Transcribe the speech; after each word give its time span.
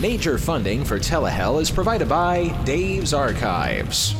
Major 0.00 0.38
funding 0.38 0.84
for 0.84 0.98
Telehell 0.98 1.60
is 1.60 1.70
provided 1.70 2.08
by 2.08 2.48
Dave's 2.64 3.12
Archives. 3.12 4.14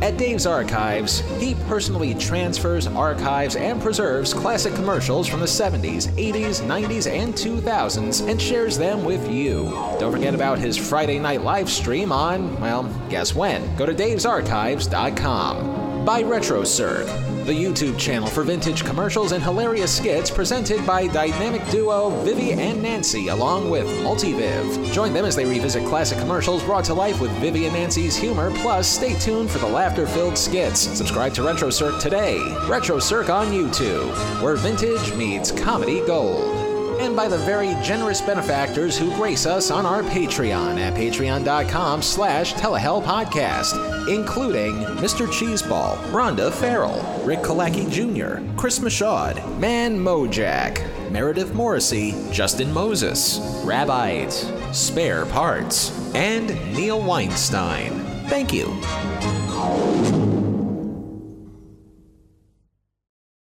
At 0.00 0.16
Dave's 0.16 0.46
Archives, 0.46 1.20
he 1.40 1.56
personally 1.66 2.14
transfers, 2.14 2.86
archives, 2.86 3.56
and 3.56 3.82
preserves 3.82 4.32
classic 4.32 4.72
commercials 4.74 5.26
from 5.26 5.40
the 5.40 5.46
70s, 5.46 6.08
80s, 6.12 6.62
90s, 6.62 7.10
and 7.10 7.34
2000s 7.34 8.28
and 8.28 8.40
shares 8.40 8.78
them 8.78 9.04
with 9.04 9.28
you. 9.28 9.64
Don't 9.98 10.12
forget 10.12 10.34
about 10.34 10.58
his 10.58 10.76
Friday 10.76 11.18
night 11.18 11.42
live 11.42 11.68
stream 11.68 12.12
on, 12.12 12.60
well, 12.60 12.84
guess 13.10 13.34
when? 13.34 13.74
Go 13.76 13.86
to 13.86 13.94
davesarchives.com. 13.94 16.04
By 16.04 16.22
Retrocirq, 16.22 17.27
the 17.48 17.54
YouTube 17.54 17.98
channel 17.98 18.28
for 18.28 18.42
vintage 18.42 18.84
commercials 18.84 19.32
and 19.32 19.42
hilarious 19.42 19.96
skits 19.96 20.30
presented 20.30 20.86
by 20.86 21.06
dynamic 21.06 21.66
duo 21.70 22.10
Vivi 22.22 22.52
and 22.52 22.82
Nancy, 22.82 23.28
along 23.28 23.70
with 23.70 23.86
Multiviv. 24.04 24.92
Join 24.92 25.14
them 25.14 25.24
as 25.24 25.34
they 25.34 25.46
revisit 25.46 25.86
classic 25.86 26.18
commercials 26.18 26.62
brought 26.62 26.84
to 26.84 26.92
life 26.92 27.22
with 27.22 27.30
Vivi 27.38 27.64
and 27.64 27.72
Nancy's 27.72 28.16
humor, 28.16 28.50
plus 28.56 28.86
stay 28.86 29.18
tuned 29.18 29.50
for 29.50 29.60
the 29.60 29.66
laughter 29.66 30.06
filled 30.06 30.36
skits. 30.36 30.80
Subscribe 30.80 31.32
to 31.32 31.40
Retrocirq 31.40 31.98
today. 32.02 32.36
Retrocirq 32.66 33.30
on 33.30 33.46
YouTube, 33.46 34.42
where 34.42 34.56
vintage 34.56 35.14
meets 35.14 35.50
comedy 35.50 36.04
gold 36.06 36.67
and 37.00 37.14
by 37.14 37.28
the 37.28 37.38
very 37.38 37.74
generous 37.82 38.20
benefactors 38.20 38.98
who 38.98 39.14
grace 39.14 39.46
us 39.46 39.70
on 39.70 39.86
our 39.86 40.02
Patreon 40.02 40.78
at 40.78 40.94
patreon.com 40.94 42.02
slash 42.02 42.54
telehellpodcast, 42.54 44.08
including 44.08 44.74
Mr. 44.96 45.26
Cheeseball, 45.26 45.96
Rhonda 46.10 46.52
Farrell, 46.52 47.02
Rick 47.24 47.40
Kalaki 47.40 47.90
Jr., 47.90 48.44
Chris 48.56 48.78
Mashaud, 48.80 49.58
Man 49.58 49.98
Mojack, 49.98 51.10
Meredith 51.10 51.54
Morrissey, 51.54 52.14
Justin 52.32 52.72
Moses, 52.72 53.38
Rabbite, 53.64 54.74
Spare 54.74 55.26
Parts, 55.26 56.14
and 56.14 56.48
Neil 56.74 57.00
Weinstein. 57.02 58.04
Thank 58.28 58.52
you. 58.52 60.17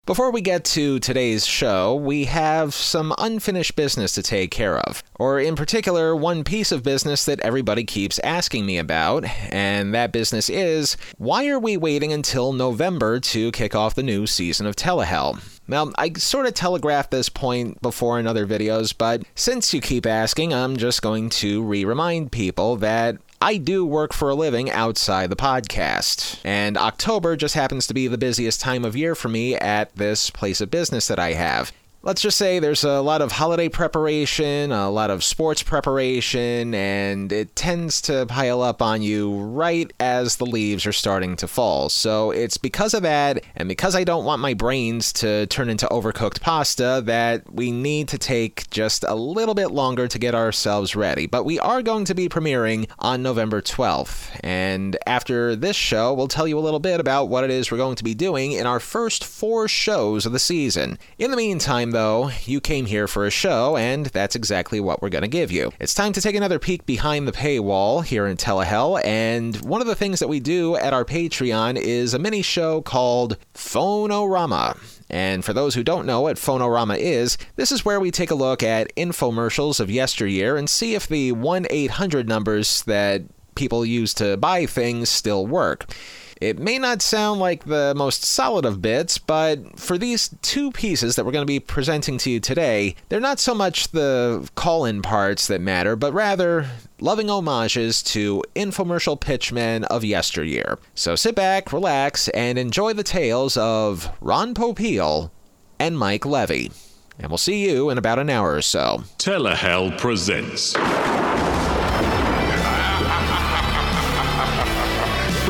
Before 0.07 0.31
we 0.31 0.41
get 0.41 0.65
to 0.65 0.97
today's 0.97 1.45
show, 1.45 1.93
we 1.93 2.25
have 2.25 2.73
some 2.73 3.13
unfinished 3.19 3.75
business 3.75 4.15
to 4.15 4.23
take 4.23 4.49
care 4.49 4.79
of. 4.79 5.03
Or, 5.19 5.39
in 5.39 5.55
particular, 5.55 6.15
one 6.15 6.43
piece 6.43 6.71
of 6.71 6.81
business 6.81 7.23
that 7.25 7.39
everybody 7.41 7.83
keeps 7.83 8.17
asking 8.23 8.65
me 8.65 8.79
about, 8.79 9.25
and 9.53 9.93
that 9.93 10.11
business 10.11 10.49
is 10.49 10.97
why 11.19 11.47
are 11.49 11.59
we 11.59 11.77
waiting 11.77 12.11
until 12.11 12.51
November 12.51 13.19
to 13.19 13.51
kick 13.51 13.75
off 13.75 13.93
the 13.93 14.01
new 14.01 14.25
season 14.25 14.65
of 14.65 14.75
Telehell? 14.75 15.39
Now, 15.67 15.91
I 15.99 16.13
sort 16.13 16.47
of 16.47 16.55
telegraphed 16.55 17.11
this 17.11 17.29
point 17.29 17.79
before 17.83 18.19
in 18.19 18.25
other 18.25 18.47
videos, 18.47 18.97
but 18.97 19.21
since 19.35 19.71
you 19.71 19.81
keep 19.81 20.07
asking, 20.07 20.51
I'm 20.51 20.77
just 20.77 21.03
going 21.03 21.29
to 21.29 21.61
re 21.61 21.85
remind 21.85 22.31
people 22.31 22.75
that 22.77 23.17
I 23.43 23.57
do 23.57 23.83
work 23.83 24.13
for 24.13 24.29
a 24.29 24.35
living 24.35 24.69
outside 24.69 25.31
the 25.31 25.35
podcast, 25.35 26.39
and 26.43 26.77
October 26.77 27.35
just 27.35 27.55
happens 27.55 27.87
to 27.87 27.93
be 27.95 28.07
the 28.07 28.15
busiest 28.15 28.61
time 28.61 28.85
of 28.85 28.95
year 28.95 29.15
for 29.15 29.29
me 29.29 29.55
at 29.55 29.95
this 29.95 30.29
place 30.29 30.61
of 30.61 30.69
business 30.69 31.07
that 31.07 31.17
I 31.17 31.33
have 31.33 31.73
let's 32.03 32.21
just 32.21 32.37
say 32.37 32.57
there's 32.57 32.83
a 32.83 32.99
lot 33.01 33.21
of 33.21 33.31
holiday 33.31 33.69
preparation, 33.69 34.71
a 34.71 34.89
lot 34.89 35.11
of 35.11 35.23
sports 35.23 35.61
preparation, 35.61 36.73
and 36.73 37.31
it 37.31 37.55
tends 37.55 38.01
to 38.01 38.25
pile 38.25 38.61
up 38.61 38.81
on 38.81 39.03
you 39.03 39.35
right 39.35 39.91
as 39.99 40.37
the 40.37 40.45
leaves 40.45 40.87
are 40.87 40.93
starting 40.93 41.35
to 41.35 41.47
fall. 41.47 41.89
So 41.89 42.31
it's 42.31 42.57
because 42.57 42.95
of 42.95 43.03
that, 43.03 43.43
and 43.55 43.69
because 43.69 43.95
I 43.95 44.03
don't 44.03 44.25
want 44.25 44.41
my 44.41 44.55
brains 44.55 45.13
to 45.13 45.45
turn 45.47 45.69
into 45.69 45.85
overcooked 45.87 46.41
pasta, 46.41 47.03
that 47.05 47.51
we 47.53 47.71
need 47.71 48.07
to 48.09 48.17
take 48.17 48.67
just 48.71 49.03
a 49.07 49.15
little 49.15 49.53
bit 49.53 49.69
longer 49.69 50.07
to 50.07 50.19
get 50.19 50.33
ourselves 50.33 50.95
ready. 50.95 51.27
But 51.27 51.43
we 51.43 51.59
are 51.59 51.83
going 51.83 52.05
to 52.05 52.15
be 52.15 52.29
premiering 52.29 52.89
on 52.97 53.21
November 53.21 53.61
12th. 53.61 54.39
And 54.43 54.97
after 55.05 55.55
this 55.55 55.75
show, 55.75 56.13
we'll 56.13 56.27
tell 56.27 56.47
you 56.47 56.57
a 56.57 56.61
little 56.61 56.79
bit 56.79 56.99
about 56.99 57.29
what 57.29 57.43
it 57.43 57.51
is 57.51 57.69
we're 57.69 57.77
going 57.77 57.95
to 57.97 58.03
be 58.03 58.15
doing 58.15 58.53
in 58.53 58.65
our 58.65 58.79
first 58.79 59.23
four 59.23 59.67
shows 59.67 60.25
of 60.25 60.31
the 60.31 60.39
season. 60.39 60.97
In 61.19 61.29
the 61.29 61.37
meantime, 61.37 61.90
though, 61.91 62.31
you 62.45 62.59
came 62.59 62.85
here 62.85 63.07
for 63.07 63.25
a 63.25 63.31
show, 63.31 63.77
and 63.77 64.07
that's 64.07 64.35
exactly 64.35 64.79
what 64.79 65.01
we're 65.01 65.09
going 65.09 65.21
to 65.21 65.27
give 65.27 65.51
you. 65.51 65.71
It's 65.79 65.93
time 65.93 66.13
to 66.13 66.21
take 66.21 66.35
another 66.35 66.59
peek 66.59 66.85
behind 66.85 67.27
the 67.27 67.31
paywall 67.31 68.03
here 68.03 68.27
in 68.27 68.37
Telehell, 68.37 69.03
and 69.05 69.55
one 69.57 69.81
of 69.81 69.87
the 69.87 69.95
things 69.95 70.19
that 70.19 70.27
we 70.27 70.39
do 70.39 70.75
at 70.75 70.93
our 70.93 71.05
Patreon 71.05 71.77
is 71.77 72.13
a 72.13 72.19
mini 72.19 72.41
show 72.41 72.81
called 72.81 73.37
Phone-O-Rama. 73.53 74.75
And 75.09 75.43
for 75.43 75.53
those 75.53 75.75
who 75.75 75.83
don't 75.83 76.05
know 76.05 76.21
what 76.21 76.37
Phone-O-Rama 76.37 76.95
is, 76.95 77.37
this 77.55 77.71
is 77.71 77.83
where 77.83 77.99
we 77.99 78.11
take 78.11 78.31
a 78.31 78.35
look 78.35 78.63
at 78.63 78.95
infomercials 78.95 79.79
of 79.79 79.91
yesteryear 79.91 80.57
and 80.57 80.69
see 80.69 80.95
if 80.95 81.07
the 81.07 81.33
1 81.33 81.67
800 81.69 82.27
numbers 82.27 82.83
that 82.83 83.23
people 83.55 83.85
use 83.85 84.13
to 84.15 84.37
buy 84.37 84.65
things 84.65 85.09
still 85.09 85.45
work. 85.45 85.93
It 86.41 86.57
may 86.57 86.79
not 86.79 87.03
sound 87.03 87.39
like 87.39 87.65
the 87.65 87.93
most 87.95 88.25
solid 88.25 88.65
of 88.65 88.81
bits, 88.81 89.19
but 89.19 89.79
for 89.79 89.95
these 89.95 90.35
two 90.41 90.71
pieces 90.71 91.15
that 91.15 91.23
we're 91.23 91.31
going 91.31 91.43
to 91.43 91.53
be 91.53 91.59
presenting 91.59 92.17
to 92.17 92.31
you 92.31 92.39
today, 92.39 92.95
they're 93.09 93.19
not 93.19 93.39
so 93.39 93.53
much 93.53 93.89
the 93.89 94.49
call 94.55 94.85
in 94.85 95.03
parts 95.03 95.45
that 95.47 95.61
matter, 95.61 95.95
but 95.95 96.13
rather 96.13 96.67
loving 96.99 97.27
homages 97.27 98.01
to 98.03 98.43
infomercial 98.55 99.19
pitchmen 99.19 99.83
of 99.85 100.03
yesteryear. 100.03 100.79
So 100.95 101.15
sit 101.15 101.35
back, 101.35 101.71
relax, 101.71 102.27
and 102.29 102.57
enjoy 102.57 102.93
the 102.93 103.03
tales 103.03 103.55
of 103.55 104.09
Ron 104.19 104.55
Popeil 104.55 105.29
and 105.77 105.95
Mike 105.95 106.25
Levy. 106.25 106.71
And 107.19 107.29
we'll 107.29 107.37
see 107.37 107.69
you 107.69 107.91
in 107.91 107.99
about 107.99 108.17
an 108.17 108.31
hour 108.31 108.55
or 108.55 108.63
so. 108.63 109.03
Telehell 109.19 109.95
presents. 109.99 110.75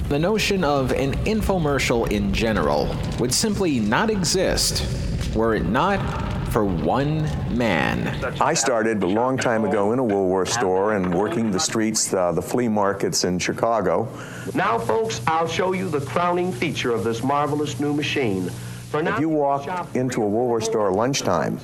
The 0.10 0.18
notion 0.18 0.64
of 0.64 0.92
an 0.92 1.14
infomercial 1.26 2.10
in 2.12 2.34
general 2.34 2.96
would 3.20 3.32
simply 3.32 3.80
not 3.80 4.10
exist 4.10 4.84
were 5.36 5.54
it 5.54 5.66
not 5.66 6.00
for 6.52 6.66
one 6.66 7.30
man. 7.56 8.08
I 8.42 8.56
started 8.56 9.04
a 9.04 9.06
long 9.06 9.38
time 9.38 9.64
ago 9.64 9.94
in 9.94 10.00
a 10.00 10.04
Woolworth 10.04 10.52
store 10.52 10.94
and 10.94 11.14
working 11.14 11.52
the 11.52 11.60
streets, 11.60 12.12
uh, 12.12 12.32
the 12.32 12.42
flea 12.42 12.68
markets 12.68 13.24
in 13.24 13.38
Chicago. 13.38 14.08
Now, 14.56 14.80
folks, 14.80 15.22
I'll 15.28 15.48
show 15.48 15.74
you 15.74 15.88
the 15.88 16.02
crowning 16.02 16.52
feature 16.52 16.92
of 16.92 17.04
this 17.04 17.22
marvelous 17.22 17.80
new 17.80 17.94
machine. 17.94 18.50
if 18.92 19.20
you 19.20 19.30
walk 19.30 19.96
into 19.96 20.24
a 20.24 20.28
Woolworth 20.28 20.64
store 20.64 20.92
lunchtime, 20.92 21.60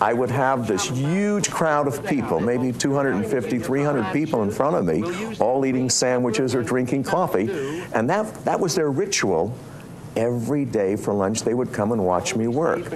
I 0.00 0.12
would 0.12 0.30
have 0.30 0.66
this 0.66 0.84
huge 0.88 1.50
crowd 1.50 1.86
of 1.86 2.04
people, 2.04 2.38
maybe 2.38 2.70
250, 2.70 3.58
300 3.58 4.12
people 4.12 4.42
in 4.42 4.50
front 4.50 4.76
of 4.76 4.84
me, 4.84 5.36
all 5.38 5.64
eating 5.64 5.88
sandwiches 5.88 6.54
or 6.54 6.62
drinking 6.62 7.04
coffee. 7.04 7.48
And 7.94 8.08
that, 8.10 8.44
that 8.44 8.60
was 8.60 8.74
their 8.74 8.90
ritual. 8.90 9.56
Every 10.16 10.64
day 10.64 10.96
for 10.96 11.12
lunch, 11.12 11.42
they 11.42 11.52
would 11.52 11.72
come 11.72 11.92
and 11.92 12.04
watch 12.04 12.34
me 12.34 12.48
work. 12.48 12.88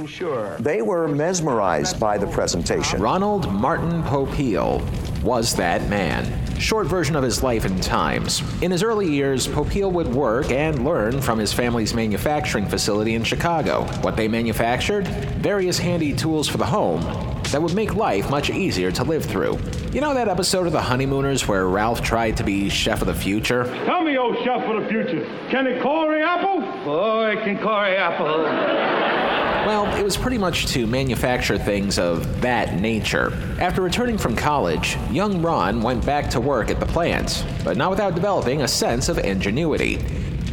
They 0.58 0.80
were 0.80 1.06
mesmerized 1.06 2.00
by 2.00 2.16
the 2.16 2.26
presentation. 2.26 3.02
Ronald 3.02 3.52
Martin 3.52 4.02
Popeil 4.04 4.82
was 5.22 5.54
that 5.56 5.86
man 5.88 6.40
short 6.60 6.86
version 6.86 7.16
of 7.16 7.22
his 7.22 7.42
life 7.42 7.64
and 7.64 7.82
times. 7.82 8.42
In 8.62 8.70
his 8.70 8.82
early 8.82 9.10
years, 9.10 9.48
Popeil 9.48 9.90
would 9.92 10.08
work 10.08 10.50
and 10.50 10.84
learn 10.84 11.20
from 11.20 11.38
his 11.38 11.52
family's 11.52 11.94
manufacturing 11.94 12.66
facility 12.66 13.14
in 13.14 13.24
Chicago. 13.24 13.84
What 14.02 14.16
they 14.16 14.28
manufactured? 14.28 15.08
Various 15.38 15.78
handy 15.78 16.12
tools 16.12 16.48
for 16.48 16.58
the 16.58 16.66
home 16.66 17.29
that 17.52 17.60
would 17.62 17.74
make 17.74 17.94
life 17.94 18.30
much 18.30 18.50
easier 18.50 18.90
to 18.92 19.04
live 19.04 19.24
through. 19.24 19.58
You 19.92 20.00
know 20.00 20.14
that 20.14 20.28
episode 20.28 20.66
of 20.66 20.72
The 20.72 20.80
Honeymooners 20.80 21.48
where 21.48 21.66
Ralph 21.66 22.02
tried 22.02 22.36
to 22.36 22.44
be 22.44 22.68
chef 22.68 23.00
of 23.00 23.06
the 23.06 23.14
future? 23.14 23.64
Tell 23.86 24.02
me, 24.02 24.16
old 24.16 24.36
chef 24.44 24.62
of 24.62 24.82
the 24.82 24.88
future, 24.88 25.24
can 25.50 25.66
it 25.66 25.82
Corey 25.82 26.22
Apple? 26.22 26.62
Oh, 26.86 27.26
it 27.26 27.42
can 27.44 27.58
Corey 27.58 27.96
Apple. 27.96 29.00
Well, 29.66 29.94
it 29.98 30.02
was 30.02 30.16
pretty 30.16 30.38
much 30.38 30.66
to 30.68 30.86
manufacture 30.86 31.58
things 31.58 31.98
of 31.98 32.40
that 32.40 32.80
nature. 32.80 33.32
After 33.60 33.82
returning 33.82 34.16
from 34.16 34.34
college, 34.34 34.96
young 35.10 35.42
Ron 35.42 35.82
went 35.82 36.04
back 36.06 36.30
to 36.30 36.40
work 36.40 36.70
at 36.70 36.80
the 36.80 36.86
plant, 36.86 37.44
but 37.62 37.76
not 37.76 37.90
without 37.90 38.14
developing 38.14 38.62
a 38.62 38.68
sense 38.68 39.08
of 39.08 39.18
ingenuity. 39.18 39.96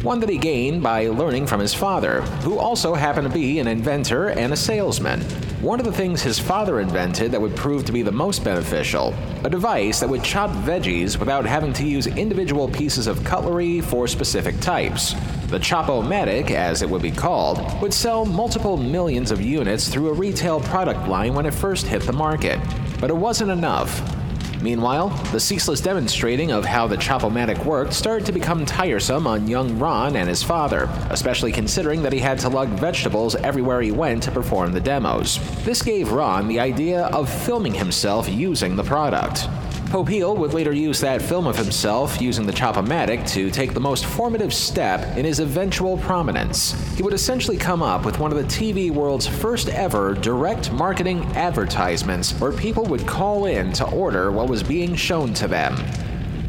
One 0.02 0.20
that 0.20 0.28
he 0.28 0.36
gained 0.36 0.82
by 0.82 1.08
learning 1.08 1.46
from 1.46 1.58
his 1.58 1.72
father, 1.72 2.20
who 2.42 2.58
also 2.58 2.94
happened 2.94 3.26
to 3.28 3.34
be 3.34 3.58
an 3.58 3.66
inventor 3.66 4.28
and 4.28 4.52
a 4.52 4.56
salesman. 4.56 5.24
One 5.60 5.80
of 5.80 5.86
the 5.86 5.92
things 5.92 6.22
his 6.22 6.38
father 6.38 6.78
invented 6.78 7.32
that 7.32 7.40
would 7.40 7.56
prove 7.56 7.84
to 7.86 7.92
be 7.92 8.02
the 8.02 8.12
most 8.12 8.44
beneficial 8.44 9.12
a 9.42 9.50
device 9.50 9.98
that 9.98 10.08
would 10.08 10.22
chop 10.22 10.50
veggies 10.64 11.18
without 11.18 11.44
having 11.44 11.72
to 11.72 11.84
use 11.84 12.06
individual 12.06 12.68
pieces 12.68 13.08
of 13.08 13.24
cutlery 13.24 13.80
for 13.80 14.06
specific 14.06 14.60
types. 14.60 15.16
The 15.48 15.58
Chop-O-Matic, 15.58 16.52
as 16.52 16.82
it 16.82 16.88
would 16.88 17.02
be 17.02 17.10
called, 17.10 17.58
would 17.82 17.92
sell 17.92 18.24
multiple 18.24 18.76
millions 18.76 19.32
of 19.32 19.40
units 19.40 19.88
through 19.88 20.10
a 20.10 20.12
retail 20.12 20.60
product 20.60 21.08
line 21.08 21.34
when 21.34 21.44
it 21.44 21.54
first 21.54 21.88
hit 21.88 22.02
the 22.02 22.12
market. 22.12 22.60
But 23.00 23.10
it 23.10 23.16
wasn't 23.16 23.50
enough. 23.50 24.17
Meanwhile, 24.60 25.10
the 25.30 25.38
ceaseless 25.38 25.80
demonstrating 25.80 26.50
of 26.50 26.64
how 26.64 26.86
the 26.86 26.96
Chop-O-Matic 26.96 27.64
worked 27.64 27.92
started 27.92 28.26
to 28.26 28.32
become 28.32 28.66
tiresome 28.66 29.26
on 29.26 29.46
young 29.46 29.78
Ron 29.78 30.16
and 30.16 30.28
his 30.28 30.42
father, 30.42 30.88
especially 31.10 31.52
considering 31.52 32.02
that 32.02 32.12
he 32.12 32.18
had 32.18 32.38
to 32.40 32.48
lug 32.48 32.68
vegetables 32.70 33.36
everywhere 33.36 33.80
he 33.80 33.92
went 33.92 34.22
to 34.24 34.32
perform 34.32 34.72
the 34.72 34.80
demos. 34.80 35.38
This 35.64 35.82
gave 35.82 36.10
Ron 36.10 36.48
the 36.48 36.58
idea 36.58 37.06
of 37.06 37.30
filming 37.44 37.74
himself 37.74 38.28
using 38.28 38.74
the 38.74 38.82
product. 38.84 39.48
Popeil 39.88 40.36
would 40.36 40.52
later 40.52 40.74
use 40.74 41.00
that 41.00 41.22
film 41.22 41.46
of 41.46 41.56
himself 41.56 42.20
using 42.20 42.44
the 42.44 42.52
Chop-O-Matic 42.52 43.26
to 43.30 43.50
take 43.50 43.72
the 43.72 43.80
most 43.80 44.04
formative 44.04 44.52
step 44.52 45.16
in 45.16 45.24
his 45.24 45.40
eventual 45.40 45.96
prominence. 45.96 46.72
He 46.94 47.02
would 47.02 47.14
essentially 47.14 47.56
come 47.56 47.82
up 47.82 48.04
with 48.04 48.18
one 48.18 48.30
of 48.30 48.36
the 48.36 48.44
TV 48.44 48.90
world's 48.90 49.26
first 49.26 49.70
ever 49.70 50.12
direct 50.12 50.70
marketing 50.72 51.24
advertisements 51.36 52.32
where 52.32 52.52
people 52.52 52.84
would 52.84 53.06
call 53.06 53.46
in 53.46 53.72
to 53.72 53.88
order 53.88 54.30
what 54.30 54.50
was 54.50 54.62
being 54.62 54.94
shown 54.94 55.32
to 55.32 55.48
them. 55.48 55.74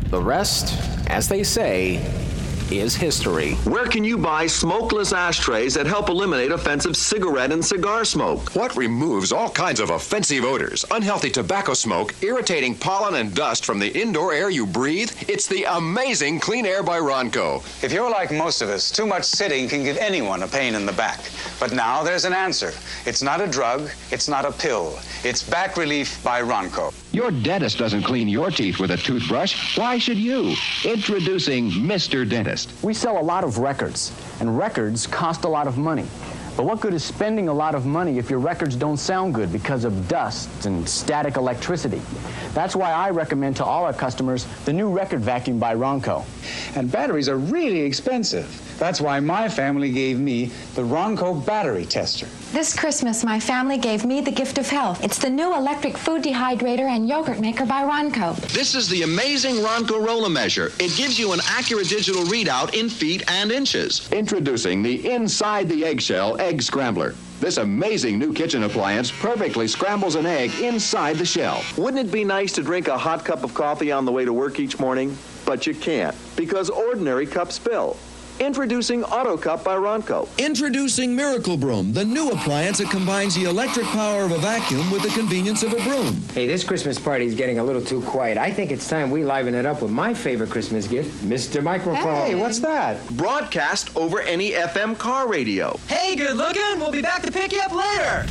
The 0.10 0.22
rest, 0.22 0.78
as 1.08 1.30
they 1.30 1.44
say, 1.44 2.04
is 2.72 2.96
history. 2.96 3.54
Where 3.66 3.88
can 3.88 4.04
you 4.04 4.18
buy 4.18 4.48
smokeless 4.48 5.14
ashtrays 5.14 5.74
that 5.74 5.88
help 5.88 6.10
eliminate 6.10 6.52
offensive 6.52 6.96
cigarette 6.96 7.52
and 7.52 7.64
cigar 7.64 8.06
smoke? 8.06 8.56
What 8.56 8.76
removes 8.76 9.32
all 9.32 9.50
kinds 9.50 9.80
of 9.80 9.90
offensive 9.90 10.44
odors, 10.44 10.86
unhealthy 10.92 11.30
tobacco 11.30 11.74
smoke, 11.74 12.14
irritating 12.22 12.76
pollen 12.76 13.16
and 13.16 13.34
dust 13.34 13.66
from 13.66 13.80
the 13.80 13.90
indoor 14.00 14.34
air 14.34 14.50
you 14.50 14.66
breathe? 14.66 15.12
It's 15.28 15.48
the 15.48 15.64
amazing 15.64 16.40
Clean 16.40 16.66
Air 16.66 16.84
by 16.84 17.00
Ronco. 17.00 17.64
If 17.84 17.92
you're 17.92 18.10
like 18.10 18.32
most 18.32 18.62
of 18.62 18.70
us, 18.70 18.92
too 18.92 19.06
much 19.06 19.24
sitting 19.24 19.68
can 19.68 19.84
give 19.84 19.98
anyone 19.98 20.44
a 20.44 20.48
pain 20.48 20.76
in 20.76 20.86
the 20.86 20.94
back. 20.94 21.20
But 21.60 21.74
now 21.74 22.04
there's 22.04 22.26
an 22.26 22.34
answer. 22.34 22.74
It's 23.06 23.22
not 23.22 23.42
a 23.42 23.48
drug, 23.48 23.90
it's 24.12 24.28
not 24.28 24.46
a 24.46 24.52
pill. 24.52 25.00
It's 25.24 25.44
back 25.44 25.78
relief 25.78 26.24
by 26.24 26.42
Ronco. 26.42 26.94
Your 27.12 27.32
dentist 27.32 27.80
doesn't 27.80 28.04
clean 28.04 28.28
your 28.28 28.52
teeth 28.52 28.80
with 28.80 28.92
a 28.92 28.98
toothbrush. 28.98 29.76
Why 29.76 29.98
should 29.98 30.18
you? 30.18 30.54
Introducing 30.86 31.72
Mr. 31.72 32.28
Dentist. 32.28 32.72
We 32.84 32.94
sell 32.94 33.20
a 33.20 33.24
lot 33.24 33.44
of 33.44 33.58
records, 33.58 34.12
and 34.40 34.56
records 34.56 35.08
cost 35.08 35.44
a 35.44 35.48
lot 35.48 35.66
of 35.66 35.76
money. 35.76 36.06
But 36.56 36.66
what 36.66 36.82
good 36.82 36.94
is 36.94 37.04
spending 37.04 37.48
a 37.48 37.54
lot 37.54 37.74
of 37.74 37.88
money 37.88 38.20
if 38.20 38.30
your 38.30 38.38
records 38.38 38.76
don't 38.76 38.98
sound 38.98 39.34
good 39.34 39.52
because 39.52 39.86
of 39.86 40.08
dust 40.08 40.68
and 40.68 40.88
static 40.88 41.36
electricity? 41.36 42.02
That's 42.54 42.76
why 42.76 42.92
I 42.92 43.10
recommend 43.10 43.56
to 43.58 43.66
all 43.66 43.86
our 43.86 43.94
customers 43.94 44.46
the 44.66 44.74
new 44.74 44.90
record 44.90 45.22
vacuum 45.22 45.58
by 45.58 45.74
Ronco. 45.74 46.26
And 46.76 46.92
batteries 46.92 47.28
are 47.28 47.38
really 47.38 47.80
expensive. 47.80 48.69
That's 48.80 49.02
why 49.02 49.20
my 49.20 49.50
family 49.50 49.92
gave 49.92 50.20
me 50.20 50.46
the 50.74 50.84
Ronco 50.84 51.46
battery 51.46 51.86
tester. 51.86 52.28
This 52.54 52.74
Christmas, 52.76 53.26
my 53.26 53.40
family 53.40 53.78
gave 53.78 54.06
me 54.06 54.22
the 54.22 54.32
gift 54.32 54.58
of 54.58 54.70
health. 54.70 55.04
It's 55.04 55.20
the 55.20 55.30
new 55.30 55.54
electric 55.54 55.98
food 55.98 56.24
dehydrator 56.24 56.88
and 56.88 57.08
yogurt 57.08 57.42
maker 57.42 57.66
by 57.66 57.84
Ronco. 57.84 58.36
This 58.54 58.76
is 58.76 58.88
the 58.88 59.04
amazing 59.04 59.56
Ronco 59.56 60.04
Roller 60.04 60.30
Measure. 60.30 60.72
It 60.80 60.96
gives 60.96 61.20
you 61.20 61.34
an 61.34 61.42
accurate 61.46 61.90
digital 61.90 62.24
readout 62.24 62.74
in 62.74 62.90
feet 62.90 63.30
and 63.30 63.52
inches. 63.52 64.10
Introducing 64.14 64.82
the 64.82 65.12
Inside 65.12 65.68
the 65.68 65.84
Eggshell 65.84 66.40
Egg 66.40 66.62
Scrambler. 66.62 67.16
This 67.42 67.58
amazing 67.58 68.18
new 68.18 68.34
kitchen 68.34 68.64
appliance 68.64 69.12
perfectly 69.12 69.68
scrambles 69.68 70.16
an 70.16 70.26
egg 70.26 70.52
inside 70.62 71.18
the 71.18 71.26
shell. 71.26 71.64
Wouldn't 71.78 72.08
it 72.08 72.12
be 72.12 72.26
nice 72.26 72.52
to 72.54 72.64
drink 72.64 72.88
a 72.88 72.98
hot 72.98 73.24
cup 73.24 73.44
of 73.44 73.54
coffee 73.54 73.92
on 73.92 74.06
the 74.06 74.12
way 74.12 74.26
to 74.26 74.34
work 74.34 74.60
each 74.60 74.80
morning? 74.80 75.18
But 75.46 75.66
you 75.66 75.74
can't 75.74 76.16
because 76.36 76.70
ordinary 76.70 77.26
cups 77.26 77.56
spill. 77.56 77.98
Introducing 78.40 79.04
Auto 79.04 79.36
Cup 79.36 79.66
by 79.66 79.76
Ronco. 79.76 80.26
Introducing 80.38 81.14
Miracle 81.14 81.58
Broom, 81.58 81.92
the 81.92 82.06
new 82.06 82.30
appliance 82.32 82.78
that 82.78 82.90
combines 82.90 83.36
the 83.36 83.44
electric 83.44 83.86
power 83.88 84.24
of 84.24 84.32
a 84.32 84.38
vacuum 84.38 84.90
with 84.92 85.02
the 85.02 85.10
convenience 85.10 85.62
of 85.62 85.74
a 85.74 85.84
broom. 85.84 86.16
Hey, 86.34 86.48
this 86.48 86.64
Christmas 86.64 86.98
party 86.98 87.26
is 87.26 87.36
getting 87.36 87.60
a 87.60 87.64
little 87.64 87.82
too 87.82 88.02
quiet. 88.02 88.38
I 88.38 88.50
think 88.50 88.72
it's 88.72 88.88
time 88.88 89.12
we 89.12 89.26
liven 89.26 89.56
it 89.56 89.66
up 89.66 89.82
with 89.82 89.92
my 89.92 90.14
favorite 90.14 90.50
Christmas 90.50 90.88
gift, 90.88 91.22
Mr. 91.26 91.62
Microphone. 91.62 92.16
Hey, 92.16 92.36
what's 92.36 92.60
that? 92.60 93.06
Broadcast 93.10 93.94
over 93.98 94.22
any 94.22 94.52
FM 94.52 94.98
car 94.98 95.28
radio. 95.28 95.78
Hey, 95.88 96.16
good 96.16 96.38
looking. 96.38 96.80
We'll 96.80 96.92
be 96.92 97.02
back 97.02 97.24
to 97.24 97.32
pick 97.34 97.52
you 97.52 97.60
up 97.60 97.74
later. 97.74 98.26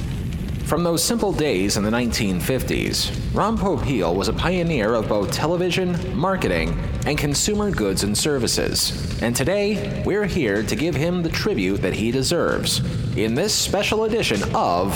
From 0.68 0.84
those 0.84 1.02
simple 1.02 1.32
days 1.32 1.78
in 1.78 1.82
the 1.82 1.90
1950s, 1.90 3.34
Ron 3.34 3.56
Popeil 3.56 4.14
was 4.14 4.28
a 4.28 4.34
pioneer 4.34 4.92
of 4.92 5.08
both 5.08 5.32
television, 5.32 6.14
marketing, 6.14 6.78
and 7.06 7.16
consumer 7.16 7.70
goods 7.70 8.04
and 8.04 8.16
services. 8.16 9.18
And 9.22 9.34
today, 9.34 10.02
we're 10.04 10.26
here 10.26 10.62
to 10.62 10.76
give 10.76 10.94
him 10.94 11.22
the 11.22 11.30
tribute 11.30 11.78
that 11.78 11.94
he 11.94 12.10
deserves 12.10 12.82
in 13.16 13.34
this 13.34 13.54
special 13.54 14.04
edition 14.04 14.42
of 14.54 14.92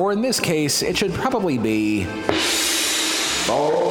Or 0.00 0.12
in 0.12 0.22
this 0.22 0.40
case, 0.40 0.80
it 0.82 0.96
should 0.96 1.12
probably 1.12 1.58
be 1.58 2.04
For 3.44 3.85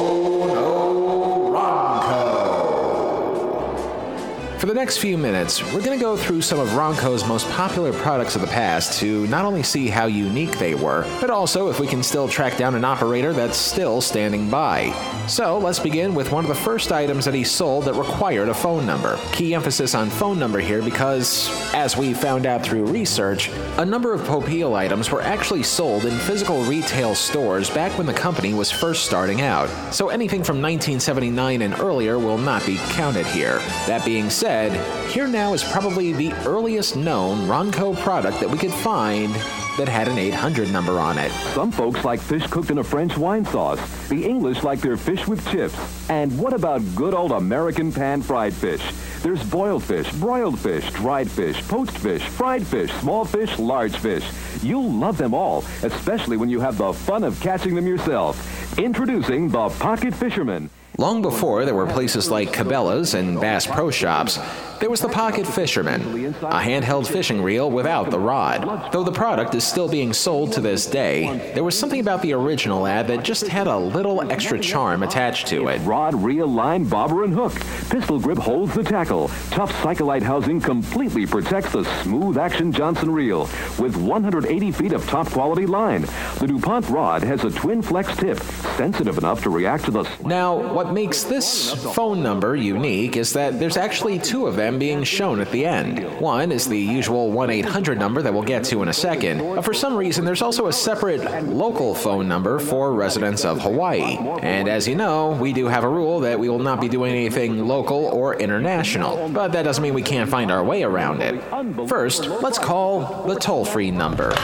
next 4.76 4.98
few 4.98 5.16
minutes, 5.16 5.62
we're 5.72 5.80
going 5.80 5.98
to 5.98 6.02
go 6.02 6.18
through 6.18 6.42
some 6.42 6.60
of 6.60 6.68
Ronco's 6.74 7.26
most 7.26 7.48
popular 7.48 7.94
products 7.94 8.34
of 8.34 8.42
the 8.42 8.46
past 8.46 9.00
to 9.00 9.26
not 9.28 9.46
only 9.46 9.62
see 9.62 9.88
how 9.88 10.04
unique 10.04 10.58
they 10.58 10.74
were, 10.74 11.06
but 11.18 11.30
also 11.30 11.70
if 11.70 11.80
we 11.80 11.86
can 11.86 12.02
still 12.02 12.28
track 12.28 12.58
down 12.58 12.74
an 12.74 12.84
operator 12.84 13.32
that's 13.32 13.56
still 13.56 14.02
standing 14.02 14.50
by. 14.50 14.92
So 15.28 15.56
let's 15.58 15.78
begin 15.78 16.14
with 16.14 16.30
one 16.30 16.44
of 16.44 16.48
the 16.48 16.54
first 16.54 16.92
items 16.92 17.24
that 17.24 17.32
he 17.32 17.42
sold 17.42 17.84
that 17.84 17.94
required 17.94 18.50
a 18.50 18.54
phone 18.54 18.84
number. 18.84 19.18
Key 19.32 19.54
emphasis 19.54 19.94
on 19.94 20.10
phone 20.10 20.38
number 20.38 20.58
here 20.58 20.82
because, 20.82 21.48
as 21.72 21.96
we 21.96 22.12
found 22.12 22.44
out 22.44 22.62
through 22.62 22.84
research, 22.84 23.50
a 23.78 23.84
number 23.84 24.12
of 24.12 24.20
Popeil 24.20 24.74
items 24.74 25.10
were 25.10 25.22
actually 25.22 25.62
sold 25.62 26.04
in 26.04 26.16
physical 26.18 26.62
retail 26.64 27.14
stores 27.14 27.70
back 27.70 27.96
when 27.96 28.06
the 28.06 28.12
company 28.12 28.52
was 28.52 28.70
first 28.70 29.06
starting 29.06 29.40
out. 29.40 29.68
So 29.92 30.10
anything 30.10 30.44
from 30.44 30.60
1979 30.60 31.62
and 31.62 31.80
earlier 31.80 32.18
will 32.18 32.38
not 32.38 32.64
be 32.66 32.76
counted 32.90 33.26
here. 33.26 33.58
That 33.86 34.04
being 34.04 34.28
said, 34.28 34.65
here 35.10 35.26
now 35.26 35.52
is 35.52 35.62
probably 35.64 36.12
the 36.12 36.32
earliest 36.46 36.96
known 36.96 37.46
Ronco 37.46 37.96
product 37.96 38.40
that 38.40 38.50
we 38.50 38.58
could 38.58 38.72
find 38.72 39.34
that 39.76 39.88
had 39.88 40.08
an 40.08 40.18
800 40.18 40.70
number 40.72 40.98
on 40.98 41.18
it. 41.18 41.30
Some 41.52 41.70
folks 41.70 42.04
like 42.04 42.20
fish 42.20 42.46
cooked 42.46 42.70
in 42.70 42.78
a 42.78 42.84
French 42.84 43.16
wine 43.16 43.44
sauce. 43.44 43.80
The 44.08 44.24
English 44.24 44.62
like 44.62 44.80
their 44.80 44.96
fish 44.96 45.26
with 45.26 45.46
chips. 45.50 45.76
And 46.08 46.38
what 46.38 46.52
about 46.52 46.82
good 46.94 47.12
old 47.12 47.32
American 47.32 47.92
pan 47.92 48.22
fried 48.22 48.54
fish? 48.54 48.82
There's 49.22 49.42
boiled 49.50 49.82
fish, 49.84 50.10
broiled 50.12 50.58
fish, 50.58 50.90
dried 50.92 51.30
fish, 51.30 51.66
poached 51.68 51.98
fish, 51.98 52.22
fried 52.22 52.66
fish, 52.66 52.92
small 52.94 53.24
fish, 53.24 53.58
large 53.58 53.96
fish. 53.96 54.24
You'll 54.62 54.90
love 54.90 55.18
them 55.18 55.34
all, 55.34 55.64
especially 55.82 56.36
when 56.36 56.48
you 56.48 56.60
have 56.60 56.78
the 56.78 56.92
fun 56.92 57.24
of 57.24 57.38
catching 57.40 57.74
them 57.74 57.86
yourself. 57.86 58.78
Introducing 58.78 59.48
the 59.48 59.68
Pocket 59.68 60.14
Fisherman. 60.14 60.70
Long 60.98 61.20
before 61.20 61.66
there 61.66 61.74
were 61.74 61.86
places 61.86 62.30
like 62.30 62.54
Cabela's 62.54 63.12
and 63.12 63.38
Bass 63.38 63.66
Pro 63.66 63.90
Shops, 63.90 64.38
there 64.80 64.90
was 64.90 65.00
the 65.00 65.08
Pocket 65.08 65.46
Fisherman, 65.46 66.02
a 66.02 66.60
handheld 66.60 67.06
fishing 67.06 67.42
reel 67.42 67.70
without 67.70 68.10
the 68.10 68.18
rod. 68.18 68.92
Though 68.92 69.04
the 69.04 69.12
product 69.12 69.54
is 69.54 69.64
still 69.64 69.88
being 69.88 70.12
sold 70.12 70.52
to 70.52 70.60
this 70.60 70.86
day, 70.86 71.52
there 71.54 71.64
was 71.64 71.78
something 71.78 72.00
about 72.00 72.22
the 72.22 72.34
original 72.34 72.86
ad 72.86 73.06
that 73.08 73.24
just 73.24 73.46
had 73.48 73.66
a 73.66 73.78
little 73.78 74.30
extra 74.30 74.58
charm 74.58 75.02
attached 75.02 75.46
to 75.48 75.68
it. 75.68 75.78
Rod, 75.80 76.14
reel, 76.14 76.46
line, 76.46 76.84
bobber, 76.84 77.24
and 77.24 77.32
hook. 77.32 77.54
Pistol 77.88 78.20
grip 78.20 78.38
holds 78.38 78.74
the 78.74 78.82
tackle. 78.82 79.28
Tough 79.50 79.72
Cycolac 79.82 80.22
housing 80.22 80.60
completely 80.60 81.26
protects 81.26 81.72
the 81.72 81.84
smooth 82.02 82.36
action 82.36 82.72
Johnson 82.72 83.10
reel 83.10 83.48
with 83.78 83.96
180 83.96 84.72
feet 84.72 84.92
of 84.92 85.06
top 85.06 85.28
quality 85.28 85.66
line. 85.66 86.02
The 86.38 86.46
DuPont 86.46 86.88
rod 86.88 87.22
has 87.22 87.44
a 87.44 87.50
twin 87.50 87.80
flex 87.80 88.14
tip, 88.16 88.40
sensitive 88.76 89.16
enough 89.18 89.42
to 89.44 89.50
react 89.50 89.86
to 89.86 89.90
the. 89.90 90.08
Now, 90.24 90.74
what 90.74 90.92
makes 90.92 91.22
this 91.22 91.72
phone 91.94 92.22
number 92.22 92.56
unique 92.56 93.16
is 93.16 93.32
that 93.32 93.58
there's 93.58 93.76
actually 93.76 94.18
two 94.18 94.46
of 94.46 94.56
them 94.56 94.65
being 94.78 95.04
shown 95.04 95.40
at 95.40 95.50
the 95.50 95.64
end. 95.64 96.04
One 96.20 96.52
is 96.52 96.68
the 96.68 96.78
usual 96.78 97.30
1 97.30 97.50
800 97.50 97.98
number 97.98 98.22
that 98.22 98.32
we'll 98.32 98.42
get 98.42 98.64
to 98.64 98.82
in 98.82 98.88
a 98.88 98.92
second, 98.92 99.38
but 99.38 99.64
for 99.64 99.72
some 99.72 99.96
reason 99.96 100.24
there's 100.24 100.42
also 100.42 100.66
a 100.66 100.72
separate 100.72 101.22
local 101.46 101.94
phone 101.94 102.28
number 102.28 102.58
for 102.58 102.92
residents 102.92 103.44
of 103.44 103.60
Hawaii. 103.60 104.16
And 104.42 104.68
as 104.68 104.88
you 104.88 104.96
know, 104.96 105.30
we 105.30 105.52
do 105.52 105.66
have 105.66 105.84
a 105.84 105.88
rule 105.88 106.20
that 106.20 106.38
we 106.38 106.48
will 106.48 106.58
not 106.58 106.80
be 106.80 106.88
doing 106.88 107.12
anything 107.12 107.66
local 107.66 108.06
or 108.06 108.34
international, 108.36 109.28
but 109.28 109.52
that 109.52 109.62
doesn't 109.62 109.82
mean 109.82 109.94
we 109.94 110.02
can't 110.02 110.28
find 110.28 110.50
our 110.50 110.64
way 110.64 110.82
around 110.82 111.22
it. 111.22 111.40
First, 111.88 112.26
let's 112.26 112.58
call 112.58 113.24
the 113.26 113.36
toll 113.36 113.64
free 113.64 113.90
number. 113.90 114.34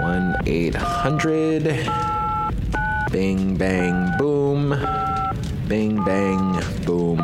1 0.00 0.36
800 0.46 2.06
Bing 3.12 3.56
bang 3.56 4.18
boom. 4.18 4.72
Bing 5.68 6.04
bang 6.04 6.62
boom. 6.84 7.18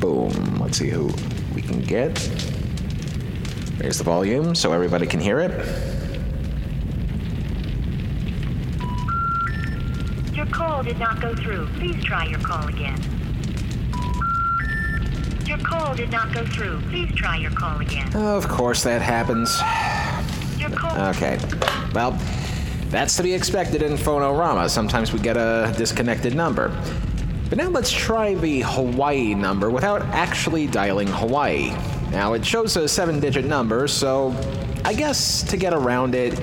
Boom. 0.00 0.58
Let's 0.60 0.78
see 0.78 0.90
who 0.90 1.10
we 1.54 1.62
can 1.62 1.80
get. 1.82 2.10
Raise 3.78 3.98
the 3.98 4.04
volume 4.04 4.54
so 4.54 4.72
everybody 4.72 5.06
can 5.06 5.18
hear 5.18 5.40
it. 5.40 5.50
Your 10.32 10.46
call 10.46 10.84
did 10.84 10.98
not 11.00 11.20
go 11.20 11.34
through. 11.34 11.66
Please 11.78 12.02
try 12.04 12.26
your 12.26 12.38
call 12.38 12.68
again. 12.68 13.00
Your 15.44 15.58
call 15.58 15.96
did 15.96 16.10
not 16.10 16.32
go 16.32 16.46
through. 16.46 16.80
Please 16.90 17.12
try 17.16 17.38
your 17.38 17.50
call 17.50 17.80
again. 17.80 18.14
Of 18.14 18.46
course 18.48 18.84
that 18.84 19.02
happens. 19.02 19.60
Okay. 21.16 21.40
Well, 21.92 22.16
that's 22.90 23.16
to 23.16 23.22
be 23.24 23.34
expected 23.34 23.82
in 23.82 23.96
Phone-O-Rama. 23.96 24.68
Sometimes 24.68 25.12
we 25.12 25.18
get 25.18 25.36
a 25.36 25.74
disconnected 25.76 26.36
number. 26.36 26.70
But 27.52 27.58
now 27.58 27.68
let's 27.68 27.92
try 27.92 28.32
the 28.32 28.62
Hawaii 28.62 29.34
number 29.34 29.68
without 29.68 30.00
actually 30.06 30.66
dialing 30.66 31.06
Hawaii. 31.06 31.70
Now 32.10 32.32
it 32.32 32.46
shows 32.46 32.78
a 32.78 32.88
seven 32.88 33.20
digit 33.20 33.44
number, 33.44 33.86
so 33.88 34.34
I 34.86 34.94
guess 34.94 35.42
to 35.42 35.58
get 35.58 35.74
around 35.74 36.14
it, 36.14 36.40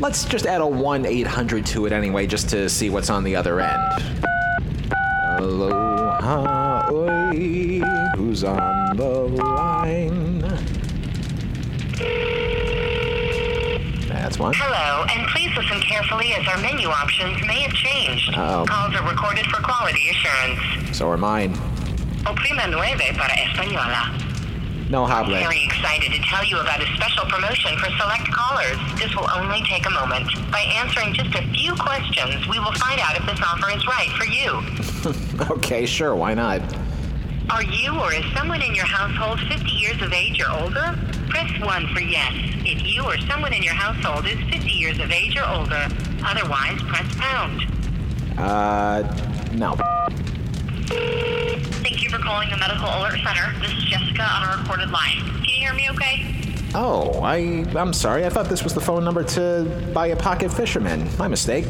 let's 0.00 0.24
just 0.24 0.44
add 0.44 0.62
a 0.62 0.66
1 0.66 1.06
800 1.06 1.64
to 1.66 1.86
it 1.86 1.92
anyway, 1.92 2.26
just 2.26 2.48
to 2.48 2.68
see 2.68 2.90
what's 2.90 3.08
on 3.08 3.22
the 3.22 3.36
other 3.36 3.60
end. 3.60 4.02
Aloha, 5.38 6.90
oi, 6.90 7.80
who's 8.16 8.42
on 8.42 8.96
the 8.96 9.08
line? 9.08 10.40
That's 14.08 14.40
one. 14.40 14.54
Hello, 14.56 15.06
and 15.08 15.28
please 15.28 15.45
listen 15.56 15.80
carefully 15.80 16.34
as 16.34 16.46
our 16.46 16.58
menu 16.60 16.88
options 16.88 17.40
may 17.46 17.60
have 17.62 17.72
changed. 17.72 18.30
Uh-oh. 18.36 18.66
Calls 18.68 18.94
are 18.94 19.08
recorded 19.08 19.46
for 19.46 19.62
quality 19.62 20.10
assurance. 20.10 20.96
So 20.96 21.08
are 21.08 21.16
mine. 21.16 21.54
Oprima 22.24 22.70
nueve 22.70 23.16
para 23.16 23.32
española. 23.32 24.12
No 24.90 25.04
hable. 25.04 25.34
Very 25.34 25.64
excited 25.64 26.12
to 26.12 26.20
tell 26.28 26.44
you 26.44 26.58
about 26.58 26.80
a 26.80 26.86
special 26.94 27.24
promotion 27.26 27.76
for 27.78 27.90
select 27.98 28.30
callers. 28.30 28.78
This 28.98 29.14
will 29.16 29.28
only 29.34 29.62
take 29.64 29.84
a 29.86 29.90
moment. 29.90 30.28
By 30.52 30.60
answering 30.60 31.12
just 31.14 31.34
a 31.34 31.42
few 31.52 31.74
questions, 31.74 32.46
we 32.48 32.58
will 32.60 32.74
find 32.74 33.00
out 33.00 33.16
if 33.16 33.26
this 33.26 33.40
offer 33.42 33.70
is 33.74 33.84
right 33.86 34.10
for 34.14 34.26
you. 34.26 35.50
okay, 35.56 35.86
sure, 35.86 36.14
why 36.14 36.34
not? 36.34 36.60
Are 37.50 37.64
you 37.64 37.98
or 37.98 38.12
is 38.12 38.24
someone 38.36 38.62
in 38.62 38.74
your 38.74 38.86
household 38.86 39.40
50 39.48 39.70
years 39.72 40.00
of 40.02 40.12
age 40.12 40.40
or 40.40 40.50
older? 40.50 40.98
Press 41.30 41.50
1 41.60 41.94
for 41.94 42.00
yes. 42.00 42.32
If 42.64 42.82
you 42.96 43.04
or 43.04 43.18
someone 43.28 43.52
in 43.52 43.62
your 43.62 43.74
household 43.74 44.26
is 44.26 44.38
50 44.50 44.70
years 44.70 44.98
of 44.98 45.10
age 45.10 45.36
or 45.36 45.46
older, 45.46 45.86
otherwise 46.24 46.80
press 46.84 47.14
pound. 47.16 47.60
Uh, 48.38 49.02
no. 49.52 49.76
Thank 51.82 52.02
you 52.02 52.08
for 52.08 52.18
calling 52.18 52.48
the 52.48 52.56
Medical 52.56 52.86
Alert 52.86 53.20
Center. 53.22 53.52
This 53.60 53.72
is 53.72 53.84
Jessica 53.84 54.22
on 54.22 54.48
a 54.48 54.62
recorded 54.62 54.90
line. 54.90 55.18
Can 55.18 55.44
you 55.44 55.60
hear 55.60 55.74
me 55.74 55.90
okay? 55.90 56.62
Oh, 56.74 57.20
I, 57.22 57.66
I'm 57.76 57.92
sorry. 57.92 58.24
I 58.24 58.30
thought 58.30 58.48
this 58.48 58.64
was 58.64 58.72
the 58.72 58.80
phone 58.80 59.04
number 59.04 59.22
to 59.24 59.90
buy 59.92 60.08
a 60.08 60.16
pocket 60.16 60.50
fisherman. 60.50 61.06
My 61.18 61.28
mistake. 61.28 61.66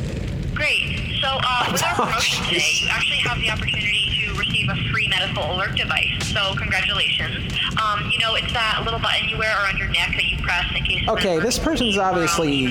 Great. 0.54 1.18
So, 1.20 1.28
uh, 1.28 1.68
with 1.72 1.82
our 1.82 1.94
promotion 1.94 2.44
today, 2.46 2.70
you 2.80 2.88
actually 2.88 3.18
have 3.18 3.38
the 3.38 3.50
opportunity 3.50 4.05
receive 4.66 4.86
a 4.86 4.90
free 4.90 5.08
medical 5.08 5.54
alert 5.54 5.76
device. 5.76 6.26
So, 6.32 6.54
congratulations. 6.56 7.52
Um, 7.82 8.10
you 8.10 8.18
know, 8.18 8.34
it's 8.34 8.52
that 8.52 8.82
little 8.84 9.00
button 9.00 9.28
you 9.28 9.38
wear 9.38 9.50
around 9.62 9.78
your 9.78 9.88
neck 9.88 10.10
that 10.14 10.24
you 10.24 10.38
press 10.42 10.64
in 10.76 10.84
case. 10.84 11.08
Okay, 11.08 11.38
this 11.38 11.58
person's 11.58 11.98
obviously. 11.98 12.66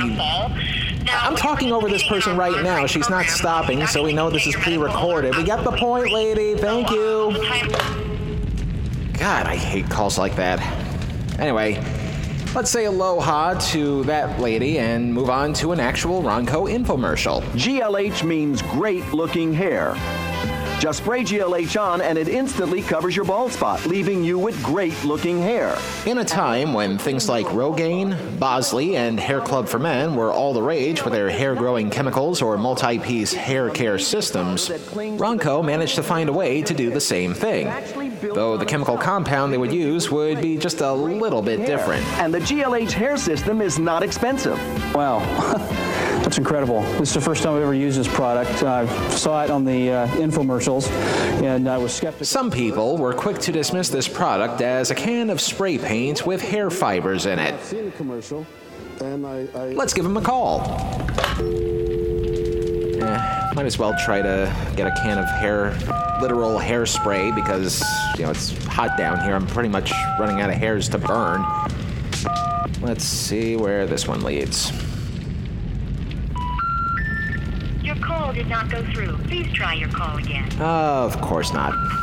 I'm 1.07 1.35
talking 1.35 1.71
over 1.71 1.87
this 1.87 2.03
person 2.07 2.35
right 2.35 2.63
now. 2.63 2.87
She's 2.87 3.09
not 3.09 3.25
stopping, 3.27 3.85
so 3.85 4.03
we 4.03 4.13
know 4.13 4.29
this 4.29 4.47
is 4.47 4.55
pre 4.55 4.77
recorded. 4.77 5.35
We 5.35 5.43
get 5.43 5.63
the 5.63 5.71
point, 5.71 6.11
lady. 6.11 6.55
Thank 6.55 6.89
you. 6.89 7.31
God, 9.13 9.45
I 9.45 9.55
hate 9.55 9.89
calls 9.89 10.17
like 10.17 10.35
that. 10.35 10.59
Anyway, 11.39 11.75
let's 12.55 12.71
say 12.71 12.85
aloha 12.85 13.53
to 13.71 14.03
that 14.05 14.39
lady 14.39 14.79
and 14.79 15.13
move 15.13 15.29
on 15.29 15.53
to 15.53 15.71
an 15.71 15.79
actual 15.79 16.23
Ronco 16.23 16.69
infomercial. 16.69 17.41
GLH 17.51 18.23
means 18.23 18.61
great 18.63 19.05
looking 19.13 19.53
hair. 19.53 19.95
Just 20.79 21.03
spray 21.03 21.23
GLH 21.23 21.81
on 21.81 22.01
and 22.01 22.17
it 22.17 22.27
instantly 22.27 22.81
covers 22.81 23.15
your 23.15 23.25
bald 23.25 23.51
spot, 23.51 23.85
leaving 23.85 24.23
you 24.23 24.37
with 24.37 24.61
great 24.61 25.03
looking 25.05 25.41
hair. 25.41 25.77
In 26.05 26.17
a 26.17 26.25
time 26.25 26.73
when 26.73 26.97
things 26.97 27.29
like 27.29 27.45
Rogaine, 27.47 28.37
Bosley, 28.39 28.97
and 28.97 29.19
Hair 29.19 29.41
Club 29.41 29.69
for 29.69 29.79
Men 29.79 30.15
were 30.15 30.33
all 30.33 30.53
the 30.53 30.61
rage 30.61 31.03
with 31.03 31.13
their 31.13 31.29
hair 31.29 31.55
growing 31.55 31.89
chemicals 31.89 32.41
or 32.41 32.57
multi 32.57 32.99
piece 32.99 33.33
hair 33.33 33.69
care 33.69 33.97
systems, 33.97 34.69
Ronco 34.69 35.63
managed 35.63 35.95
to 35.95 36.03
find 36.03 36.29
a 36.29 36.33
way 36.33 36.61
to 36.63 36.73
do 36.73 36.89
the 36.89 37.01
same 37.01 37.33
thing. 37.33 37.71
Though 38.21 38.57
the 38.57 38.65
chemical 38.65 38.97
compound 38.97 39.53
they 39.53 39.57
would 39.57 39.73
use 39.73 40.11
would 40.11 40.41
be 40.41 40.57
just 40.57 40.81
a 40.81 40.91
little 40.91 41.41
bit 41.41 41.65
different. 41.65 42.05
And 42.19 42.33
the 42.33 42.39
GLH 42.39 42.91
hair 42.91 43.17
system 43.17 43.61
is 43.61 43.79
not 43.79 44.03
expensive. 44.03 44.59
Wow. 44.93 45.21
That's 46.25 46.39
incredible. 46.39 46.81
This 46.97 47.09
is 47.09 47.13
the 47.13 47.21
first 47.21 47.43
time 47.43 47.53
I've 47.53 47.61
ever 47.61 47.75
used 47.75 47.99
this 47.99 48.07
product. 48.07 48.63
I 48.63 48.87
saw 49.09 49.43
it 49.43 49.51
on 49.51 49.63
the 49.63 49.91
uh, 49.91 50.07
infomercials, 50.07 50.89
and 51.43 51.69
I 51.69 51.77
was 51.77 51.93
skeptical. 51.93 52.25
Some 52.25 52.49
people 52.49 52.97
were 52.97 53.13
quick 53.13 53.37
to 53.41 53.51
dismiss 53.51 53.89
this 53.89 54.07
product 54.07 54.59
as 54.61 54.89
a 54.89 54.95
can 54.95 55.29
of 55.29 55.39
spray 55.39 55.77
paint 55.77 56.25
with 56.25 56.41
hair 56.41 56.71
fibers 56.71 57.27
in 57.27 57.37
it. 57.37 57.53
Let's 59.77 59.93
give 59.93 60.03
him 60.03 60.17
a 60.17 60.21
call. 60.21 60.61
Eh, 63.01 63.51
might 63.53 63.67
as 63.67 63.77
well 63.77 63.93
try 64.03 64.23
to 64.23 64.51
get 64.75 64.87
a 64.87 64.95
can 65.03 65.19
of 65.19 65.25
hair, 65.25 65.77
literal 66.19 66.57
hairspray 66.57 67.35
because, 67.35 67.83
you 68.17 68.23
know, 68.23 68.31
it's 68.31 68.65
hot 68.65 68.97
down 68.97 69.19
here. 69.19 69.35
I'm 69.35 69.45
pretty 69.45 69.69
much 69.69 69.93
running 70.19 70.41
out 70.41 70.49
of 70.49 70.55
hairs 70.55 70.89
to 70.89 70.97
burn. 70.97 71.45
Let's 72.81 73.03
see 73.03 73.55
where 73.55 73.85
this 73.85 74.07
one 74.07 74.23
leads. 74.23 74.71
Did 78.35 78.47
not 78.49 78.69
go 78.69 78.83
through. 78.91 79.17
Please 79.29 79.51
try 79.53 79.73
your 79.73 79.89
call 79.89 80.17
again. 80.17 80.51
Of 80.61 81.19
course 81.21 81.53
not. 81.53 81.73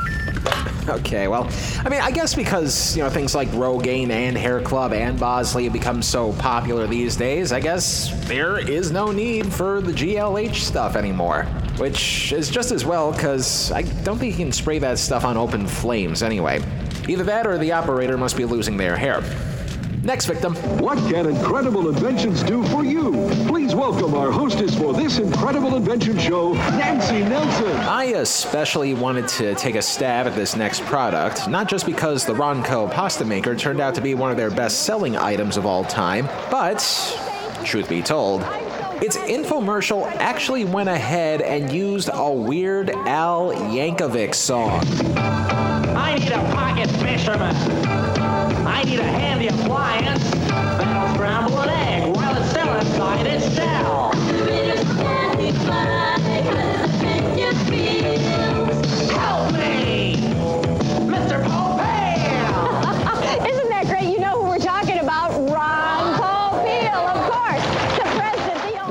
Okay, 0.88 1.28
well, 1.28 1.48
I 1.84 1.88
mean, 1.88 2.00
I 2.00 2.10
guess 2.10 2.34
because, 2.34 2.96
you 2.96 3.04
know, 3.04 3.08
things 3.08 3.36
like 3.36 3.48
Rogaine 3.50 4.10
and 4.10 4.36
Hair 4.36 4.62
Club 4.62 4.92
and 4.92 5.18
Bosley 5.18 5.62
have 5.64 5.72
become 5.72 6.02
so 6.02 6.32
popular 6.32 6.88
these 6.88 7.14
days, 7.14 7.52
I 7.52 7.60
guess 7.60 8.10
there 8.26 8.58
is 8.58 8.90
no 8.90 9.12
need 9.12 9.52
for 9.52 9.80
the 9.80 9.92
GLH 9.92 10.56
stuff 10.56 10.96
anymore. 10.96 11.44
Which 11.78 12.32
is 12.32 12.50
just 12.50 12.72
as 12.72 12.84
well, 12.84 13.12
because 13.12 13.70
I 13.70 13.82
don't 13.82 14.18
think 14.18 14.36
you 14.36 14.44
can 14.44 14.50
spray 14.52 14.80
that 14.80 14.98
stuff 14.98 15.24
on 15.24 15.36
open 15.36 15.68
flames 15.68 16.20
anyway. 16.20 16.60
Either 17.08 17.22
that 17.24 17.46
or 17.46 17.58
the 17.58 17.70
operator 17.70 18.18
must 18.18 18.36
be 18.36 18.44
losing 18.44 18.76
their 18.76 18.96
hair. 18.96 19.22
Next 20.02 20.26
victim. 20.26 20.56
What 20.78 20.98
can 20.98 21.26
incredible 21.26 21.88
inventions 21.88 22.42
do 22.42 22.64
for 22.64 22.84
you? 22.84 23.12
Please 23.46 23.72
welcome 23.72 24.14
our 24.14 24.32
hostess 24.32 24.76
for 24.76 24.92
this 24.92 25.20
incredible 25.20 25.76
invention 25.76 26.18
show, 26.18 26.54
Nancy 26.54 27.20
Nelson. 27.20 27.76
I 27.76 28.06
especially 28.16 28.94
wanted 28.94 29.28
to 29.28 29.54
take 29.54 29.76
a 29.76 29.82
stab 29.82 30.26
at 30.26 30.34
this 30.34 30.56
next 30.56 30.82
product, 30.86 31.48
not 31.48 31.68
just 31.68 31.86
because 31.86 32.26
the 32.26 32.34
Ronco 32.34 32.90
pasta 32.90 33.24
maker 33.24 33.54
turned 33.54 33.80
out 33.80 33.94
to 33.94 34.00
be 34.00 34.14
one 34.14 34.32
of 34.32 34.36
their 34.36 34.50
best 34.50 34.82
selling 34.82 35.16
items 35.16 35.56
of 35.56 35.66
all 35.66 35.84
time, 35.84 36.26
but, 36.50 36.80
truth 37.64 37.88
be 37.88 38.02
told, 38.02 38.42
its 39.00 39.16
infomercial 39.16 40.06
actually 40.16 40.64
went 40.64 40.88
ahead 40.88 41.42
and 41.42 41.72
used 41.72 42.10
a 42.12 42.32
Weird 42.32 42.90
Al 42.90 43.52
Yankovic 43.52 44.34
song. 44.34 44.80
I 45.96 46.16
need 46.18 46.32
a 46.32 46.38
pocket 46.52 46.90
fisherman. 46.90 48.21
I 48.82 48.84
need 48.84 48.98
a 48.98 49.04
handy 49.04 49.46
appliance. 49.46 50.28
That'll 50.48 51.14
scramble 51.14 51.60
an 51.60 51.68
egg. 51.68 52.16
While 52.16 52.36
it's 52.36 52.50
still 52.50 52.74
inside 52.74 53.26
its 53.28 53.54
shell. 53.54 54.10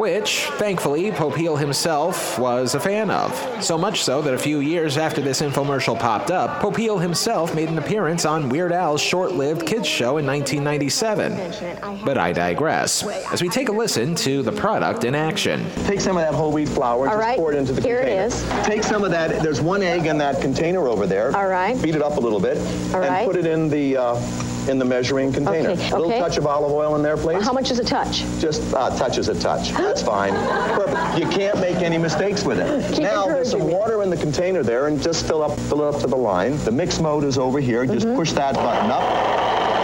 Which, 0.02 0.46
thankfully, 0.58 1.12
Popeil 1.12 1.60
himself 1.60 2.40
was 2.40 2.74
a 2.74 2.80
fan 2.80 3.12
of. 3.12 3.64
So 3.64 3.78
much 3.78 4.04
so 4.04 4.20
that 4.24 4.34
a 4.34 4.38
few 4.40 4.60
years 4.60 4.98
after 4.98 5.22
this 5.22 5.44
infomercial 5.44 6.00
popped 6.00 6.32
up, 6.32 6.60
Popeil 6.60 7.00
himself 7.00 7.54
made 7.54 7.70
an 7.70 7.78
appearance 7.78 8.26
on 8.26 8.50
Weird 8.50 8.72
Al's 8.72 9.00
short 9.00 9.34
lived 9.34 9.68
kids 9.68 9.88
show 9.88 10.18
in 10.18 10.26
1997. 10.26 12.04
But 12.04 12.18
I 12.18 12.34
digress. 12.34 13.04
As 13.32 13.44
we 13.44 13.50
take 13.50 13.70
a 13.70 13.72
listen 13.72 14.16
to 14.16 14.42
the 14.42 14.52
product 14.52 15.04
in 15.04 15.14
action. 15.14 15.70
Take 15.86 16.02
some 16.02 16.18
of 16.18 16.24
that 16.24 16.34
whole 16.34 16.52
wheat 16.52 16.70
flour 16.70 17.04
and 17.04 17.12
just 17.12 17.22
right, 17.22 17.38
pour 17.38 17.54
it 17.54 17.60
into 17.60 17.74
the 17.74 17.82
here 17.84 18.00
it 18.00 18.08
container. 18.08 18.24
is. 18.24 18.66
Take 18.66 18.82
some 18.82 19.04
of 19.04 19.12
that. 19.12 19.44
There's 19.44 19.62
one 19.62 19.84
egg 19.84 20.08
in 20.08 20.18
that 20.18 20.42
container 20.42 20.88
over 20.88 21.06
there. 21.06 21.38
All 21.38 21.48
right. 21.48 21.80
Beat 21.80 21.94
it 21.94 22.02
up 22.02 22.18
a 22.18 22.20
little 22.20 22.40
bit. 22.40 22.58
All 22.58 23.04
and 23.04 23.14
right. 23.14 23.28
put 23.28 23.36
it 23.36 23.46
in 23.46 23.70
the 23.70 23.98
uh, 23.98 24.51
in 24.70 24.78
the 24.78 24.86
measuring 24.86 25.32
container. 25.34 25.70
Okay, 25.72 25.90
A 25.90 25.92
little 25.96 26.08
okay. 26.08 26.20
touch 26.20 26.38
of 26.38 26.46
olive 26.46 26.72
oil 26.72 26.96
in 26.96 27.02
there, 27.04 27.18
please. 27.18 27.44
How 27.44 27.54
much 27.54 27.72
is 27.72 27.80
a 27.80 27.84
touch? 27.84 28.20
Just 28.40 28.62
uh, 28.74 28.96
touch 28.96 29.18
is 29.18 29.28
a 29.30 29.40
touch. 29.40 29.70
That's 29.72 30.02
fine. 30.02 30.34
Perfect. 30.76 31.20
You 31.20 31.28
can't 31.30 31.60
make 31.60 31.78
any 31.78 31.98
mistakes 31.98 32.44
with 32.44 32.60
it. 32.60 32.94
Keep 32.94 33.04
now 33.04 33.26
there's 33.26 33.52
some 33.52 33.66
me. 33.68 33.74
water 33.74 34.04
in 34.04 34.10
the 34.10 34.18
container 34.18 34.64
there, 34.64 34.88
and 34.88 35.02
just 35.02 35.26
fill 35.26 35.42
up 35.44 35.58
fill 35.62 35.82
it 35.88 35.96
up 35.96 36.02
to 36.02 36.08
the 36.08 36.16
line. 36.18 36.58
The 36.60 36.72
mix 36.72 37.00
mode 37.00 37.24
is 37.24 37.38
over 37.38 37.60
here. 37.60 37.86
Just 37.86 38.02
Mm-hmm. 38.06 38.16
push 38.18 38.32
that 38.34 38.56
button 38.56 38.90
up, 38.92 39.04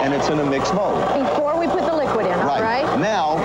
and 0.02 0.12
it's 0.14 0.28
in 0.28 0.38
a 0.40 0.44
mix 0.44 0.72
mode. 0.72 0.98
Before 1.28 1.58
we 1.58 1.66
put 1.66 1.82
the 1.86 1.94
liquid 1.94 2.26
in, 2.26 2.32
all 2.32 2.60
right? 2.60 2.84
Now, 2.98 3.36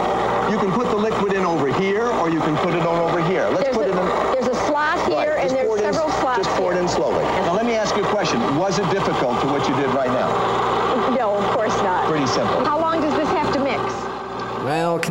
you 0.49 0.57
can 0.57 0.71
put 0.71 0.89
the 0.89 0.95
liquid 0.97 1.33
in 1.33 1.45
over 1.45 1.71
here, 1.79 2.05
or 2.05 2.29
you 2.29 2.39
can 2.39 2.55
put 2.57 2.73
it 2.73 2.81
on 2.83 2.99
over 2.99 3.23
here. 3.27 3.47
Let's 3.49 3.63
There's 3.65 3.77
put 3.77 3.85
a, 3.87 3.89
it 3.89 3.97
in. 3.99 4.33
there's 4.33 4.47
a 4.47 4.65
slot 4.65 4.97
here, 5.07 5.35
Right, 5.35 5.41
and 5.41 5.49
just 5.51 5.55
there's 5.55 5.79
it 5.81 5.85
in- 5.85 5.93
several 5.93 6.09
slots 6.21 6.43
Just 6.43 6.49
pour 6.57 6.73
it 6.73 6.77
in 6.77 6.87
slowly. 6.87 7.23
Now 7.45 7.53
let 7.53 7.65
me 7.65 7.73
ask 7.73 7.95
you 7.95 8.03
a 8.03 8.07
question. 8.09 8.39
Was 8.57 8.79
it 8.79 8.89
difficult 8.89 9.39
to 9.41 9.47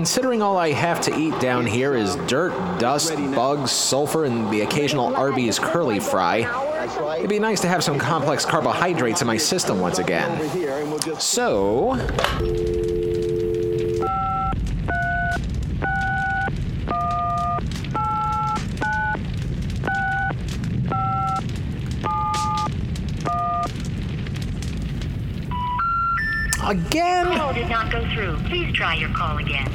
considering 0.02 0.42
all 0.42 0.56
I 0.56 0.72
have 0.72 1.00
to 1.02 1.16
eat 1.16 1.38
down 1.38 1.64
here 1.64 1.94
is 1.94 2.16
dirt, 2.26 2.50
dust, 2.80 3.14
bugs, 3.36 3.70
sulfur, 3.70 4.24
and 4.24 4.50
the 4.50 4.62
occasional 4.62 5.14
Arby's 5.14 5.60
curly 5.60 6.00
fry, 6.00 6.38
it'd 7.18 7.30
be 7.30 7.38
nice 7.38 7.60
to 7.60 7.68
have 7.68 7.84
some 7.84 8.00
complex 8.00 8.44
carbohydrates 8.44 9.20
in 9.20 9.28
my 9.28 9.36
system 9.36 9.78
once 9.78 10.00
again. 10.00 10.28
So. 11.20 11.92
Again? 26.64 27.36
Call 27.36 27.52
did 27.52 27.68
not 27.68 27.90
go 27.90 28.08
through. 28.14 28.36
Please 28.48 28.72
try 28.72 28.94
your 28.94 29.10
call 29.10 29.38
again. 29.38 29.68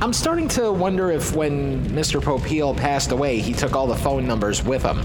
I'm 0.00 0.14
starting 0.14 0.48
to 0.48 0.72
wonder 0.72 1.10
if 1.10 1.34
when 1.36 1.84
Mr. 1.90 2.20
Popeil 2.22 2.74
passed 2.74 3.12
away, 3.12 3.40
he 3.40 3.52
took 3.52 3.76
all 3.76 3.86
the 3.86 3.94
phone 3.94 4.26
numbers 4.26 4.64
with 4.64 4.82
him. 4.82 4.96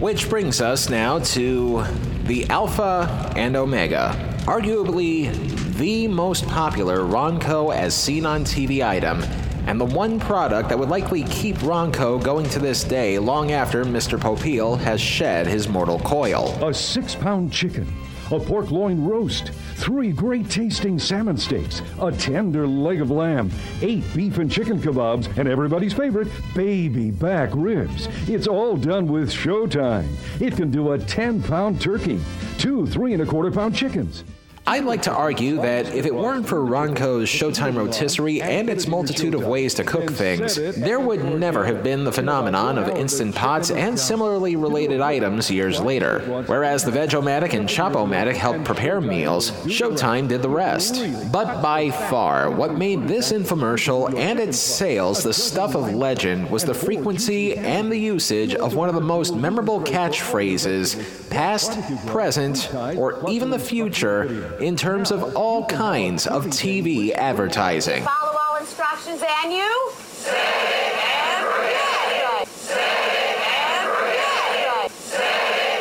Which 0.00 0.30
brings 0.30 0.62
us 0.62 0.88
now 0.88 1.18
to 1.18 1.84
the 2.24 2.48
Alpha 2.48 3.32
and 3.36 3.54
Omega, 3.54 4.14
arguably 4.46 5.30
the 5.74 6.08
most 6.08 6.46
popular 6.46 7.00
Ronco 7.00 7.74
as 7.74 7.94
seen 7.94 8.24
on 8.24 8.44
TV 8.44 8.82
item, 8.86 9.22
and 9.66 9.78
the 9.78 9.84
one 9.84 10.18
product 10.18 10.70
that 10.70 10.78
would 10.78 10.88
likely 10.88 11.24
keep 11.24 11.56
Ronco 11.56 12.22
going 12.22 12.48
to 12.48 12.58
this 12.58 12.82
day 12.82 13.18
long 13.18 13.52
after 13.52 13.84
Mr. 13.84 14.18
Popeil 14.18 14.78
has 14.78 15.02
shed 15.02 15.46
his 15.46 15.68
mortal 15.68 15.98
coil. 15.98 16.48
A 16.66 16.72
six 16.72 17.14
pound 17.14 17.52
chicken, 17.52 17.86
a 18.30 18.38
pork 18.38 18.70
loin 18.70 19.04
roast, 19.04 19.50
three 19.76 20.12
great 20.12 20.50
tasting 20.50 20.98
salmon 20.98 21.36
steaks, 21.36 21.82
a 22.00 22.12
tender 22.12 22.66
leg 22.66 23.00
of 23.00 23.10
lamb, 23.10 23.50
eight 23.80 24.04
beef 24.14 24.38
and 24.38 24.50
chicken 24.50 24.78
kebabs, 24.78 25.34
and 25.38 25.48
everybody's 25.48 25.92
favorite, 25.92 26.28
baby 26.54 27.10
back 27.10 27.50
ribs. 27.54 28.08
It's 28.28 28.46
all 28.46 28.76
done 28.76 29.06
with 29.06 29.30
Showtime. 29.30 30.08
It 30.40 30.56
can 30.56 30.70
do 30.70 30.92
a 30.92 30.98
10 30.98 31.42
pound 31.42 31.80
turkey, 31.80 32.20
two 32.58 32.86
three 32.86 33.14
and 33.14 33.22
a 33.22 33.26
quarter 33.26 33.50
pound 33.50 33.74
chickens. 33.74 34.24
I'd 34.68 34.84
like 34.84 35.00
to 35.02 35.10
argue 35.10 35.56
that 35.62 35.94
if 35.94 36.04
it 36.04 36.14
weren't 36.14 36.46
for 36.46 36.62
Ronco's 36.62 37.30
Showtime 37.30 37.74
rotisserie 37.74 38.42
and 38.42 38.68
its 38.68 38.86
multitude 38.86 39.32
of 39.32 39.46
ways 39.46 39.72
to 39.74 39.82
cook 39.82 40.10
things, 40.10 40.56
there 40.56 41.00
would 41.00 41.24
never 41.24 41.64
have 41.64 41.82
been 41.82 42.04
the 42.04 42.12
phenomenon 42.12 42.76
of 42.76 42.86
instant 42.88 43.34
pots 43.34 43.70
and 43.70 43.98
similarly 43.98 44.56
related 44.56 45.00
items 45.00 45.50
years 45.50 45.80
later. 45.80 46.44
Whereas 46.44 46.84
the 46.84 46.90
Veg-O-Matic 46.90 47.54
and 47.54 47.66
Chop-O-Matic 47.66 48.34
helped 48.34 48.66
prepare 48.66 49.00
meals, 49.00 49.52
Showtime 49.64 50.28
did 50.28 50.42
the 50.42 50.50
rest. 50.50 51.02
But 51.32 51.62
by 51.62 51.90
far, 51.90 52.50
what 52.50 52.76
made 52.76 53.08
this 53.08 53.32
infomercial 53.32 54.14
and 54.18 54.38
its 54.38 54.58
sales 54.58 55.22
the 55.22 55.32
stuff 55.32 55.76
of 55.76 55.94
legend 55.94 56.50
was 56.50 56.64
the 56.64 56.74
frequency 56.74 57.56
and 57.56 57.90
the 57.90 57.98
usage 57.98 58.54
of 58.54 58.74
one 58.74 58.90
of 58.90 58.94
the 58.94 59.00
most 59.00 59.34
memorable 59.34 59.80
catchphrases, 59.80 61.30
past, 61.30 61.80
present, 62.06 62.70
or 62.74 63.26
even 63.30 63.48
the 63.48 63.58
future, 63.58 64.56
in 64.60 64.76
terms 64.76 65.10
of 65.10 65.36
all 65.36 65.64
kinds 65.66 66.26
of 66.26 66.46
TV 66.46 67.12
advertising. 67.12 68.02
Follow 68.02 68.38
all 68.38 68.56
instructions 68.56 69.22
and 69.42 69.52
you? 69.52 69.90
Save 69.94 70.34
and 70.34 71.46
forget. 71.46 72.48
Save 72.48 72.78
and 72.78 73.88
forget. 73.90 74.90
Save 74.90 75.22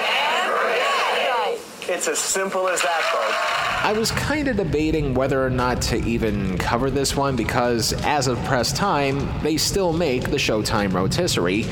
and 0.09 0.51
forget. 0.51 1.89
It's 1.89 2.07
as 2.07 2.19
simple 2.19 2.67
as 2.67 2.81
that, 2.81 3.01
folks. 3.11 3.57
I 3.83 3.93
was 3.93 4.11
kind 4.11 4.47
of 4.47 4.57
debating 4.57 5.13
whether 5.13 5.43
or 5.43 5.49
not 5.49 5.81
to 5.83 5.97
even 6.03 6.57
cover 6.57 6.91
this 6.91 7.15
one 7.15 7.35
because, 7.35 7.93
as 8.03 8.27
of 8.27 8.37
press 8.43 8.73
time, 8.73 9.41
they 9.41 9.57
still 9.57 9.93
make 9.93 10.29
the 10.29 10.37
Showtime 10.37 10.93
rotisserie, 10.93 11.65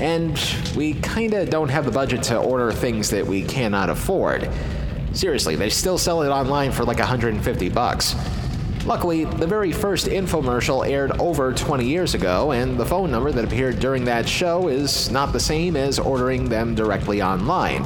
and 0.00 0.40
we 0.74 0.94
kind 0.94 1.34
of 1.34 1.50
don't 1.50 1.68
have 1.68 1.84
the 1.84 1.90
budget 1.90 2.22
to 2.24 2.38
order 2.38 2.72
things 2.72 3.10
that 3.10 3.26
we 3.26 3.42
cannot 3.42 3.90
afford. 3.90 4.48
Seriously, 5.18 5.56
they 5.56 5.68
still 5.68 5.98
sell 5.98 6.22
it 6.22 6.28
online 6.28 6.70
for 6.70 6.84
like 6.84 7.00
150 7.00 7.68
bucks. 7.70 8.14
Luckily, 8.84 9.24
the 9.24 9.48
very 9.48 9.72
first 9.72 10.06
infomercial 10.06 10.88
aired 10.88 11.10
over 11.18 11.52
20 11.52 11.84
years 11.84 12.14
ago, 12.14 12.52
and 12.52 12.78
the 12.78 12.86
phone 12.86 13.10
number 13.10 13.32
that 13.32 13.44
appeared 13.44 13.80
during 13.80 14.04
that 14.04 14.28
show 14.28 14.68
is 14.68 15.10
not 15.10 15.32
the 15.32 15.40
same 15.40 15.74
as 15.74 15.98
ordering 15.98 16.48
them 16.48 16.76
directly 16.76 17.20
online. 17.20 17.84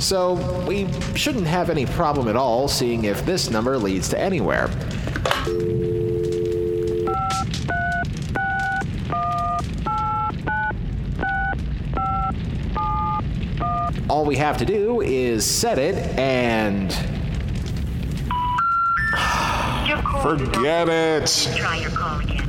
So, 0.00 0.36
we 0.66 0.90
shouldn't 1.14 1.46
have 1.46 1.68
any 1.68 1.84
problem 1.84 2.28
at 2.28 2.36
all 2.36 2.66
seeing 2.66 3.04
if 3.04 3.26
this 3.26 3.50
number 3.50 3.76
leads 3.76 4.08
to 4.08 4.18
anywhere. 4.18 4.70
All 14.20 14.26
we 14.26 14.36
have 14.36 14.58
to 14.58 14.66
do 14.66 15.00
is 15.00 15.46
set 15.46 15.78
it 15.78 15.94
and. 16.18 16.92
Forget 20.20 20.90
it. 20.90 21.48
Try 21.56 21.78
your 21.78 21.88
call 21.88 22.20
again. 22.20 22.44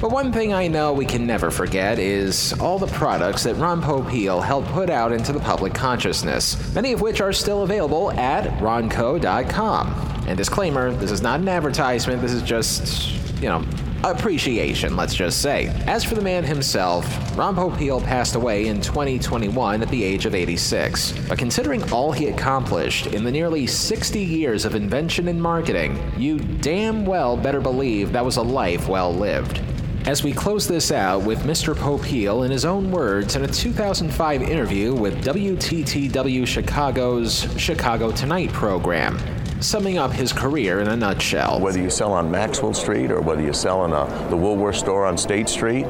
But 0.00 0.12
one 0.12 0.32
thing 0.32 0.54
I 0.54 0.66
know 0.66 0.94
we 0.94 1.04
can 1.04 1.26
never 1.26 1.50
forget 1.50 1.98
is 1.98 2.54
all 2.58 2.78
the 2.78 2.86
products 2.86 3.42
that 3.42 3.56
Ron 3.56 3.82
Popeil 3.82 4.42
helped 4.42 4.68
put 4.68 4.88
out 4.88 5.12
into 5.12 5.34
the 5.34 5.40
public 5.40 5.74
consciousness, 5.74 6.74
many 6.74 6.94
of 6.94 7.02
which 7.02 7.20
are 7.20 7.34
still 7.34 7.64
available 7.64 8.10
at 8.12 8.44
ronco.com. 8.60 10.24
And 10.26 10.38
disclaimer 10.38 10.90
this 10.90 11.10
is 11.10 11.20
not 11.20 11.38
an 11.38 11.48
advertisement, 11.48 12.22
this 12.22 12.32
is 12.32 12.40
just, 12.40 13.20
you 13.40 13.48
know, 13.48 13.64
appreciation, 14.04 14.96
let's 14.96 15.14
just 15.14 15.40
say. 15.40 15.68
As 15.86 16.04
for 16.04 16.14
the 16.14 16.22
man 16.22 16.44
himself, 16.44 17.06
Ron 17.36 17.56
Popeil 17.56 18.02
passed 18.04 18.34
away 18.34 18.66
in 18.66 18.80
2021 18.80 19.82
at 19.82 19.88
the 19.88 20.04
age 20.04 20.26
of 20.26 20.34
86. 20.34 21.12
But 21.28 21.38
considering 21.38 21.82
all 21.92 22.12
he 22.12 22.28
accomplished 22.28 23.08
in 23.08 23.24
the 23.24 23.32
nearly 23.32 23.66
60 23.66 24.20
years 24.20 24.64
of 24.64 24.74
invention 24.74 25.28
and 25.28 25.40
marketing, 25.40 25.98
you 26.16 26.38
damn 26.38 27.06
well 27.06 27.36
better 27.36 27.60
believe 27.60 28.12
that 28.12 28.24
was 28.24 28.36
a 28.36 28.42
life 28.42 28.88
well 28.88 29.12
lived. 29.14 29.60
As 30.06 30.22
we 30.22 30.34
close 30.34 30.68
this 30.68 30.92
out 30.92 31.22
with 31.22 31.44
Mr. 31.44 31.74
Popeil 31.74 32.44
in 32.44 32.50
his 32.50 32.66
own 32.66 32.90
words 32.90 33.36
in 33.36 33.44
a 33.44 33.48
2005 33.48 34.42
interview 34.42 34.92
with 34.92 35.24
WTTW 35.24 36.46
Chicago's 36.46 37.48
Chicago 37.56 38.12
Tonight 38.12 38.52
program, 38.52 39.16
summing 39.64 39.96
up 39.96 40.12
his 40.12 40.32
career 40.32 40.80
in 40.80 40.88
a 40.88 40.96
nutshell. 40.96 41.58
Whether 41.58 41.80
you 41.80 41.88
sell 41.88 42.12
on 42.12 42.30
Maxwell 42.30 42.74
Street 42.74 43.10
or 43.10 43.22
whether 43.22 43.40
you 43.40 43.54
sell 43.54 43.84
in 43.86 43.92
a, 43.92 44.28
the 44.28 44.36
Woolworth 44.36 44.76
store 44.76 45.06
on 45.06 45.16
State 45.16 45.48
Street, 45.48 45.86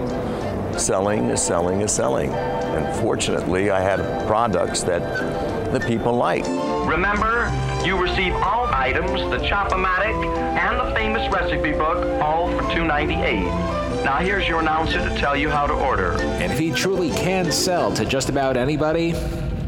selling 0.78 1.24
is 1.30 1.42
selling 1.42 1.80
is 1.80 1.90
selling. 1.90 2.32
And 2.32 3.00
fortunately, 3.00 3.70
I 3.70 3.80
had 3.80 3.98
products 4.28 4.84
that 4.84 5.72
the 5.72 5.80
people 5.80 6.14
like. 6.14 6.44
Remember, 6.88 7.50
you 7.84 8.00
receive 8.00 8.32
all 8.34 8.66
items, 8.66 9.20
the 9.30 9.44
Chop-O-Matic 9.44 10.24
and 10.56 10.78
the 10.78 10.94
famous 10.94 11.30
recipe 11.32 11.72
book, 11.72 12.22
all 12.22 12.48
for 12.52 12.62
$2.98. 12.64 14.04
Now 14.04 14.18
here's 14.18 14.46
your 14.46 14.60
announcer 14.60 15.00
to 15.08 15.16
tell 15.16 15.36
you 15.36 15.50
how 15.50 15.66
to 15.66 15.72
order. 15.72 16.12
And 16.20 16.52
if 16.52 16.58
he 16.58 16.70
truly 16.70 17.10
can 17.10 17.50
sell 17.50 17.92
to 17.94 18.04
just 18.04 18.28
about 18.28 18.56
anybody, 18.56 19.14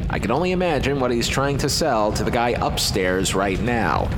I 0.08 0.18
can 0.18 0.30
only 0.30 0.52
imagine 0.52 1.00
what 1.00 1.10
he's 1.10 1.28
trying 1.28 1.58
to 1.58 1.68
sell 1.68 2.12
to 2.12 2.24
the 2.24 2.30
guy 2.30 2.50
upstairs 2.50 3.34
right 3.34 3.60
now. 3.60 4.08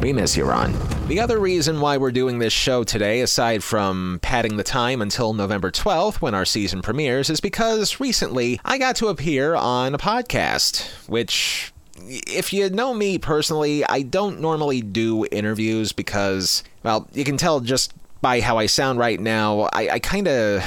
We 0.00 0.12
miss 0.12 0.36
you, 0.36 0.44
Ron. 0.44 0.74
The 1.08 1.20
other 1.20 1.38
reason 1.38 1.80
why 1.80 1.96
we're 1.96 2.12
doing 2.12 2.38
this 2.38 2.52
show 2.52 2.84
today, 2.84 3.20
aside 3.20 3.64
from 3.64 4.18
padding 4.22 4.56
the 4.56 4.62
time 4.62 5.00
until 5.00 5.32
November 5.32 5.70
12th 5.70 6.16
when 6.16 6.34
our 6.34 6.44
season 6.44 6.82
premieres, 6.82 7.30
is 7.30 7.40
because 7.40 7.98
recently 7.98 8.60
I 8.64 8.78
got 8.78 8.96
to 8.96 9.06
appear 9.06 9.54
on 9.54 9.94
a 9.94 9.98
podcast, 9.98 10.82
which 11.08 11.72
if 12.06 12.52
you 12.52 12.68
know 12.70 12.92
me 12.92 13.18
personally, 13.18 13.84
I 13.84 14.02
don't 14.02 14.40
normally 14.40 14.82
do 14.82 15.26
interviews 15.32 15.92
because, 15.92 16.62
well, 16.82 17.08
you 17.12 17.24
can 17.24 17.36
tell 17.36 17.60
just 17.60 17.94
by 18.20 18.40
how 18.40 18.58
I 18.58 18.66
sound 18.66 18.98
right 18.98 19.18
now, 19.18 19.68
I, 19.72 19.88
I 19.92 19.98
kind 20.00 20.28
of 20.28 20.62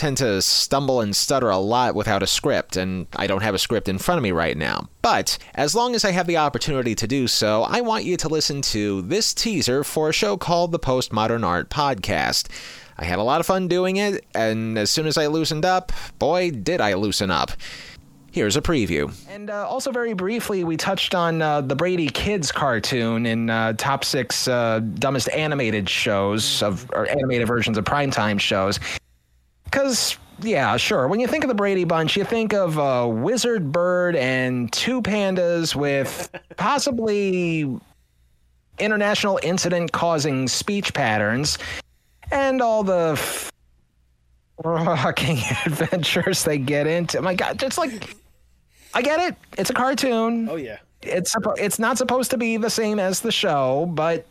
tend 0.00 0.16
to 0.16 0.40
stumble 0.40 1.02
and 1.02 1.14
stutter 1.14 1.50
a 1.50 1.58
lot 1.58 1.94
without 1.94 2.22
a 2.22 2.26
script, 2.26 2.76
and 2.76 3.06
I 3.16 3.26
don't 3.26 3.42
have 3.42 3.54
a 3.54 3.58
script 3.58 3.86
in 3.86 3.98
front 3.98 4.18
of 4.18 4.22
me 4.22 4.32
right 4.32 4.56
now. 4.56 4.88
But 5.02 5.36
as 5.54 5.74
long 5.74 5.94
as 5.94 6.06
I 6.06 6.10
have 6.12 6.26
the 6.26 6.38
opportunity 6.38 6.94
to 6.94 7.06
do 7.06 7.28
so, 7.28 7.64
I 7.64 7.82
want 7.82 8.04
you 8.04 8.16
to 8.16 8.28
listen 8.28 8.62
to 8.62 9.02
this 9.02 9.34
teaser 9.34 9.84
for 9.84 10.08
a 10.08 10.12
show 10.12 10.38
called 10.38 10.72
the 10.72 10.78
Postmodern 10.78 11.44
Art 11.44 11.68
Podcast. 11.68 12.48
I 12.96 13.04
had 13.04 13.18
a 13.18 13.22
lot 13.22 13.40
of 13.40 13.46
fun 13.46 13.68
doing 13.68 13.98
it, 13.98 14.24
and 14.34 14.78
as 14.78 14.90
soon 14.90 15.06
as 15.06 15.18
I 15.18 15.26
loosened 15.26 15.66
up, 15.66 15.92
boy, 16.18 16.50
did 16.50 16.80
I 16.80 16.94
loosen 16.94 17.30
up. 17.30 17.52
Here's 18.32 18.56
a 18.56 18.62
preview. 18.62 19.12
And 19.28 19.50
uh, 19.50 19.68
also, 19.68 19.90
very 19.90 20.14
briefly, 20.14 20.64
we 20.64 20.76
touched 20.76 21.14
on 21.14 21.42
uh, 21.42 21.60
the 21.60 21.74
Brady 21.74 22.08
Kids 22.08 22.52
cartoon 22.52 23.26
in 23.26 23.50
uh, 23.50 23.74
top 23.74 24.04
six 24.04 24.48
uh, 24.48 24.80
dumbest 24.94 25.28
animated 25.30 25.90
shows 25.90 26.62
of 26.62 26.88
or 26.94 27.06
animated 27.08 27.48
versions 27.48 27.76
of 27.76 27.84
primetime 27.84 28.40
shows. 28.40 28.78
Because, 29.70 30.18
yeah, 30.40 30.76
sure. 30.76 31.06
When 31.06 31.20
you 31.20 31.26
think 31.26 31.44
of 31.44 31.48
the 31.48 31.54
Brady 31.54 31.84
Bunch, 31.84 32.16
you 32.16 32.24
think 32.24 32.52
of 32.52 32.76
a 32.76 33.06
wizard 33.08 33.70
bird 33.70 34.16
and 34.16 34.72
two 34.72 35.00
pandas 35.02 35.74
with 35.74 36.30
possibly 36.56 37.78
international 38.78 39.38
incident 39.42 39.92
causing 39.92 40.48
speech 40.48 40.92
patterns 40.94 41.58
and 42.30 42.60
all 42.62 42.82
the 42.82 43.16
fucking 44.62 45.38
adventures 45.66 46.44
they 46.44 46.58
get 46.58 46.86
into. 46.86 47.20
My 47.22 47.34
God, 47.34 47.62
it's 47.62 47.78
like 47.78 48.16
I 48.94 49.02
get 49.02 49.20
it. 49.20 49.36
It's 49.56 49.70
a 49.70 49.74
cartoon. 49.74 50.48
Oh 50.48 50.56
yeah. 50.56 50.78
It's 51.02 51.34
it's 51.56 51.78
not 51.78 51.96
supposed 51.96 52.30
to 52.32 52.38
be 52.38 52.56
the 52.56 52.70
same 52.70 52.98
as 52.98 53.20
the 53.20 53.32
show, 53.32 53.86
but 53.86 54.26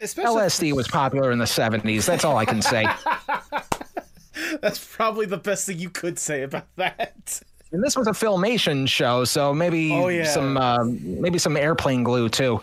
Especially- 0.00 0.40
LSD 0.42 0.72
was 0.74 0.88
popular 0.88 1.30
in 1.32 1.38
the 1.38 1.44
70s. 1.44 2.04
That's 2.06 2.24
all 2.24 2.36
I 2.36 2.44
can 2.44 2.62
say. 2.62 2.86
That's 4.60 4.78
probably 4.94 5.26
the 5.26 5.36
best 5.36 5.66
thing 5.66 5.78
you 5.78 5.90
could 5.90 6.18
say 6.18 6.42
about 6.42 6.66
that. 6.76 7.40
And 7.72 7.82
this 7.82 7.96
was 7.96 8.06
a 8.06 8.12
filmation 8.12 8.88
show, 8.88 9.24
so 9.24 9.52
maybe 9.52 9.92
Oh, 9.92 10.08
yeah. 10.08 10.24
some 10.24 10.56
uh, 10.56 10.84
maybe 10.84 11.38
some 11.38 11.56
airplane 11.56 12.02
glue 12.02 12.28
too. 12.28 12.60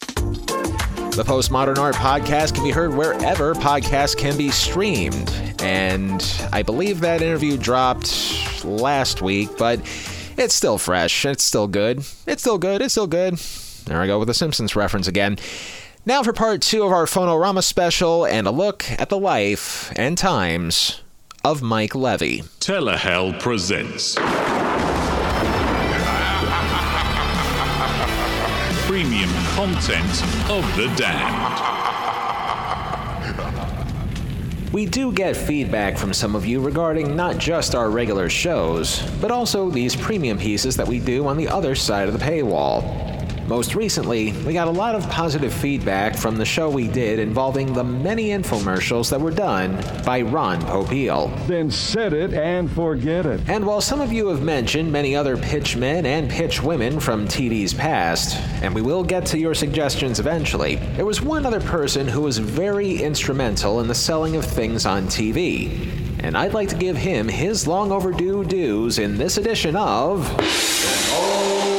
The 0.00 1.22
Postmodern 1.24 1.78
Art 1.78 1.94
Podcast 1.94 2.54
can 2.54 2.64
be 2.64 2.70
heard 2.72 2.92
wherever 2.94 3.54
podcasts 3.54 4.16
can 4.16 4.36
be 4.36 4.50
streamed. 4.50 5.30
And 5.62 6.20
I 6.52 6.62
believe 6.64 7.00
that 7.00 7.22
interview 7.22 7.56
dropped 7.56 8.64
last 8.64 9.22
week, 9.22 9.50
but 9.56 9.78
it's 10.36 10.54
still 10.54 10.76
fresh. 10.78 11.24
It's 11.24 11.44
still 11.44 11.68
good. 11.68 11.98
It's 12.26 12.42
still 12.42 12.58
good. 12.58 12.82
It's 12.82 12.94
still 12.94 13.06
good. 13.06 13.38
There 13.86 14.00
I 14.00 14.06
go 14.06 14.18
with 14.18 14.28
the 14.28 14.34
Simpsons 14.34 14.74
reference 14.74 15.06
again. 15.06 15.38
Now 16.06 16.22
for 16.22 16.32
part 16.32 16.62
two 16.62 16.82
of 16.82 16.92
our 16.92 17.06
Phone-O-Rama 17.06 17.62
special 17.62 18.26
and 18.26 18.46
a 18.46 18.50
look 18.50 18.84
at 18.98 19.08
the 19.08 19.18
life 19.18 19.92
and 19.96 20.16
times 20.16 21.00
of 21.44 21.62
Mike 21.62 21.94
Levy. 21.94 22.42
Telehell 22.60 23.38
presents 23.40 24.16
premium 28.86 29.30
content 29.54 30.22
of 30.50 30.76
the 30.76 30.92
damned. 30.96 31.74
We 34.72 34.86
do 34.86 35.10
get 35.10 35.36
feedback 35.36 35.96
from 35.96 36.12
some 36.12 36.34
of 36.34 36.44
you 36.44 36.60
regarding 36.60 37.16
not 37.16 37.38
just 37.38 37.74
our 37.74 37.90
regular 37.90 38.28
shows, 38.28 39.02
but 39.20 39.30
also 39.30 39.70
these 39.70 39.96
premium 39.96 40.38
pieces 40.38 40.76
that 40.76 40.86
we 40.86 41.00
do 41.00 41.26
on 41.26 41.36
the 41.36 41.48
other 41.48 41.74
side 41.74 42.08
of 42.08 42.18
the 42.18 42.24
paywall. 42.24 43.13
Most 43.46 43.74
recently, 43.74 44.32
we 44.44 44.54
got 44.54 44.68
a 44.68 44.70
lot 44.70 44.94
of 44.94 45.06
positive 45.10 45.52
feedback 45.52 46.16
from 46.16 46.36
the 46.36 46.46
show 46.46 46.70
we 46.70 46.88
did 46.88 47.18
involving 47.18 47.74
the 47.74 47.84
many 47.84 48.28
infomercials 48.28 49.10
that 49.10 49.20
were 49.20 49.30
done 49.30 49.76
by 50.02 50.22
Ron 50.22 50.62
Popeil. 50.62 51.46
Then 51.46 51.70
set 51.70 52.14
it 52.14 52.32
and 52.32 52.70
forget 52.70 53.26
it. 53.26 53.42
And 53.46 53.66
while 53.66 53.82
some 53.82 54.00
of 54.00 54.10
you 54.10 54.28
have 54.28 54.42
mentioned 54.42 54.90
many 54.90 55.14
other 55.14 55.36
pitch 55.36 55.76
men 55.76 56.06
and 56.06 56.30
pitch 56.30 56.62
women 56.62 56.98
from 56.98 57.28
TV's 57.28 57.74
past, 57.74 58.40
and 58.62 58.74
we 58.74 58.80
will 58.80 59.04
get 59.04 59.26
to 59.26 59.38
your 59.38 59.54
suggestions 59.54 60.20
eventually, 60.20 60.76
there 60.96 61.04
was 61.04 61.20
one 61.20 61.44
other 61.44 61.60
person 61.60 62.08
who 62.08 62.22
was 62.22 62.38
very 62.38 63.02
instrumental 63.02 63.80
in 63.80 63.88
the 63.88 63.94
selling 63.94 64.36
of 64.36 64.46
things 64.46 64.86
on 64.86 65.04
TV. 65.04 66.22
And 66.24 66.34
I'd 66.34 66.54
like 66.54 66.70
to 66.70 66.76
give 66.76 66.96
him 66.96 67.28
his 67.28 67.66
long 67.66 67.92
overdue 67.92 68.42
dues 68.44 68.98
in 68.98 69.18
this 69.18 69.36
edition 69.36 69.76
of. 69.76 70.34
Oh, 70.40 71.73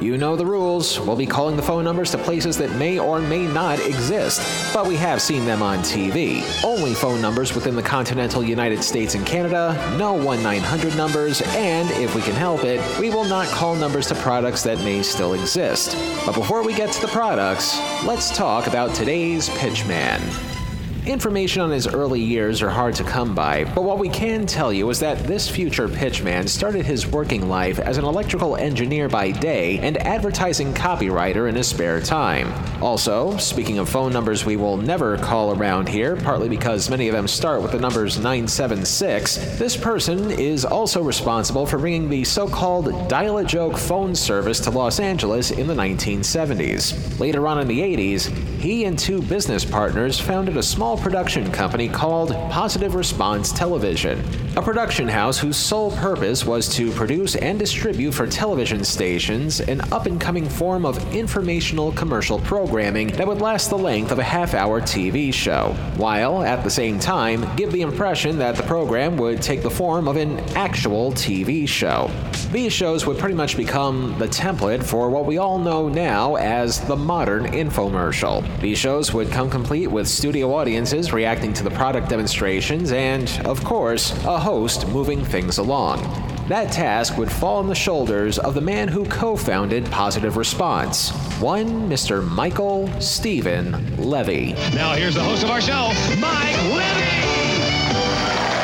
You 0.00 0.16
know 0.16 0.34
the 0.34 0.46
rules. 0.46 0.98
We'll 0.98 1.14
be 1.14 1.26
calling 1.26 1.56
the 1.56 1.62
phone 1.62 1.84
numbers 1.84 2.10
to 2.12 2.18
places 2.18 2.56
that 2.56 2.74
may 2.76 2.98
or 2.98 3.20
may 3.20 3.46
not 3.46 3.78
exist, 3.80 4.72
but 4.72 4.86
we 4.86 4.96
have 4.96 5.20
seen 5.20 5.44
them 5.44 5.62
on 5.62 5.80
TV. 5.80 6.42
Only 6.64 6.94
phone 6.94 7.20
numbers 7.20 7.54
within 7.54 7.76
the 7.76 7.82
continental 7.82 8.42
United 8.42 8.82
States 8.82 9.14
and 9.14 9.26
Canada, 9.26 9.76
no 9.98 10.14
1 10.14 10.42
900 10.42 10.96
numbers, 10.96 11.42
and 11.48 11.90
if 11.90 12.14
we 12.14 12.22
can 12.22 12.34
help 12.34 12.64
it, 12.64 12.80
we 12.98 13.10
will 13.10 13.26
not 13.26 13.46
call 13.48 13.76
numbers 13.76 14.06
to 14.06 14.14
products 14.14 14.62
that 14.62 14.78
may 14.78 15.02
still 15.02 15.34
exist. 15.34 15.94
But 16.24 16.34
before 16.34 16.64
we 16.64 16.72
get 16.72 16.90
to 16.92 17.00
the 17.02 17.08
products, 17.08 17.78
let's 18.02 18.34
talk 18.34 18.68
about 18.68 18.94
today's 18.94 19.50
pitchman. 19.50 20.59
Information 21.06 21.62
on 21.62 21.70
his 21.70 21.86
early 21.86 22.20
years 22.20 22.60
are 22.60 22.68
hard 22.68 22.94
to 22.94 23.04
come 23.04 23.34
by, 23.34 23.64
but 23.64 23.84
what 23.84 23.98
we 23.98 24.08
can 24.10 24.44
tell 24.44 24.70
you 24.70 24.88
is 24.90 25.00
that 25.00 25.18
this 25.24 25.48
future 25.48 25.88
pitchman 25.88 26.46
started 26.46 26.84
his 26.84 27.06
working 27.06 27.48
life 27.48 27.78
as 27.78 27.96
an 27.96 28.04
electrical 28.04 28.54
engineer 28.54 29.08
by 29.08 29.30
day 29.30 29.78
and 29.78 29.96
advertising 29.96 30.74
copywriter 30.74 31.48
in 31.48 31.54
his 31.54 31.66
spare 31.66 32.02
time. 32.02 32.52
Also, 32.82 33.34
speaking 33.38 33.78
of 33.78 33.88
phone 33.88 34.12
numbers 34.12 34.44
we 34.44 34.56
will 34.56 34.76
never 34.76 35.16
call 35.16 35.56
around 35.56 35.88
here, 35.88 36.16
partly 36.16 36.50
because 36.50 36.90
many 36.90 37.08
of 37.08 37.14
them 37.14 37.26
start 37.26 37.62
with 37.62 37.72
the 37.72 37.80
numbers 37.80 38.18
976, 38.18 39.58
this 39.58 39.78
person 39.78 40.30
is 40.30 40.66
also 40.66 41.02
responsible 41.02 41.64
for 41.64 41.78
bringing 41.78 42.10
the 42.10 42.24
so 42.24 42.46
called 42.46 43.08
Dial 43.08 43.38
a 43.38 43.44
Joke 43.44 43.78
phone 43.78 44.14
service 44.14 44.60
to 44.60 44.70
Los 44.70 45.00
Angeles 45.00 45.50
in 45.50 45.66
the 45.66 45.74
1970s. 45.74 47.18
Later 47.18 47.46
on 47.46 47.58
in 47.58 47.68
the 47.68 47.80
80s, 47.80 48.28
he 48.60 48.84
and 48.84 48.98
two 48.98 49.22
business 49.22 49.64
partners 49.64 50.20
founded 50.20 50.58
a 50.58 50.62
small 50.62 50.89
production 50.96 51.50
company 51.52 51.88
called 51.88 52.30
Positive 52.50 52.94
Response 52.94 53.52
Television, 53.52 54.24
a 54.56 54.62
production 54.62 55.06
house 55.08 55.38
whose 55.38 55.56
sole 55.56 55.90
purpose 55.92 56.44
was 56.44 56.68
to 56.74 56.90
produce 56.92 57.36
and 57.36 57.58
distribute 57.58 58.12
for 58.12 58.26
television 58.26 58.84
stations 58.84 59.60
an 59.60 59.80
up 59.92 60.06
and 60.06 60.20
coming 60.20 60.48
form 60.48 60.84
of 60.84 61.14
informational 61.14 61.92
commercial 61.92 62.38
programming 62.40 63.08
that 63.08 63.26
would 63.26 63.40
last 63.40 63.70
the 63.70 63.78
length 63.78 64.10
of 64.10 64.18
a 64.18 64.24
half 64.24 64.54
hour 64.54 64.80
TV 64.80 65.32
show, 65.32 65.74
while 65.96 66.42
at 66.42 66.64
the 66.64 66.70
same 66.70 66.98
time 66.98 67.46
give 67.56 67.72
the 67.72 67.82
impression 67.82 68.38
that 68.38 68.56
the 68.56 68.62
program 68.62 69.16
would 69.16 69.40
take 69.40 69.62
the 69.62 69.70
form 69.70 70.08
of 70.08 70.16
an 70.16 70.38
actual 70.56 71.12
TV 71.12 71.68
show. 71.68 72.10
These 72.52 72.72
shows 72.72 73.06
would 73.06 73.18
pretty 73.18 73.36
much 73.36 73.56
become 73.56 74.16
the 74.18 74.26
template 74.26 74.82
for 74.82 75.08
what 75.08 75.24
we 75.24 75.38
all 75.38 75.58
know 75.58 75.88
now 75.88 76.34
as 76.34 76.80
the 76.80 76.96
modern 76.96 77.44
infomercial. 77.44 78.44
These 78.60 78.78
shows 78.78 79.14
would 79.14 79.30
come 79.30 79.48
complete 79.48 79.86
with 79.86 80.08
studio 80.08 80.52
audiences 80.80 81.12
reacting 81.12 81.52
to 81.52 81.62
the 81.62 81.70
product 81.72 82.08
demonstrations 82.08 82.90
and, 82.90 83.28
of 83.44 83.62
course, 83.62 84.12
a 84.24 84.38
host 84.38 84.88
moving 84.88 85.22
things 85.22 85.58
along. 85.58 86.00
That 86.48 86.72
task 86.72 87.18
would 87.18 87.30
fall 87.30 87.58
on 87.58 87.66
the 87.66 87.74
shoulders 87.74 88.38
of 88.38 88.54
the 88.54 88.62
man 88.62 88.88
who 88.88 89.04
co 89.04 89.36
founded 89.36 89.84
Positive 89.90 90.38
Response, 90.38 91.10
one 91.38 91.86
Mr. 91.86 92.26
Michael 92.26 92.88
Stephen 92.98 93.72
Levy. 93.98 94.54
Now 94.74 94.94
here's 94.94 95.16
the 95.16 95.22
host 95.22 95.42
of 95.42 95.50
our 95.50 95.60
show, 95.60 95.92
Mike 96.18 96.56
Levy. 96.72 97.60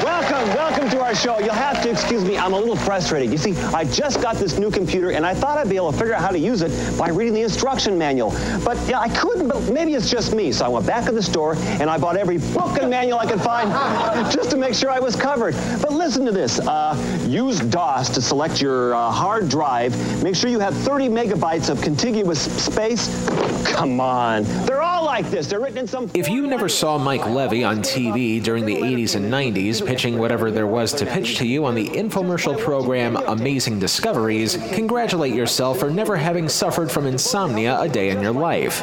Welcome, 0.02 0.48
welcome 0.54 0.75
to 0.96 1.04
our 1.04 1.14
show. 1.14 1.38
You'll 1.38 1.52
have 1.52 1.82
to 1.82 1.90
excuse 1.90 2.24
me, 2.24 2.38
I'm 2.38 2.54
a 2.54 2.58
little 2.58 2.76
frustrated. 2.76 3.30
You 3.30 3.38
see, 3.38 3.54
I 3.74 3.84
just 3.84 4.22
got 4.22 4.36
this 4.36 4.58
new 4.58 4.70
computer 4.70 5.10
and 5.10 5.26
I 5.26 5.34
thought 5.34 5.58
I'd 5.58 5.68
be 5.68 5.76
able 5.76 5.92
to 5.92 5.98
figure 5.98 6.14
out 6.14 6.22
how 6.22 6.30
to 6.30 6.38
use 6.38 6.62
it 6.62 6.98
by 6.98 7.10
reading 7.10 7.34
the 7.34 7.42
instruction 7.42 7.98
manual. 7.98 8.30
But 8.64 8.78
yeah, 8.88 9.00
I 9.00 9.08
couldn't, 9.10 9.48
but 9.48 9.70
maybe 9.70 9.94
it's 9.94 10.10
just 10.10 10.34
me. 10.34 10.52
So 10.52 10.64
I 10.64 10.68
went 10.68 10.86
back 10.86 11.04
to 11.06 11.12
the 11.12 11.22
store 11.22 11.54
and 11.80 11.90
I 11.90 11.98
bought 11.98 12.16
every 12.16 12.38
book 12.38 12.78
and 12.80 12.88
manual 12.88 13.18
I 13.18 13.26
could 13.26 13.40
find 13.40 13.70
just 14.32 14.50
to 14.52 14.56
make 14.56 14.74
sure 14.74 14.90
I 14.90 14.98
was 14.98 15.16
covered. 15.16 15.54
But 15.82 15.92
listen 15.92 16.24
to 16.24 16.32
this. 16.32 16.60
Uh, 16.60 16.96
use 17.26 17.60
DOS 17.60 18.08
to 18.10 18.22
select 18.22 18.62
your 18.62 18.94
uh, 18.94 19.10
hard 19.10 19.48
drive. 19.48 19.94
Make 20.22 20.34
sure 20.34 20.48
you 20.48 20.60
have 20.60 20.74
30 20.74 21.08
megabytes 21.08 21.68
of 21.68 21.80
contiguous 21.82 22.40
space. 22.64 23.06
Come 23.66 24.00
on. 24.00 24.44
They're 24.64 24.82
all 24.82 25.04
like 25.04 25.30
this. 25.30 25.46
They're 25.46 25.60
written 25.60 25.78
in 25.78 25.86
some 25.86 26.10
If 26.14 26.28
you 26.28 26.46
never 26.46 26.68
saw 26.68 26.96
Mike 26.96 27.26
Levy 27.26 27.64
on 27.64 27.82
TV 27.82 28.42
during 28.42 28.64
the 28.64 28.76
80s 28.76 29.16
and 29.16 29.30
90s 29.30 29.86
pitching 29.86 30.18
whatever 30.18 30.50
there 30.50 30.66
was 30.66 30.85
to 30.94 31.06
pitch 31.06 31.36
to 31.38 31.46
you 31.46 31.64
on 31.64 31.74
the 31.74 31.86
infomercial 31.88 32.58
program 32.58 33.16
Amazing 33.16 33.78
Discoveries, 33.78 34.56
congratulate 34.72 35.34
yourself 35.34 35.78
for 35.78 35.90
never 35.90 36.16
having 36.16 36.48
suffered 36.48 36.90
from 36.90 37.06
insomnia 37.06 37.80
a 37.80 37.88
day 37.88 38.10
in 38.10 38.20
your 38.22 38.32
life. 38.32 38.82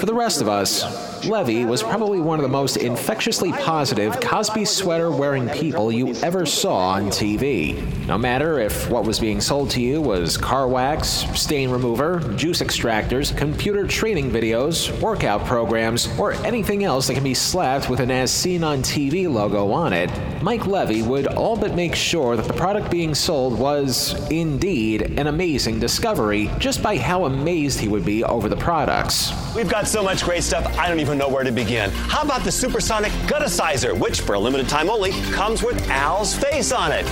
For 0.00 0.06
the 0.06 0.14
rest 0.14 0.40
of 0.40 0.48
us, 0.48 0.82
Levy 1.24 1.64
was 1.64 1.82
probably 1.82 2.20
one 2.20 2.38
of 2.38 2.42
the 2.42 2.48
most 2.48 2.76
infectiously 2.76 3.52
positive 3.52 4.20
Cosby 4.20 4.64
sweater 4.64 5.10
wearing 5.10 5.48
people 5.50 5.92
you 5.92 6.14
ever 6.16 6.44
saw 6.44 6.90
on 6.90 7.06
TV. 7.06 7.80
No 8.06 8.18
matter 8.18 8.58
if 8.58 8.90
what 8.90 9.04
was 9.04 9.20
being 9.20 9.40
sold 9.40 9.70
to 9.70 9.80
you 9.80 10.00
was 10.00 10.36
car 10.36 10.66
wax, 10.66 11.08
stain 11.38 11.70
remover, 11.70 12.18
juice 12.36 12.60
extractors, 12.60 13.36
computer 13.36 13.86
training 13.86 14.30
videos, 14.30 14.90
workout 15.00 15.44
programs, 15.44 16.08
or 16.18 16.32
anything 16.44 16.82
else 16.82 17.06
that 17.06 17.14
can 17.14 17.24
be 17.24 17.34
slapped 17.34 17.88
with 17.88 18.00
an 18.00 18.10
as 18.10 18.32
seen 18.32 18.64
on 18.64 18.82
TV 18.82 19.32
logo 19.32 19.70
on 19.70 19.92
it, 19.92 20.10
Mike 20.42 20.66
Levy 20.66 21.02
would 21.02 21.26
all 21.32 21.56
but 21.56 21.74
make 21.74 21.94
sure 21.94 22.36
that 22.36 22.46
the 22.46 22.52
product 22.52 22.90
being 22.90 23.14
sold 23.14 23.58
was, 23.58 24.14
indeed, 24.30 25.18
an 25.18 25.26
amazing 25.26 25.78
discovery 25.78 26.50
just 26.58 26.82
by 26.82 26.96
how 26.96 27.24
amazed 27.24 27.80
he 27.80 27.88
would 27.88 28.04
be 28.04 28.24
over 28.24 28.48
the 28.48 28.56
products. 28.56 29.32
We've 29.54 29.68
got 29.68 29.86
so 29.88 30.02
much 30.02 30.24
great 30.24 30.42
stuff, 30.42 30.66
I 30.78 30.88
don't 30.88 31.00
even 31.00 31.18
know 31.18 31.28
where 31.28 31.44
to 31.44 31.52
begin. 31.52 31.90
How 31.90 32.22
about 32.22 32.44
the 32.44 32.52
Supersonic 32.52 33.12
Guticizer, 33.26 33.98
which 33.98 34.20
for 34.20 34.34
a 34.34 34.38
limited 34.38 34.68
time 34.68 34.88
only 34.88 35.12
comes 35.32 35.62
with 35.62 35.88
Al's 35.88 36.34
face 36.34 36.72
on 36.72 36.92
it? 36.92 37.06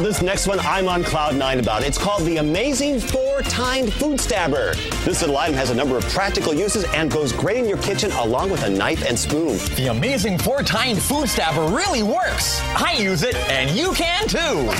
Al, 0.00 0.06
this 0.06 0.22
next 0.22 0.46
one 0.46 0.58
I'm 0.60 0.88
on 0.88 1.04
cloud 1.04 1.36
nine 1.36 1.58
about. 1.58 1.82
It's 1.82 1.98
called 1.98 2.24
the 2.24 2.38
Amazing 2.38 3.00
Four-Tined 3.00 3.92
Food 3.92 4.18
Stabber. 4.18 4.74
This 5.04 5.20
little 5.20 5.36
item 5.36 5.54
has 5.54 5.70
a 5.70 5.74
number 5.74 5.96
of 5.96 6.04
practical 6.04 6.54
uses 6.54 6.84
and 6.94 7.10
goes 7.10 7.32
great 7.32 7.58
in 7.58 7.68
your 7.68 7.78
kitchen 7.78 8.10
along 8.12 8.50
with 8.50 8.62
a 8.62 8.70
knife 8.70 9.04
and 9.06 9.18
spoon. 9.18 9.58
The 9.76 9.88
amazing 9.90 10.38
four-tined 10.38 11.00
food 11.00 11.28
stabber 11.28 11.66
really 11.74 12.02
works. 12.02 12.60
I 12.76 12.94
use 12.98 13.22
it, 13.22 13.34
and 13.50 13.70
you 13.70 13.92
can 13.92 14.26
too. 14.26 14.70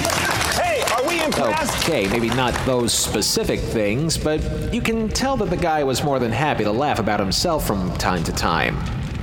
Hey, 0.59 0.83
are 0.92 1.02
we 1.02 1.18
Pretty 1.18 1.24
impressed? 1.24 1.88
Okay, 1.88 2.09
maybe 2.09 2.28
not 2.30 2.54
those 2.64 2.92
specific 2.94 3.61
things, 3.61 4.16
but 4.16 4.42
you 4.72 4.80
can 4.80 5.09
tell 5.09 5.37
that 5.37 5.50
the 5.50 5.56
guy 5.56 5.85
was 5.85 6.02
more 6.02 6.18
than 6.18 6.33
happy 6.33 6.64
to 6.64 6.72
laugh 6.72 6.98
about 6.98 7.20
himself 7.20 7.66
from 7.66 7.92
time 7.98 8.24
to 8.24 8.33
time. 8.33 8.78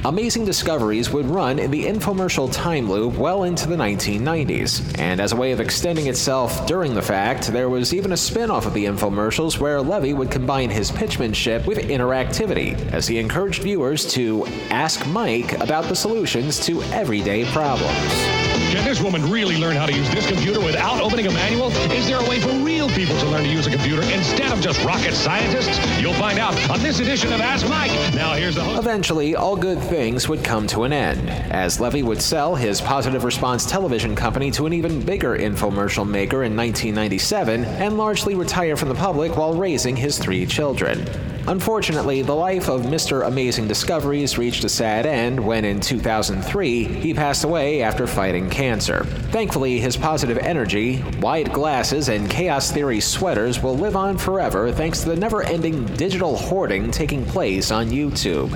Amazing 0.06 0.46
Discoveries 0.46 1.10
would 1.12 1.26
run 1.26 1.60
in 1.60 1.72
the 1.72 1.86
infomercial 1.86 2.52
time 2.54 2.90
loop 2.90 3.16
well 3.16 3.44
into 3.44 3.68
the 3.68 3.76
1990s, 3.76 4.98
and 5.00 5.20
as 5.20 5.32
a 5.32 5.36
way 5.36 5.52
of 5.52 5.60
extending 5.60 6.08
itself 6.08 6.66
during 6.68 6.94
the 6.94 7.02
fact, 7.02 7.48
there 7.48 7.68
was 7.68 7.94
even 7.94 8.12
a 8.12 8.18
spin 8.18 8.52
off 8.52 8.66
of 8.66 8.74
the 8.74 8.86
infomercials 8.86 9.60
where 9.60 9.82
Levy 9.82 10.14
would 10.14 10.32
combine 10.32 10.70
his 10.70 10.92
pitchmanship 10.92 11.66
with 11.66 11.80
interactivity, 11.80 12.76
as 12.94 13.08
he 13.08 13.18
encouraged 13.18 13.64
viewers 13.64 14.06
to 14.14 14.46
ask 14.70 15.06
Mike 15.08 15.60
about 15.60 15.86
the 15.86 15.96
solutions 15.96 16.60
to 16.66 16.82
everyday 16.84 17.44
problems. 17.46 18.37
Can 18.70 18.84
this 18.84 19.02
woman 19.02 19.32
really 19.32 19.56
learn 19.56 19.78
how 19.78 19.86
to 19.86 19.94
use 19.94 20.10
this 20.10 20.28
computer 20.28 20.60
without 20.60 21.00
opening 21.00 21.26
a 21.26 21.32
manual? 21.32 21.70
Is 21.92 22.06
there 22.06 22.20
a 22.20 22.30
way 22.30 22.42
for 22.42 22.50
real 22.50 22.90
people 22.90 23.18
to 23.20 23.26
learn 23.26 23.44
to 23.44 23.50
use 23.50 23.66
a 23.66 23.70
computer 23.72 24.02
instead 24.14 24.52
of 24.52 24.60
just 24.60 24.84
rocket 24.84 25.14
scientists? 25.14 25.80
You'll 26.02 26.14
find 26.16 26.38
out 26.38 26.54
on 26.70 26.82
this 26.82 27.00
edition 27.00 27.32
of 27.32 27.40
Ask 27.40 27.68
Mike. 27.70 27.92
Now 28.14 28.34
here's 28.34 28.56
the 28.56 28.64
host. 28.64 28.80
Eventually, 28.80 29.38
all 29.38 29.56
good 29.56 29.80
things 29.80 30.28
would 30.28 30.44
come 30.44 30.68
to 30.68 30.84
an 30.84 30.92
end, 30.92 31.30
as 31.30 31.80
Levy 31.80 32.04
would 32.04 32.22
sell 32.22 32.56
his 32.56 32.82
Positive 32.82 33.24
Response 33.24 33.66
television 33.66 34.16
company 34.16 34.52
to 34.52 34.66
an 34.66 34.74
even 34.74 35.02
bigger 35.02 35.38
infomercial 35.38 36.06
maker 36.06 36.44
in 36.44 36.56
1997 36.56 37.64
and 37.64 37.98
largely 37.98 38.36
retire 38.36 38.76
from 38.76 38.90
the 38.90 38.96
public 38.96 39.38
while 39.38 39.54
raising 39.54 39.96
his 39.96 40.18
three 40.18 40.46
children. 40.46 41.08
Unfortunately, 41.48 42.22
the 42.22 42.36
life 42.36 42.68
of 42.68 42.82
Mr. 42.82 43.26
Amazing 43.26 43.70
Discoveries 43.70 44.38
reached 44.38 44.66
a 44.66 44.70
sad 44.70 45.06
end 45.06 45.40
when 45.40 45.64
in 45.64 45.80
2003 45.80 46.84
he 46.84 47.14
passed 47.14 47.46
away 47.46 47.82
after 47.82 48.06
fighting 48.06 48.50
cancer. 48.50 49.06
Thankfully, 49.32 49.80
his 49.80 49.96
positive 49.96 50.38
energy, 50.40 51.02
wide 51.22 51.54
glasses, 51.54 52.10
and 52.10 52.30
chaos 52.30 52.70
theory 52.70 53.00
sweaters 53.00 53.64
will 53.64 53.78
live 53.78 53.96
on 53.96 54.18
forever 54.18 54.74
thanks 54.74 55.04
to 55.04 55.10
the 55.10 55.16
never 55.16 55.42
ending 55.42 55.86
digital 55.96 56.36
hoarding 56.36 56.92
taking 56.92 57.24
place 57.26 57.72
on 57.72 57.88
YouTube. 57.88 58.50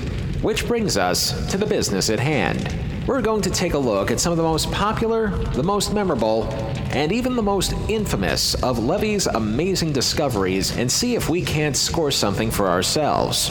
Which 0.44 0.68
brings 0.68 0.98
us 0.98 1.50
to 1.50 1.58
the 1.58 1.66
business 1.66 2.10
at 2.10 2.20
hand. 2.20 2.76
We're 3.08 3.22
going 3.22 3.42
to 3.42 3.50
take 3.50 3.74
a 3.74 3.80
look 3.80 4.12
at 4.12 4.20
some 4.20 4.32
of 4.32 4.38
the 4.38 4.44
most 4.44 4.72
popular, 4.72 5.30
the 5.30 5.64
most 5.64 5.92
memorable, 5.92 6.44
and 6.92 7.12
even 7.12 7.36
the 7.36 7.42
most 7.42 7.74
infamous 7.90 8.54
of 8.62 8.78
Levy's 8.78 9.26
amazing 9.26 9.92
discoveries 9.92 10.78
and 10.78 10.92
see 10.92 11.16
if 11.16 11.28
we 11.28 11.44
can't 11.44 11.76
score 11.76 12.12
something 12.12 12.52
for 12.52 12.68
ourselves. 12.68 13.50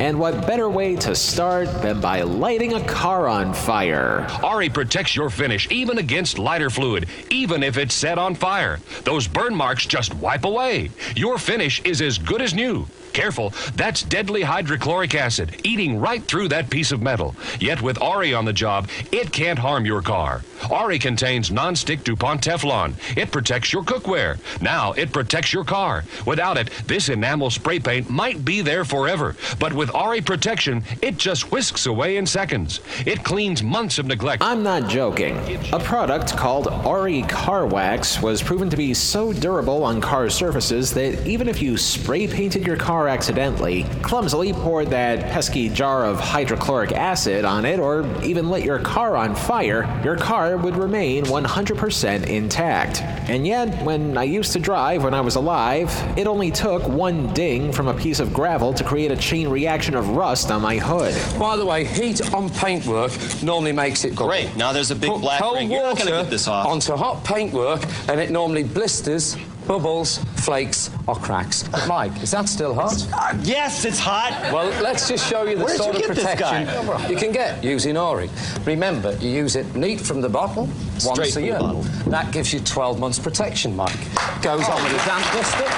And 0.00 0.18
what 0.18 0.46
better 0.48 0.68
way 0.68 0.96
to 0.96 1.14
start 1.14 1.68
than 1.80 2.00
by 2.00 2.22
lighting 2.22 2.74
a 2.74 2.84
car 2.86 3.28
on 3.28 3.54
fire? 3.54 4.26
Ari 4.42 4.70
protects 4.70 5.14
your 5.14 5.30
finish 5.30 5.68
even 5.70 5.98
against 5.98 6.38
lighter 6.38 6.70
fluid, 6.70 7.08
even 7.30 7.62
if 7.62 7.78
it's 7.78 7.94
set 7.94 8.18
on 8.18 8.34
fire. 8.34 8.80
Those 9.04 9.28
burn 9.28 9.54
marks 9.54 9.86
just 9.86 10.14
wipe 10.14 10.44
away. 10.44 10.90
Your 11.14 11.38
finish 11.38 11.80
is 11.82 12.00
as 12.00 12.18
good 12.18 12.42
as 12.42 12.52
new. 12.52 12.86
Careful, 13.12 13.52
that's 13.74 14.02
deadly 14.02 14.42
hydrochloric 14.42 15.14
acid 15.14 15.60
eating 15.64 15.98
right 15.98 16.22
through 16.22 16.48
that 16.48 16.70
piece 16.70 16.92
of 16.92 17.02
metal. 17.02 17.34
Yet 17.60 17.82
with 17.82 18.00
Ari 18.00 18.34
on 18.34 18.44
the 18.44 18.52
job, 18.52 18.88
it 19.12 19.32
can't 19.32 19.58
harm 19.58 19.84
your 19.84 20.02
car. 20.02 20.42
Ari 20.70 20.98
contains 20.98 21.50
non-stick 21.50 22.04
DuPont 22.04 22.42
Teflon. 22.42 22.94
It 23.16 23.30
protects 23.30 23.72
your 23.72 23.82
cookware. 23.82 24.38
Now 24.60 24.92
it 24.92 25.12
protects 25.12 25.52
your 25.52 25.64
car. 25.64 26.04
Without 26.26 26.58
it, 26.58 26.70
this 26.86 27.08
enamel 27.08 27.50
spray 27.50 27.78
paint 27.78 28.10
might 28.10 28.44
be 28.44 28.60
there 28.60 28.84
forever. 28.84 29.36
But 29.58 29.72
with 29.72 29.94
Ari 29.94 30.20
protection, 30.22 30.82
it 31.02 31.16
just 31.16 31.50
whisks 31.52 31.86
away 31.86 32.16
in 32.16 32.26
seconds. 32.26 32.80
It 33.06 33.24
cleans 33.24 33.62
months 33.62 33.98
of 33.98 34.06
neglect. 34.06 34.42
I'm 34.42 34.62
not 34.62 34.88
joking. 34.88 35.36
A 35.72 35.78
product 35.78 36.36
called 36.36 36.68
Ari 36.68 37.22
Car 37.22 37.66
Wax 37.66 38.20
was 38.20 38.42
proven 38.42 38.68
to 38.70 38.76
be 38.76 38.94
so 38.94 39.32
durable 39.32 39.84
on 39.84 40.00
car 40.00 40.28
surfaces 40.28 40.92
that 40.94 41.26
even 41.26 41.48
if 41.48 41.62
you 41.62 41.76
spray 41.76 42.26
painted 42.26 42.66
your 42.66 42.76
car 42.76 42.97
accidentally, 43.06 43.84
clumsily 44.02 44.52
poured 44.52 44.88
that 44.88 45.30
pesky 45.30 45.68
jar 45.68 46.06
of 46.06 46.18
hydrochloric 46.18 46.92
acid 46.92 47.44
on 47.44 47.64
it, 47.64 47.78
or 47.78 48.04
even 48.22 48.48
lit 48.48 48.64
your 48.64 48.78
car 48.78 49.16
on 49.16 49.34
fire, 49.34 50.00
your 50.02 50.16
car 50.16 50.56
would 50.56 50.76
remain 50.76 51.24
100% 51.26 52.26
intact. 52.26 53.02
And 53.28 53.46
yet, 53.46 53.84
when 53.84 54.16
I 54.16 54.24
used 54.24 54.52
to 54.54 54.58
drive 54.58 55.04
when 55.04 55.14
I 55.14 55.20
was 55.20 55.36
alive, 55.36 55.92
it 56.16 56.26
only 56.26 56.50
took 56.50 56.88
one 56.88 57.32
ding 57.34 57.72
from 57.72 57.88
a 57.88 57.94
piece 57.94 58.20
of 58.20 58.32
gravel 58.32 58.72
to 58.72 58.82
create 58.82 59.12
a 59.12 59.16
chain 59.16 59.48
reaction 59.48 59.94
of 59.94 60.08
rust 60.10 60.50
on 60.50 60.62
my 60.62 60.78
hood. 60.78 61.14
By 61.38 61.56
the 61.56 61.66
way, 61.66 61.84
heat 61.84 62.32
on 62.32 62.48
paintwork 62.48 63.12
normally 63.42 63.72
makes 63.72 64.04
it 64.04 64.16
Great. 64.16 64.56
Now 64.56 64.72
there's 64.72 64.90
a 64.90 64.96
big 64.96 65.10
Put 65.10 65.20
black 65.20 65.40
cold 65.40 65.56
ring. 65.56 65.70
You're 65.70 65.82
not 65.82 65.90
water 65.90 66.04
going 66.04 66.16
to 66.18 66.22
get 66.24 66.30
this 66.30 66.48
off. 66.48 66.66
onto 66.66 66.96
hot 66.96 67.24
paintwork, 67.24 67.82
and 68.08 68.18
it 68.18 68.30
normally 68.30 68.64
blisters, 68.64 69.36
bubbles, 69.68 70.18
flakes, 70.36 70.90
or 71.06 71.14
cracks. 71.14 71.68
Mike, 71.86 72.22
is 72.22 72.30
that 72.32 72.48
still 72.48 72.74
hot? 72.74 72.96
yes, 73.42 73.84
it's 73.84 73.98
hot. 73.98 74.32
Well, 74.52 74.68
let's 74.82 75.06
just 75.06 75.28
show 75.28 75.44
you 75.44 75.58
the 75.58 75.64
Where 75.64 75.76
sort 75.76 75.98
you 75.98 76.08
of 76.08 76.16
protection 76.16 76.66
you 77.10 77.16
can 77.16 77.30
get 77.30 77.62
using 77.62 77.96
Ori. 77.96 78.30
Remember, 78.64 79.14
you 79.20 79.28
use 79.28 79.54
it 79.54 79.76
neat 79.76 80.00
from 80.00 80.22
the 80.22 80.28
bottle 80.28 80.68
once 81.04 81.36
a 81.36 81.42
year. 81.42 81.58
bottle. 81.58 81.82
That 82.08 82.32
gives 82.32 82.52
you 82.52 82.60
12 82.60 82.98
months 82.98 83.18
protection, 83.18 83.76
Mike. 83.76 83.94
Goes 84.42 84.66
on 84.66 84.82
with 84.82 84.94
a 84.94 85.06
damp 85.06 85.24
oh. 85.26 85.36
duster, 85.36 85.68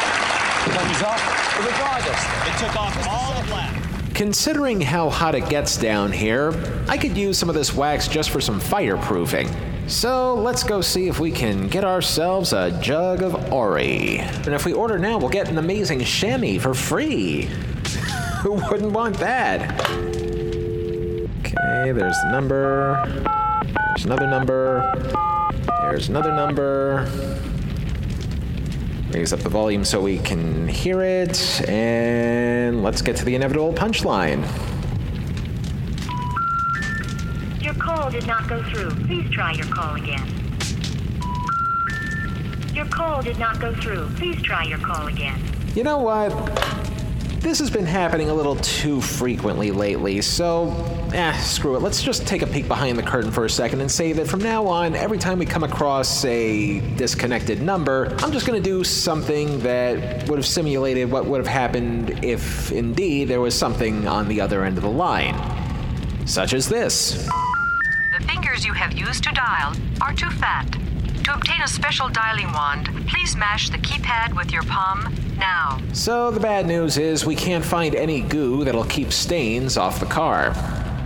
comes 0.71 1.03
off 1.03 1.59
with 1.59 1.67
a 1.67 1.77
dry 1.77 2.01
duster. 2.01 2.51
It 2.51 2.67
took 2.67 2.81
off 2.81 3.09
all 3.09 3.43
the 3.43 3.49
black. 3.49 4.15
Considering 4.15 4.81
how 4.81 5.11
hot 5.11 5.35
it 5.35 5.49
gets 5.49 5.77
down 5.77 6.13
here, 6.13 6.53
I 6.89 6.97
could 6.97 7.17
use 7.17 7.37
some 7.37 7.49
of 7.49 7.57
this 7.57 7.75
wax 7.75 8.07
just 8.07 8.31
for 8.31 8.41
some 8.41 8.61
fireproofing. 8.61 9.70
So 9.91 10.35
let's 10.35 10.63
go 10.63 10.81
see 10.83 11.09
if 11.09 11.19
we 11.19 11.33
can 11.33 11.67
get 11.67 11.85
ourselves 11.85 12.53
a 12.53 12.71
jug 12.81 13.25
of 13.25 13.53
Ori. 13.53 14.19
And 14.19 14.55
if 14.55 14.65
we 14.65 14.73
order 14.73 15.01
now, 15.01 15.19
we'll 15.19 15.31
get 15.31 15.49
an 15.49 15.59
amazing 15.59 16.05
chamois 16.05 16.61
for 16.61 16.75
free. 16.75 17.43
Who 18.43 18.53
wouldn't 18.71 18.93
want 18.93 19.19
that? 19.19 19.69
Okay, 21.41 21.91
there's 21.91 22.17
the 22.23 22.31
number. 22.31 23.03
There's 23.89 24.05
another 24.05 24.29
number. 24.29 24.95
There's 25.81 26.09
another 26.09 26.33
number. 26.37 27.11
Raise 29.11 29.33
up 29.33 29.41
the 29.41 29.51
volume 29.51 29.85
so 29.85 30.01
we 30.01 30.19
can 30.19 30.69
hear 30.69 31.03
it. 31.03 31.69
And 31.69 32.85
let's 32.85 33.03
get 33.03 33.17
to 33.17 33.25
the 33.25 33.35
inevitable 33.35 33.73
punchline. 33.73 34.70
Call 38.11 38.21
did 38.21 38.27
not 38.27 38.49
go 38.49 38.63
through. 38.71 38.91
Please 39.07 39.31
try 39.31 39.53
your 39.53 39.67
call 39.67 39.95
again. 39.95 40.27
Your 42.75 42.87
call 42.87 43.23
did 43.23 43.39
not 43.39 43.61
go 43.61 43.73
through. 43.75 44.09
Please 44.17 44.43
try 44.43 44.65
your 44.65 44.79
call 44.79 45.07
again. 45.07 45.41
You 45.77 45.85
know 45.85 45.99
what? 45.99 46.31
This 47.39 47.61
has 47.61 47.71
been 47.71 47.87
happening 47.87 48.29
a 48.29 48.35
little 48.35 48.57
too 48.57 49.01
frequently 49.01 49.71
lately, 49.71 50.21
so 50.23 50.73
eh, 51.15 51.37
screw 51.39 51.77
it. 51.77 51.83
Let's 51.83 52.03
just 52.03 52.27
take 52.27 52.43
a 52.43 52.47
peek 52.47 52.67
behind 52.67 52.99
the 52.99 53.03
curtain 53.03 53.31
for 53.31 53.45
a 53.45 53.51
second 53.51 53.81
and 53.81 53.91
say 53.91 54.13
that 54.13 54.27
from 54.27 54.41
now 54.41 54.67
on, 54.67 54.97
every 54.97 55.17
time 55.17 55.39
we 55.39 55.47
come 55.47 55.63
across 55.63 56.25
a 56.25 56.81
disconnected 56.97 57.63
number, 57.63 58.17
I'm 58.19 58.33
just 58.33 58.45
to 58.45 58.61
do 58.61 58.83
something 58.83 59.61
that 59.61 60.29
would 60.29 60.39
have 60.39 60.47
simulated 60.47 61.11
what 61.11 61.27
would 61.27 61.39
have 61.39 61.47
happened 61.47 62.25
if 62.25 62.73
indeed 62.73 63.29
there 63.29 63.41
was 63.41 63.57
something 63.57 64.09
on 64.09 64.27
the 64.27 64.41
other 64.41 64.65
end 64.65 64.79
of 64.79 64.83
the 64.83 64.91
line. 64.91 65.37
Such 66.27 66.53
as 66.53 66.69
this. 66.69 67.29
The 68.21 68.27
fingers 68.27 68.65
you 68.65 68.73
have 68.75 68.93
used 68.93 69.25
to 69.25 69.33
dial 69.33 69.75
are 70.01 70.13
too 70.13 70.31
fat. 70.31 70.67
To 71.25 71.35
obtain 71.35 71.63
a 71.63 71.69
special 71.69 72.09
dialing 72.09 72.53
wand, 72.53 72.89
please 73.09 73.37
mash 73.37 73.71
the 73.71 73.79
keypad 73.79 74.37
with 74.37 74.53
your 74.53 74.63
palm 74.65 75.15
now. 75.39 75.81
So 75.93 76.31
the 76.31 76.41
bad 76.41 76.67
news 76.67 76.99
is 76.99 77.25
we 77.25 77.35
can't 77.35 77.65
find 77.65 77.95
any 77.95 78.21
goo 78.21 78.65
that'll 78.65 78.85
keep 78.85 79.13
stains 79.13 79.77
off 79.77 80.01
the 80.01 80.07
car. 80.07 80.55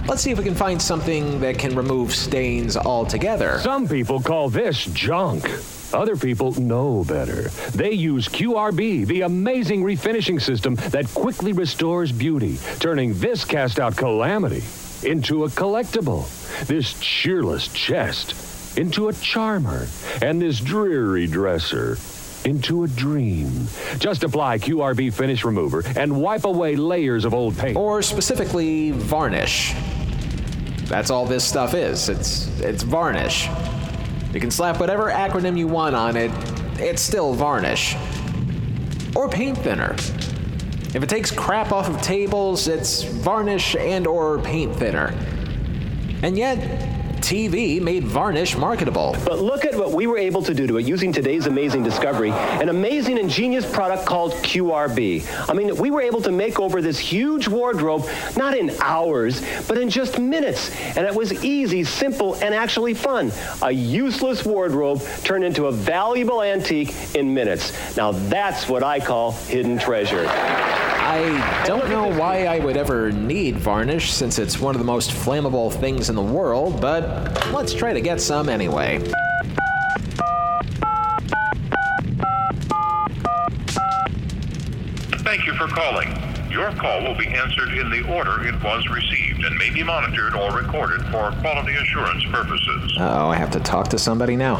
Let's 0.09 0.22
see 0.22 0.33
if 0.33 0.38
we 0.38 0.44
can 0.44 0.55
find 0.55 0.81
something 0.81 1.40
that 1.40 1.59
can 1.59 1.77
remove 1.77 2.12
stains 2.14 2.77
altogether. 2.77 3.59
Some 3.61 3.88
people 3.88 4.20
call 4.20 4.48
this 4.48 4.85
junk. 4.87 5.50
Other 5.92 6.16
people 6.16 6.53
know 6.61 7.05
better. 7.05 7.48
They 7.74 7.92
use 7.92 8.29
QRB, 8.29 9.07
the 9.07 9.22
amazing 9.22 9.83
refinishing 9.85 10.42
system 10.42 10.74
that 10.90 11.07
quickly 11.14 11.53
restores 11.53 12.11
beauty, 12.11 12.59
turning 12.81 13.14
this 13.20 13.44
cast 13.44 13.79
out 13.79 13.96
calamity 13.96 14.62
into 15.05 15.45
a 15.45 15.49
collectible. 15.49 16.27
This 16.67 16.99
cheerless 17.01 17.69
chest 17.69 18.77
into 18.77 19.09
a 19.09 19.12
charmer, 19.12 19.87
and 20.21 20.40
this 20.40 20.61
dreary 20.61 21.27
dresser 21.27 21.97
into 22.45 22.85
a 22.85 22.88
dream. 22.88 23.67
Just 23.99 24.25
apply 24.25 24.59
QRB 24.59 25.12
Finish 25.12 25.45
Remover 25.45 25.83
and 25.97 26.21
wipe 26.21 26.45
away 26.45 26.77
layers 26.77 27.25
of 27.25 27.35
old 27.35 27.57
paint. 27.57 27.77
Or 27.77 28.03
specifically, 28.03 28.90
varnish. 28.90 29.75
That's 30.87 31.11
all 31.11 31.25
this 31.25 31.45
stuff 31.45 31.75
is. 31.75 32.09
It's 32.09 32.61
it's 32.61 32.83
varnish. 32.83 33.49
You 34.33 34.40
can 34.40 34.51
slap 34.51 34.81
whatever 34.81 35.11
acronym 35.11 35.57
you 35.57 35.67
want 35.67 35.95
on 35.95 36.17
it. 36.17 36.31
It's 36.79 37.01
still 37.01 37.35
varnish. 37.35 37.97
Or 39.14 39.29
paint 39.29 39.57
thinner. 39.59 39.97
If 40.94 41.02
it 41.02 41.09
takes 41.09 41.33
crap 41.33 41.72
off 41.72 41.88
of 41.88 42.00
tables, 42.00 42.68
it's 42.68 43.02
varnish 43.02 43.74
and 43.74 44.07
or 44.07 44.38
paint 44.38 44.76
thinner. 44.76 45.12
And 46.22 46.38
yet, 46.38 46.93
TV 47.25 47.81
made 47.81 48.05
varnish 48.05 48.55
marketable. 48.55 49.17
But 49.25 49.39
look 49.39 49.65
at 49.65 49.75
what 49.75 49.93
we 49.93 50.07
were 50.07 50.19
able 50.19 50.43
to 50.43 50.53
do 50.53 50.67
to 50.67 50.77
it 50.77 50.87
using 50.87 51.11
today's 51.11 51.47
amazing 51.47 51.83
discovery, 51.83 52.31
an 52.31 52.69
amazing 52.69 53.17
ingenious 53.17 53.65
product 53.71 54.05
called 54.05 54.33
QRB. 54.33 55.49
I 55.49 55.55
mean, 55.55 55.75
we 55.77 55.91
were 55.91 56.03
able 56.03 56.21
to 56.21 56.31
make 56.31 56.61
over 56.61 56.83
this 56.83 56.99
huge 56.99 57.49
wardrobe 57.49 58.07
not 58.37 58.55
in 58.55 58.71
hours, 58.83 59.43
but 59.67 59.79
in 59.79 59.89
just 59.89 60.19
minutes. 60.19 60.71
And 60.99 61.07
it 61.07 61.15
was 61.15 61.33
easy, 61.43 61.83
simple, 61.83 62.35
and 62.37 62.55
actually 62.55 62.93
fun. 62.93 63.33
A 63.63 63.73
useless 63.73 64.45
wardrobe 64.45 65.01
turned 65.23 65.45
into 65.45 65.65
a 65.67 65.73
valuable 65.73 66.43
antique 66.43 66.95
in 67.15 67.33
minutes. 67.33 67.97
Now 67.97 68.13
that's 68.13 68.69
what 68.69 68.83
I 68.83 69.01
call 69.01 69.33
hidden 69.33 69.79
treasure. 69.79 70.29
I 71.14 71.64
don't 71.64 71.88
know 71.90 72.09
why 72.09 72.46
I 72.46 72.59
would 72.59 72.77
ever 72.77 73.12
need 73.12 73.57
varnish 73.57 74.12
since 74.12 74.40
it's 74.40 74.59
one 74.59 74.74
of 74.74 74.81
the 74.81 74.85
most 74.85 75.12
flammable 75.12 75.72
things 75.72 76.11
in 76.11 76.16
the 76.16 76.22
world, 76.22 76.81
but 76.81 77.53
let's 77.53 77.72
try 77.72 77.92
to 77.92 78.00
get 78.00 78.20
some 78.20 78.48
anyway. 78.48 78.98
Thank 85.22 85.46
you 85.46 85.55
for 85.55 85.68
calling. 85.68 86.09
Your 86.50 86.72
call 86.72 87.05
will 87.05 87.16
be 87.16 87.29
answered 87.29 87.68
in 87.74 87.90
the 87.90 88.12
order 88.12 88.44
it 88.48 88.61
was 88.64 88.85
received 88.88 89.44
and 89.44 89.57
may 89.57 89.70
be 89.70 89.85
monitored 89.85 90.35
or 90.35 90.50
recorded 90.50 91.00
for 91.12 91.31
quality 91.40 91.74
assurance 91.74 92.24
purposes. 92.24 92.96
Oh, 92.98 93.29
I 93.29 93.37
have 93.37 93.53
to 93.53 93.61
talk 93.61 93.87
to 93.90 93.98
somebody 94.00 94.35
now. 94.35 94.57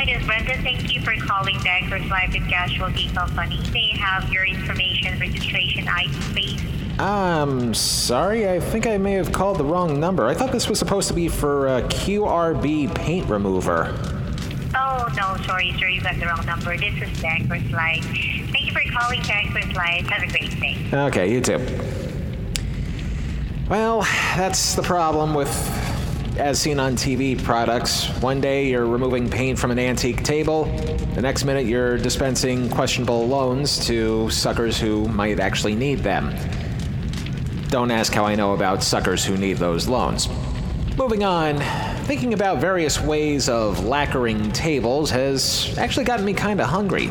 Hi, 0.00 0.06
this 0.06 0.22
is 0.22 0.26
Brenda. 0.26 0.54
Thank 0.62 0.94
you 0.94 1.02
for 1.02 1.12
calling 1.26 1.58
Bankers 1.62 2.08
Life 2.08 2.34
and 2.34 2.48
Casualty 2.48 3.10
Company. 3.10 3.60
May 3.70 3.92
I 3.92 3.98
have 3.98 4.32
your 4.32 4.46
information, 4.46 5.20
registration 5.20 5.86
ID, 5.86 6.14
please? 6.32 6.98
Um, 6.98 7.74
sorry, 7.74 8.48
I 8.48 8.60
think 8.60 8.86
I 8.86 8.96
may 8.96 9.12
have 9.12 9.30
called 9.30 9.58
the 9.58 9.64
wrong 9.64 10.00
number. 10.00 10.26
I 10.26 10.32
thought 10.32 10.52
this 10.52 10.70
was 10.70 10.78
supposed 10.78 11.08
to 11.08 11.12
be 11.12 11.28
for 11.28 11.68
uh, 11.68 11.80
QRB 11.82 12.94
paint 12.94 13.28
remover. 13.28 13.94
Oh, 14.74 15.06
no, 15.18 15.36
sorry, 15.44 15.74
sir. 15.78 15.88
You 15.88 16.00
got 16.00 16.18
the 16.18 16.24
wrong 16.28 16.46
number. 16.46 16.78
This 16.78 16.94
is 16.94 17.20
Bankers 17.20 17.70
Life. 17.70 18.02
Thank 18.04 18.68
you 18.68 18.72
for 18.72 18.98
calling 18.98 19.20
Bankers 19.24 19.76
Life. 19.76 20.06
Have 20.06 20.22
a 20.22 20.32
great 20.32 20.58
day. 20.58 20.78
Okay, 20.94 21.30
you 21.30 21.42
too. 21.42 21.58
Well, 23.68 24.00
that's 24.34 24.74
the 24.74 24.82
problem 24.82 25.34
with 25.34 25.50
as 26.40 26.58
seen 26.58 26.80
on 26.80 26.96
TV 26.96 27.40
products. 27.42 28.08
One 28.22 28.40
day 28.40 28.70
you're 28.70 28.86
removing 28.86 29.28
paint 29.28 29.58
from 29.58 29.70
an 29.70 29.78
antique 29.78 30.24
table, 30.24 30.64
the 31.14 31.20
next 31.20 31.44
minute 31.44 31.66
you're 31.66 31.98
dispensing 31.98 32.70
questionable 32.70 33.28
loans 33.28 33.84
to 33.86 34.30
suckers 34.30 34.80
who 34.80 35.06
might 35.08 35.38
actually 35.38 35.74
need 35.74 35.98
them. 35.98 36.34
Don't 37.68 37.90
ask 37.90 38.12
how 38.12 38.24
I 38.24 38.34
know 38.34 38.54
about 38.54 38.82
suckers 38.82 39.24
who 39.24 39.36
need 39.36 39.58
those 39.58 39.86
loans. 39.86 40.28
Moving 40.96 41.24
on, 41.24 41.58
thinking 42.06 42.32
about 42.32 42.58
various 42.58 43.00
ways 43.00 43.48
of 43.48 43.84
lacquering 43.84 44.50
tables 44.52 45.10
has 45.10 45.76
actually 45.78 46.04
gotten 46.04 46.24
me 46.24 46.32
kinda 46.32 46.64
hungry. 46.64 47.10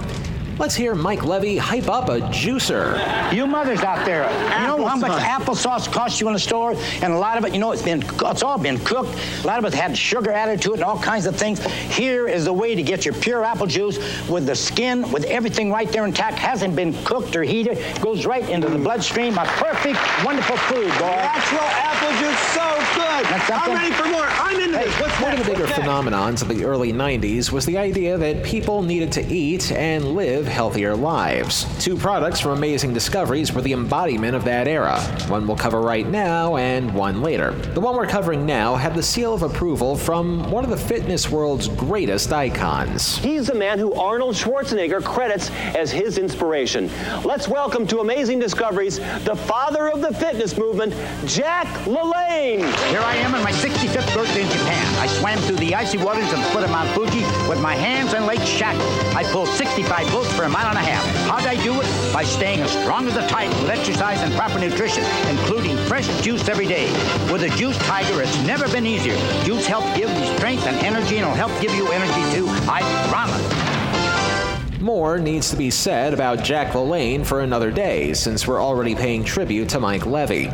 Let's 0.59 0.75
hear 0.75 0.93
Mike 0.93 1.23
Levy 1.23 1.55
hype 1.55 1.87
up 1.87 2.09
a 2.09 2.19
juicer. 2.19 3.33
You 3.33 3.47
mothers 3.47 3.79
out 3.79 4.05
there, 4.05 4.23
you 4.59 4.67
know 4.67 4.85
how 4.85 4.97
much 4.97 5.21
applesauce 5.21 5.89
costs 5.89 6.19
you 6.19 6.27
in 6.27 6.33
the 6.33 6.39
store, 6.39 6.75
and 7.01 7.13
a 7.13 7.17
lot 7.17 7.37
of 7.37 7.45
it, 7.45 7.53
you 7.53 7.61
know, 7.61 7.71
it's 7.71 7.81
been 7.81 8.03
it's 8.25 8.43
all 8.43 8.57
been 8.57 8.77
cooked. 8.79 9.17
A 9.41 9.47
lot 9.47 9.57
of 9.57 9.63
it 9.63 9.73
had 9.73 9.97
sugar 9.97 10.31
added 10.31 10.61
to 10.63 10.71
it 10.71 10.75
and 10.75 10.83
all 10.83 10.99
kinds 10.99 11.27
of 11.27 11.37
things. 11.37 11.63
Here 11.63 12.27
is 12.27 12.43
the 12.43 12.51
way 12.51 12.75
to 12.75 12.83
get 12.83 13.05
your 13.05 13.13
pure 13.13 13.45
apple 13.45 13.67
juice 13.67 13.99
with 14.27 14.47
the 14.47 14.55
skin, 14.55 15.09
with 15.13 15.23
everything 15.25 15.71
right 15.71 15.89
there 15.89 16.03
intact, 16.03 16.37
hasn't 16.37 16.75
been 16.75 16.93
cooked 17.05 17.37
or 17.37 17.43
heated, 17.43 17.77
goes 18.01 18.25
right 18.25 18.47
into 18.49 18.67
the 18.67 18.79
bloodstream. 18.79 19.37
A 19.37 19.45
perfect, 19.45 19.97
wonderful 20.25 20.57
food, 20.57 20.89
boy. 20.99 21.07
Natural 21.07 21.61
apple 21.61 22.19
juice, 22.19 22.39
so 22.51 22.79
good. 22.95 23.25
I'm 23.51 23.71
ready 23.71 23.93
for 23.93 24.07
more. 24.09 24.25
I'm 24.25 24.59
into 24.59 24.77
this. 24.77 24.99
What's 24.99 25.21
One 25.21 25.33
of 25.33 25.39
the 25.39 25.51
bigger 25.51 25.67
phenomenons 25.67 26.41
of 26.41 26.47
the 26.47 26.63
early 26.65 26.91
90s 26.93 27.51
was 27.51 27.65
the 27.65 27.77
idea 27.77 28.17
that 28.17 28.43
people 28.43 28.81
needed 28.81 29.11
to 29.13 29.25
eat 29.27 29.71
and 29.71 30.13
live 30.15 30.48
healthier 30.49 30.95
lives. 30.95 31.65
Two 31.83 31.95
products 31.95 32.39
from 32.39 32.51
Amazing 32.51 32.93
Discoveries 32.93 33.53
were 33.53 33.61
the 33.61 33.73
embodiment 33.73 34.35
of 34.35 34.43
that 34.43 34.67
era. 34.67 34.99
One 35.27 35.47
we'll 35.47 35.55
cover 35.55 35.81
right 35.81 36.07
now 36.07 36.57
and 36.57 36.93
one 36.93 37.21
later. 37.21 37.51
The 37.51 37.79
one 37.79 37.95
we're 37.95 38.07
covering 38.07 38.45
now 38.45 38.75
had 38.75 38.95
the 38.95 39.03
seal 39.03 39.33
of 39.33 39.43
approval 39.43 39.95
from 39.95 40.49
one 40.51 40.63
of 40.63 40.69
the 40.69 40.77
fitness 40.77 41.29
world's 41.29 41.67
greatest 41.67 42.33
icons. 42.33 43.17
He's 43.17 43.47
the 43.47 43.55
man 43.55 43.79
who 43.79 43.93
Arnold 43.93 44.35
Schwarzenegger 44.35 45.03
credits 45.03 45.49
as 45.75 45.91
his 45.91 46.17
inspiration. 46.17 46.89
Let's 47.23 47.47
welcome 47.47 47.87
to 47.87 47.99
Amazing 47.99 48.39
Discoveries 48.39 48.97
the 49.23 49.35
father 49.35 49.89
of 49.89 50.01
the 50.01 50.13
fitness 50.13 50.57
movement, 50.57 50.93
Jack 51.25 51.67
LaLanne. 51.85 52.59
Here 52.89 53.01
I 53.01 53.15
am 53.17 53.35
on 53.35 53.43
my 53.43 53.51
65th 53.51 54.13
birthday 54.13 54.41
in 54.41 54.49
Japan. 54.49 54.99
I 54.99 55.07
swam 55.07 55.37
through 55.39 55.57
the 55.57 55.75
icy 55.75 55.97
waters 55.97 56.31
of 56.31 56.39
the 56.39 56.45
foot 56.45 56.63
of 56.63 56.71
Mount 56.71 56.89
Fuji 56.89 57.21
with 57.47 57.61
my 57.61 57.75
hands 57.75 58.13
and 58.13 58.25
legs 58.25 58.47
shackled. 58.47 58.89
I 59.15 59.23
pulled 59.31 59.47
65 59.49 60.11
boats 60.11 60.35
for 60.39 60.45
a 60.45 60.49
mile 60.49 60.69
and 60.69 60.77
a 60.77 60.81
half. 60.81 61.03
How'd 61.27 61.45
I 61.45 61.61
do 61.61 61.81
it? 61.81 62.13
By 62.13 62.23
staying 62.23 62.61
as 62.61 62.71
strong 62.71 63.05
as 63.09 63.17
a 63.17 63.27
tiger 63.27 63.53
with 63.61 63.69
exercise 63.69 64.21
and 64.21 64.33
proper 64.35 64.57
nutrition, 64.57 65.03
including 65.27 65.75
fresh 65.79 66.07
juice 66.21 66.47
every 66.47 66.65
day. 66.65 66.89
With 67.29 67.43
a 67.43 67.49
Juice 67.57 67.77
Tiger, 67.79 68.21
it's 68.21 68.41
never 68.43 68.65
been 68.69 68.85
easier. 68.85 69.17
Juice 69.43 69.67
helps 69.67 69.87
give 69.97 70.09
you 70.09 70.37
strength 70.37 70.65
and 70.65 70.77
energy, 70.77 71.17
and 71.17 71.27
it'll 71.27 71.33
help 71.33 71.51
give 71.61 71.75
you 71.75 71.91
energy 71.91 72.33
too. 72.33 72.45
I 72.71 72.79
promise. 73.09 74.79
More 74.79 75.19
needs 75.19 75.49
to 75.49 75.57
be 75.57 75.69
said 75.69 76.13
about 76.13 76.41
Jack 76.41 76.71
LaLanne 76.71 77.25
for 77.25 77.41
another 77.41 77.69
day, 77.69 78.13
since 78.13 78.47
we're 78.47 78.63
already 78.63 78.95
paying 78.95 79.25
tribute 79.25 79.67
to 79.69 79.81
Mike 79.81 80.05
Levy. 80.05 80.49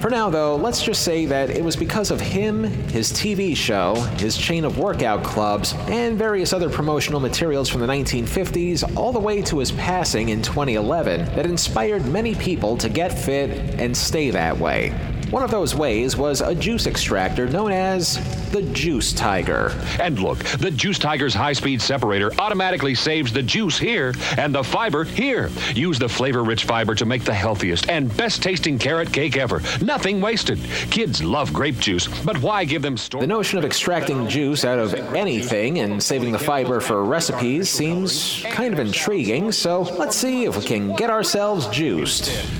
For 0.00 0.08
now, 0.08 0.30
though, 0.30 0.56
let's 0.56 0.82
just 0.82 1.02
say 1.02 1.26
that 1.26 1.50
it 1.50 1.62
was 1.62 1.76
because 1.76 2.10
of 2.10 2.22
him, 2.22 2.64
his 2.64 3.12
TV 3.12 3.54
show, 3.54 3.96
his 4.16 4.34
chain 4.34 4.64
of 4.64 4.78
workout 4.78 5.22
clubs, 5.22 5.74
and 5.88 6.16
various 6.16 6.54
other 6.54 6.70
promotional 6.70 7.20
materials 7.20 7.68
from 7.68 7.82
the 7.82 7.86
1950s, 7.86 8.96
all 8.96 9.12
the 9.12 9.20
way 9.20 9.42
to 9.42 9.58
his 9.58 9.72
passing 9.72 10.30
in 10.30 10.40
2011, 10.40 11.26
that 11.36 11.44
inspired 11.44 12.06
many 12.06 12.34
people 12.34 12.78
to 12.78 12.88
get 12.88 13.08
fit 13.08 13.50
and 13.78 13.94
stay 13.94 14.30
that 14.30 14.56
way. 14.56 14.94
One 15.30 15.44
of 15.44 15.50
those 15.52 15.76
ways 15.76 16.16
was 16.16 16.40
a 16.40 16.56
juice 16.56 16.88
extractor 16.88 17.46
known 17.46 17.70
as 17.70 18.18
the 18.50 18.62
Juice 18.62 19.12
Tiger. 19.12 19.72
And 20.00 20.18
look, 20.18 20.38
the 20.38 20.72
Juice 20.72 20.98
Tiger's 20.98 21.32
high 21.32 21.52
speed 21.52 21.80
separator 21.80 22.32
automatically 22.40 22.96
saves 22.96 23.32
the 23.32 23.42
juice 23.42 23.78
here 23.78 24.12
and 24.36 24.52
the 24.52 24.64
fiber 24.64 25.04
here. 25.04 25.48
Use 25.72 26.00
the 26.00 26.08
flavor 26.08 26.42
rich 26.42 26.64
fiber 26.64 26.96
to 26.96 27.06
make 27.06 27.22
the 27.22 27.32
healthiest 27.32 27.88
and 27.88 28.14
best 28.16 28.42
tasting 28.42 28.76
carrot 28.76 29.12
cake 29.12 29.36
ever. 29.36 29.62
Nothing 29.80 30.20
wasted. 30.20 30.58
Kids 30.90 31.22
love 31.22 31.52
grape 31.52 31.78
juice, 31.78 32.08
but 32.24 32.38
why 32.38 32.64
give 32.64 32.82
them 32.82 32.96
store? 32.96 33.20
The 33.20 33.28
notion 33.28 33.58
of 33.58 33.64
extracting 33.64 34.28
juice 34.28 34.64
out 34.64 34.80
of 34.80 34.94
anything 35.14 35.78
and 35.78 36.02
saving 36.02 36.32
the 36.32 36.40
fiber 36.40 36.80
for 36.80 37.04
recipes 37.04 37.70
seems 37.70 38.44
kind 38.50 38.74
of 38.74 38.80
intriguing, 38.80 39.52
so 39.52 39.82
let's 39.82 40.16
see 40.16 40.46
if 40.46 40.56
we 40.56 40.64
can 40.64 40.96
get 40.96 41.08
ourselves 41.08 41.68
juiced. 41.68 42.59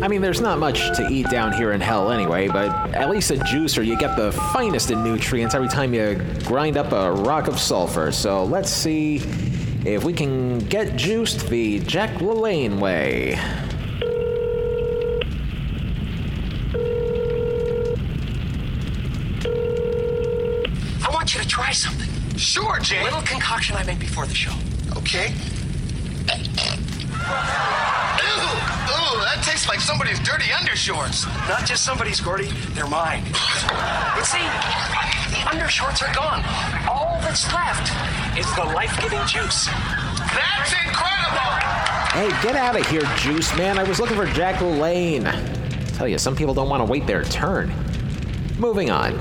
I 0.00 0.06
mean, 0.06 0.22
there's 0.22 0.40
not 0.40 0.60
much 0.60 0.96
to 0.96 1.08
eat 1.08 1.28
down 1.28 1.52
here 1.52 1.72
in 1.72 1.80
hell 1.80 2.12
anyway, 2.12 2.46
but 2.46 2.70
at 2.94 3.10
least 3.10 3.32
a 3.32 3.34
juicer, 3.34 3.84
you 3.84 3.96
get 3.96 4.16
the 4.16 4.30
finest 4.52 4.92
in 4.92 5.02
nutrients 5.02 5.56
every 5.56 5.68
time 5.68 5.92
you 5.92 6.14
grind 6.44 6.76
up 6.76 6.92
a 6.92 7.12
rock 7.12 7.48
of 7.48 7.58
sulfur. 7.58 8.12
So 8.12 8.44
let's 8.44 8.70
see 8.70 9.16
if 9.84 10.04
we 10.04 10.12
can 10.12 10.60
get 10.60 10.96
juiced 10.96 11.48
the 11.48 11.80
Jack 11.80 12.10
LaLanne 12.18 12.78
way. 12.78 13.34
I 21.04 21.10
want 21.12 21.34
you 21.34 21.40
to 21.40 21.48
try 21.48 21.72
something. 21.72 22.08
Sure, 22.38 22.78
Jay. 22.78 23.00
A 23.00 23.04
little 23.04 23.22
concoction 23.22 23.76
I 23.76 23.82
made 23.82 23.98
before 23.98 24.26
the 24.26 24.34
show. 24.34 24.54
Okay. 24.96 25.34
That 29.38 29.44
tastes 29.52 29.68
like 29.68 29.78
somebody's 29.78 30.18
dirty 30.18 30.46
undershorts. 30.46 31.24
Not 31.48 31.64
just 31.64 31.84
somebody's, 31.84 32.20
Gordy. 32.20 32.48
They're 32.74 32.88
mine. 32.88 33.22
But 33.30 34.24
see, 34.24 34.42
the 35.30 35.46
undershorts 35.46 36.02
are 36.02 36.12
gone. 36.12 36.42
All 36.90 37.20
that's 37.22 37.46
left 37.54 37.86
is 38.36 38.52
the 38.56 38.64
life-giving 38.64 39.24
juice. 39.28 39.66
That's 40.34 40.72
incredible! 40.72 41.54
Hey, 42.10 42.30
get 42.42 42.56
out 42.56 42.74
of 42.74 42.84
here, 42.88 43.02
Juice 43.16 43.56
Man. 43.56 43.78
I 43.78 43.84
was 43.84 44.00
looking 44.00 44.16
for 44.16 44.26
Jack 44.26 44.56
LaLanne. 44.56 45.96
Tell 45.96 46.08
you, 46.08 46.18
some 46.18 46.34
people 46.34 46.52
don't 46.52 46.68
want 46.68 46.84
to 46.84 46.90
wait 46.90 47.06
their 47.06 47.22
turn. 47.22 47.72
Moving 48.58 48.90
on. 48.90 49.16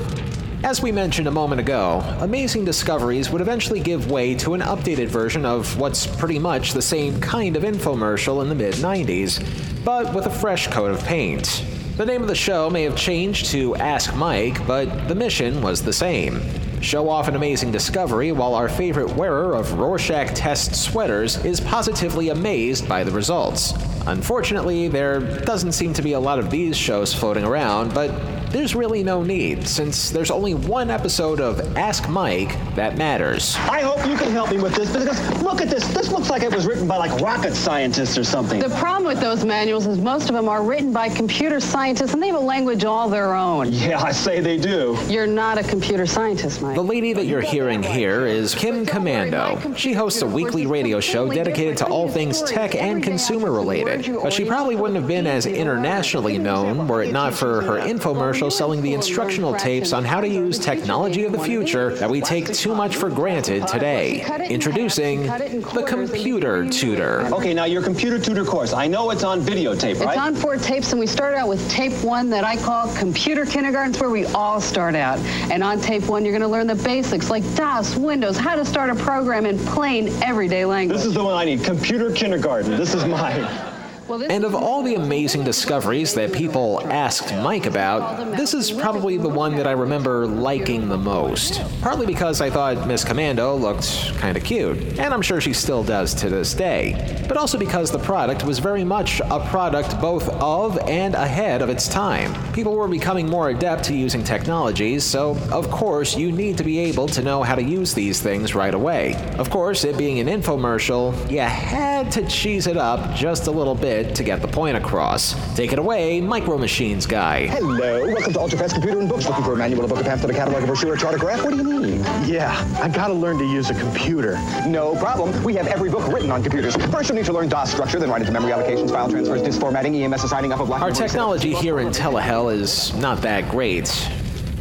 As 0.64 0.82
we 0.82 0.92
mentioned 0.92 1.28
a 1.28 1.32
moment 1.32 1.62
ago, 1.62 2.02
Amazing 2.20 2.66
Discoveries 2.66 3.30
would 3.30 3.42
eventually 3.42 3.80
give 3.80 4.10
way 4.10 4.34
to 4.36 4.56
an 4.56 4.62
updated 4.62 5.08
version 5.08 5.46
of 5.46 5.80
what's 5.80 6.08
pretty 6.08 6.40
much 6.40 6.74
the 6.74 6.82
same 6.82 7.22
kind 7.22 7.56
of 7.56 7.62
infomercial 7.62 8.42
in 8.42 8.50
the 8.50 8.56
mid 8.56 8.74
90s, 8.74 9.40
but 9.86 10.14
with 10.16 10.26
a 10.26 10.32
fresh 10.32 10.68
coat 10.68 10.90
of 10.90 11.04
paint. 11.06 11.64
The 11.98 12.06
name 12.08 12.24
of 12.24 12.28
the 12.28 12.36
show 12.36 12.72
may 12.72 12.84
have 12.84 12.98
changed 12.98 13.46
to 13.52 13.76
Ask 13.76 14.16
Mike, 14.16 14.66
but 14.66 15.08
the 15.08 15.16
mission 15.16 15.62
was 15.62 15.84
the 15.84 15.94
same. 15.94 16.42
Show 16.82 17.08
off 17.08 17.28
an 17.28 17.36
amazing 17.36 17.72
discovery 17.72 18.32
while 18.32 18.56
our 18.56 18.70
favorite 18.70 19.16
wearer 19.16 19.56
of 19.56 19.74
Rorschach 19.74 20.34
test 20.34 20.76
sweaters 20.76 21.44
is 21.46 21.60
positively 21.60 22.30
amazed 22.30 22.90
by 22.90 23.04
the 23.04 23.12
results. 23.12 23.74
Unfortunately, 24.08 24.88
there 24.88 25.20
doesn't 25.20 25.74
seem 25.74 25.94
to 25.94 26.02
be 26.02 26.14
a 26.14 26.20
lot 26.20 26.40
of 26.40 26.50
these 26.50 26.78
shows 26.78 27.14
floating 27.14 27.44
around, 27.44 27.94
but 27.94 28.10
there's 28.58 28.74
really 28.74 29.04
no 29.04 29.22
need, 29.22 29.68
since 29.68 30.10
there's 30.10 30.32
only 30.32 30.56
one 30.56 30.90
episode 30.90 31.40
of 31.40 31.78
Ask 31.78 32.10
Mike 32.10 32.58
that 32.74 32.98
matters. 32.98 33.56
I 33.58 33.82
hope 33.82 34.04
you 34.08 34.18
can 34.18 34.32
help 34.32 34.50
me 34.50 34.58
with 34.58 34.74
this 34.74 34.92
because 34.92 35.44
look 35.44 35.62
at 35.62 35.70
this. 35.70 35.88
This 35.94 36.12
looks 36.12 36.32
like 36.32 36.42
it 36.42 36.52
was 36.52 36.66
written 36.66 36.88
by 36.88 36.98
like 36.98 37.22
rocket 37.22 37.54
scientists 37.54 38.18
or 38.18 38.24
something. 38.24 38.60
The 38.60 38.70
problem 38.70 39.06
with 39.06 39.22
those 39.22 39.46
manuals 39.46 39.86
is 39.86 40.00
most 40.00 40.30
of 40.30 40.36
them 40.36 40.50
are 40.50 40.64
written 40.64 40.92
by 40.92 41.08
computer 41.08 41.60
scientists 41.60 42.14
and 42.14 42.24
they 42.24 42.28
have 42.28 42.36
a 42.36 42.40
language 42.40 42.84
all 42.84 43.08
their 43.10 43.36
own. 43.36 43.72
Yeah, 43.72 44.02
I 44.02 44.12
say 44.12 44.40
they 44.40 44.58
do. 44.58 44.98
You're 45.08 45.28
not 45.28 45.60
a 45.60 45.64
computer 45.64 46.08
scientist, 46.08 46.60
Mike. 46.60 46.76
The 46.76 46.84
lady 46.84 47.14
that 47.14 47.26
you're 47.26 47.42
hearing 47.42 47.84
here 47.84 48.26
is 48.26 48.56
Kim 48.56 48.88
Komando. 48.88 49.78
She 49.78 49.94
hosts 49.94 50.24
a 50.24 50.28
weekly 50.28 50.66
radio 50.66 51.00
show 51.00 51.32
dedicated 51.32 51.78
to 51.78 51.86
all 51.86 52.10
things 52.10 52.42
tech 52.42 52.74
and 52.74 53.04
consumer 53.04 53.52
related, 53.52 54.12
but 54.24 54.34
she 54.34 54.46
probably 54.46 54.76
wouldn't 54.76 54.98
have 54.98 55.08
been 55.08 55.28
as 55.28 55.46
internationally 55.46 56.40
known 56.40 56.88
were 56.88 57.04
it 57.04 57.14
not 57.14 57.36
for 57.36 57.62
her 57.62 57.78
infomercial 57.78 58.47
selling 58.50 58.82
the 58.82 58.94
instructional 58.94 59.54
tapes 59.56 59.94
on 59.94 60.04
how 60.04 60.22
to 60.22 60.28
use 60.28 60.60
technology 60.60 61.26
of 61.26 61.32
the 61.32 61.40
future 61.40 61.96
that 61.96 62.10
we 62.10 62.22
take 62.22 62.54
too 62.54 62.76
much 62.76 62.96
for 62.96 63.10
granted 63.10 63.68
today. 63.68 64.26
Introducing 64.50 65.24
the 65.24 65.84
Computer 65.88 66.68
Tutor. 66.70 67.28
Okay, 67.34 67.54
now 67.54 67.66
your 67.66 67.82
computer 67.82 68.20
tutor 68.20 68.46
course. 68.46 68.74
I 68.74 68.88
know 68.88 69.12
it's 69.12 69.24
on 69.24 69.42
videotape, 69.42 70.00
right? 70.00 70.10
It's 70.10 70.18
on 70.18 70.36
four 70.36 70.58
tapes, 70.58 70.92
and 70.92 71.00
we 71.00 71.08
start 71.08 71.36
out 71.36 71.48
with 71.48 71.70
tape 71.70 71.94
one 72.04 72.30
that 72.30 72.44
I 72.44 72.58
call 72.58 72.94
Computer 72.96 73.46
Kindergarten. 73.46 73.92
It's 73.92 74.00
where 74.00 74.10
we 74.10 74.26
all 74.28 74.62
start 74.62 74.96
out. 74.96 75.20
And 75.52 75.64
on 75.64 75.80
tape 75.80 76.04
one, 76.08 76.24
you're 76.24 76.34
going 76.34 76.42
to 76.42 76.48
learn 76.48 76.68
the 76.68 76.76
basics 76.76 77.30
like 77.30 77.44
DOS, 77.56 77.96
Windows, 77.96 78.38
how 78.38 78.56
to 78.56 78.66
start 78.66 78.90
a 78.90 78.96
program 78.96 79.46
in 79.46 79.58
plain 79.60 80.10
everyday 80.24 80.66
language. 80.66 80.98
This 80.98 81.06
is 81.06 81.14
the 81.14 81.24
one 81.24 81.36
I 81.36 81.46
need. 81.46 81.64
Computer 81.64 82.12
kindergarten. 82.12 82.78
This 82.78 82.94
is 82.94 83.06
mine. 83.06 83.67
And 84.10 84.46
of 84.46 84.56
all 84.56 84.84
the 84.84 84.96
amazing 84.96 85.44
discoveries 85.44 86.14
that 86.14 86.32
people 86.32 86.82
asked 86.86 87.34
Mike 87.44 87.66
about, 87.66 88.38
this 88.38 88.54
is 88.54 88.72
probably 88.72 89.18
the 89.18 89.28
one 89.28 89.56
that 89.58 89.68
I 89.68 89.72
remember 89.72 90.26
liking 90.26 90.88
the 90.88 90.98
most. 90.98 91.62
Partly 91.82 92.06
because 92.06 92.40
I 92.40 92.50
thought 92.50 92.88
Miss 92.88 93.04
Komando 93.04 93.60
looked 93.60 94.18
kinda 94.22 94.40
cute, 94.40 94.78
and 94.98 95.14
I'm 95.14 95.22
sure 95.22 95.42
she 95.42 95.52
still 95.52 95.84
does 95.84 96.14
to 96.16 96.30
this 96.30 96.54
day, 96.54 97.26
but 97.28 97.36
also 97.36 97.58
because 97.58 97.92
the 97.92 98.00
product 98.00 98.46
was 98.46 98.60
very 98.60 98.86
much 98.86 99.20
a 99.30 99.42
product 99.48 100.00
both 100.00 100.30
of 100.42 100.78
and 100.88 101.14
ahead 101.14 101.62
of 101.62 101.70
its 101.70 101.90
time. 101.90 102.34
People 102.54 102.76
were 102.76 102.88
becoming 102.88 103.30
more 103.30 103.50
adept 103.50 103.84
to 103.86 103.94
using 103.94 104.24
technologies, 104.24 105.04
so 105.04 105.38
of 105.52 105.70
course 105.70 106.16
you 106.16 106.32
need 106.32 106.58
to 106.58 106.64
be 106.64 106.80
able 106.80 107.08
to 107.08 107.22
know 107.22 107.44
how 107.44 107.56
to 107.56 107.64
use 107.64 107.94
these 107.94 108.22
things 108.22 108.56
right 108.56 108.74
away. 108.74 109.16
Of 109.38 109.50
course, 109.50 109.84
it 109.84 109.98
being 109.98 110.20
an 110.20 110.28
infomercial, 110.28 111.14
you 111.30 111.40
had 111.42 112.10
to 112.14 112.26
cheese 112.28 112.68
it 112.68 112.78
up 112.78 113.14
just 113.14 113.48
a 113.48 113.52
little 113.52 113.76
bit 113.76 113.97
to 114.04 114.24
get 114.24 114.42
the 114.42 114.48
point 114.48 114.78
across. 114.78 115.36
Take 115.56 115.74
it 115.74 115.80
away, 115.80 116.22
Micro 116.22 116.58
Machines 116.58 117.06
guy. 117.06 117.48
Hello, 117.48 118.06
welcome 118.06 118.34
to 118.34 118.40
Ultra 118.40 118.60
Fast 118.60 118.74
Computer 118.74 119.00
and 119.00 119.10
Books. 119.10 119.28
Looking 119.28 119.44
for 119.44 119.54
a 119.54 119.58
manual, 119.58 119.86
a 119.86 119.88
book, 119.88 120.00
a 120.00 120.04
pamphlet, 120.04 120.32
a 120.32 120.34
catalog, 120.34 120.64
a 120.64 120.66
brochure, 120.66 120.94
a 120.94 120.98
chart, 120.98 121.16
a 121.16 121.18
graph? 121.18 121.44
What 121.44 121.52
do 121.52 121.58
you 121.58 121.80
need? 121.80 122.06
Yeah, 122.26 122.54
I 122.82 122.90
gotta 122.90 123.14
learn 123.14 123.38
to 123.38 123.46
use 123.46 123.70
a 123.70 123.74
computer. 123.74 124.38
No 124.68 124.96
problem. 124.96 125.44
We 125.44 125.54
have 125.56 125.68
every 125.68 125.90
book 125.90 126.08
written 126.12 126.32
on 126.32 126.42
computers. 126.44 126.76
First, 126.76 127.10
you'll 127.10 127.18
need 127.18 127.26
to 127.26 127.34
learn 127.34 127.50
DOS 127.50 127.72
structure, 127.72 128.00
then 128.00 128.10
write 128.10 128.22
into 128.22 128.32
memory 128.32 128.52
allocations, 128.52 128.92
file 128.92 129.10
transfers, 129.10 129.42
disk 129.42 129.60
formatting, 129.60 129.96
EMS 129.96 130.24
assigning 130.24 130.52
up 130.52 130.60
a 130.60 130.66
block. 130.66 130.82
Our 130.82 130.92
technology 130.92 131.54
here 131.54 131.80
in 131.80 131.90
Telehell 131.90 132.54
is 132.54 132.94
not 132.96 133.22
that 133.22 133.50
great. 133.50 133.88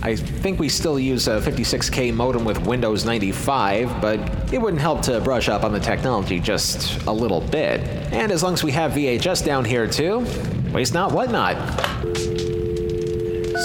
I 0.06 0.14
think 0.14 0.60
we 0.60 0.68
still 0.68 1.00
use 1.00 1.26
a 1.26 1.40
56K 1.40 2.14
modem 2.14 2.44
with 2.44 2.64
Windows 2.64 3.04
95, 3.04 4.00
but 4.00 4.20
it 4.52 4.62
wouldn't 4.62 4.80
help 4.80 5.02
to 5.02 5.20
brush 5.20 5.48
up 5.48 5.64
on 5.64 5.72
the 5.72 5.80
technology 5.80 6.38
just 6.38 7.02
a 7.08 7.10
little 7.10 7.40
bit. 7.40 7.80
And 8.12 8.30
as 8.30 8.40
long 8.40 8.52
as 8.52 8.62
we 8.62 8.70
have 8.70 8.92
VHS 8.92 9.44
down 9.44 9.64
here 9.64 9.88
too, 9.88 10.24
waste 10.72 10.94
not, 10.94 11.10
what 11.10 11.32
not. 11.32 11.56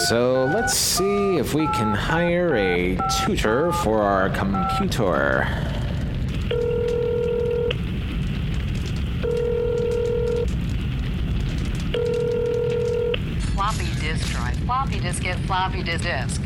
So 0.07 0.45
let's 0.45 0.73
see 0.73 1.37
if 1.37 1.53
we 1.53 1.67
can 1.67 1.93
hire 1.93 2.55
a 2.55 2.97
tutor 3.23 3.71
for 3.71 4.01
our 4.01 4.31
computer. 4.31 5.47
Floppy 14.91 15.07
diskette, 15.07 15.39
floppy 15.45 15.83
disk 15.83 16.03
disk. 16.03 16.41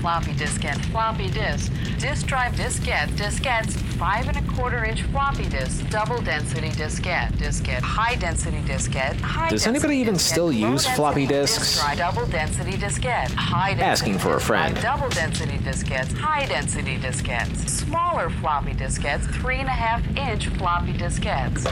Floppy 0.00 0.32
diskette, 0.32 0.80
floppy 0.86 1.28
disk. 1.30 1.70
Disk 1.98 2.26
drive 2.26 2.52
diskette, 2.54 3.08
diskettes, 3.16 3.72
five 3.98 4.26
and 4.28 4.36
a 4.38 4.52
quarter 4.52 4.84
inch 4.84 5.02
floppy 5.02 5.46
disk, 5.46 5.86
double 5.90 6.20
density 6.22 6.70
diskette, 6.70 7.32
diskette, 7.32 7.82
high 7.82 8.14
density 8.14 8.58
diskette, 8.58 9.16
high 9.20 9.50
Does 9.50 9.66
anybody 9.66 9.96
even 9.96 10.14
diskette, 10.14 10.20
still 10.30 10.52
use 10.52 10.86
floppy 10.86 11.26
disk 11.26 11.58
disks? 11.58 11.80
drive, 11.80 11.96
double 11.96 12.26
density 12.26 12.72
diskette, 12.72 13.30
high 13.32 13.74
density 13.74 13.82
Asking 13.84 14.18
for 14.18 14.30
a 14.30 14.34
disk 14.36 14.46
friend. 14.46 14.80
double 14.80 15.08
density 15.10 15.58
diskettes, 15.58 16.12
high 16.16 16.46
density 16.46 16.96
diskettes, 16.96 17.68
smaller 17.68 18.30
floppy 18.30 18.72
diskettes, 18.72 19.26
three 19.34 19.58
and 19.58 19.68
a 19.68 19.72
half 19.72 20.00
inch 20.16 20.46
floppy 20.56 20.94
diskettes. 20.94 21.66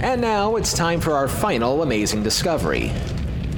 And 0.00 0.22
now 0.22 0.56
it's 0.56 0.72
time 0.72 0.98
for 1.00 1.12
our 1.12 1.28
final 1.28 1.82
amazing 1.82 2.22
discovery. 2.22 2.90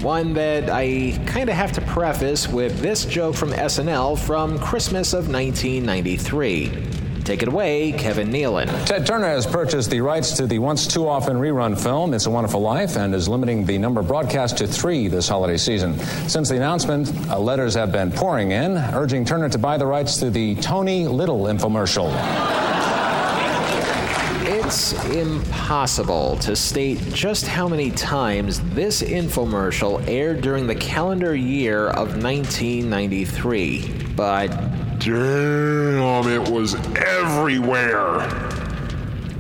One 0.03 0.33
that 0.35 0.69
I 0.69 1.17
kind 1.27 1.49
of 1.49 1.55
have 1.55 1.71
to 1.73 1.81
preface 1.83 2.49
with 2.49 2.81
this 2.81 3.05
joke 3.05 3.37
from 3.37 3.51
SNL 3.51 4.19
from 4.19 4.59
Christmas 4.59 5.13
of 5.13 5.29
1993. 5.29 7.23
Take 7.23 7.43
it 7.43 7.49
away, 7.49 7.93
Kevin 7.93 8.29
Nealon. 8.29 8.85
Ted 8.85 9.07
Turner 9.07 9.29
has 9.29 9.47
purchased 9.47 9.91
the 9.91 10.01
rights 10.01 10.33
to 10.39 10.49
the 10.49 10.59
once 10.59 10.89
too 10.89 11.07
often 11.07 11.37
rerun 11.37 11.81
film 11.81 12.15
It's 12.15 12.27
a 12.27 12.31
Wonderful 12.31 12.61
Life 12.61 12.97
and 12.97 13.15
is 13.15 13.29
limiting 13.29 13.65
the 13.65 13.79
number 13.79 14.03
broadcast 14.03 14.59
to 14.59 14.67
three 14.67 15.07
this 15.07 15.29
holiday 15.29 15.57
season. 15.57 15.97
Since 16.29 16.49
the 16.49 16.57
announcement, 16.57 17.13
uh, 17.31 17.39
letters 17.39 17.75
have 17.75 17.93
been 17.93 18.11
pouring 18.11 18.51
in, 18.51 18.77
urging 18.77 19.25
Turner 19.25 19.49
to 19.51 19.59
buy 19.59 19.79
the 19.79 19.87
rights 19.87 20.17
to 20.17 20.31
the 20.31 20.57
Tony 20.57 21.07
Little 21.07 21.43
infomercial. 21.43 22.72
It's 24.65 24.93
impossible 25.15 26.37
to 26.39 26.57
state 26.57 26.99
just 27.13 27.47
how 27.47 27.69
many 27.69 27.91
times 27.91 28.61
this 28.75 29.03
infomercial 29.03 30.07
aired 30.09 30.41
during 30.41 30.67
the 30.67 30.75
calendar 30.75 31.35
year 31.35 31.89
of 31.89 32.23
1993, 32.23 34.13
but 34.17 34.49
Damn, 34.99 36.29
it 36.29 36.49
was 36.49 36.75
everywhere. 36.97 38.21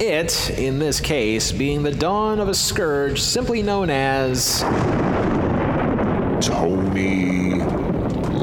it, 0.00 0.50
in 0.58 0.78
this 0.80 1.00
case, 1.00 1.52
being 1.52 1.82
the 1.84 1.92
dawn 1.92 2.40
of 2.40 2.48
a 2.48 2.54
scourge 2.54 3.20
simply 3.20 3.62
known 3.62 3.88
as 3.90 4.62
Tony 6.44 7.62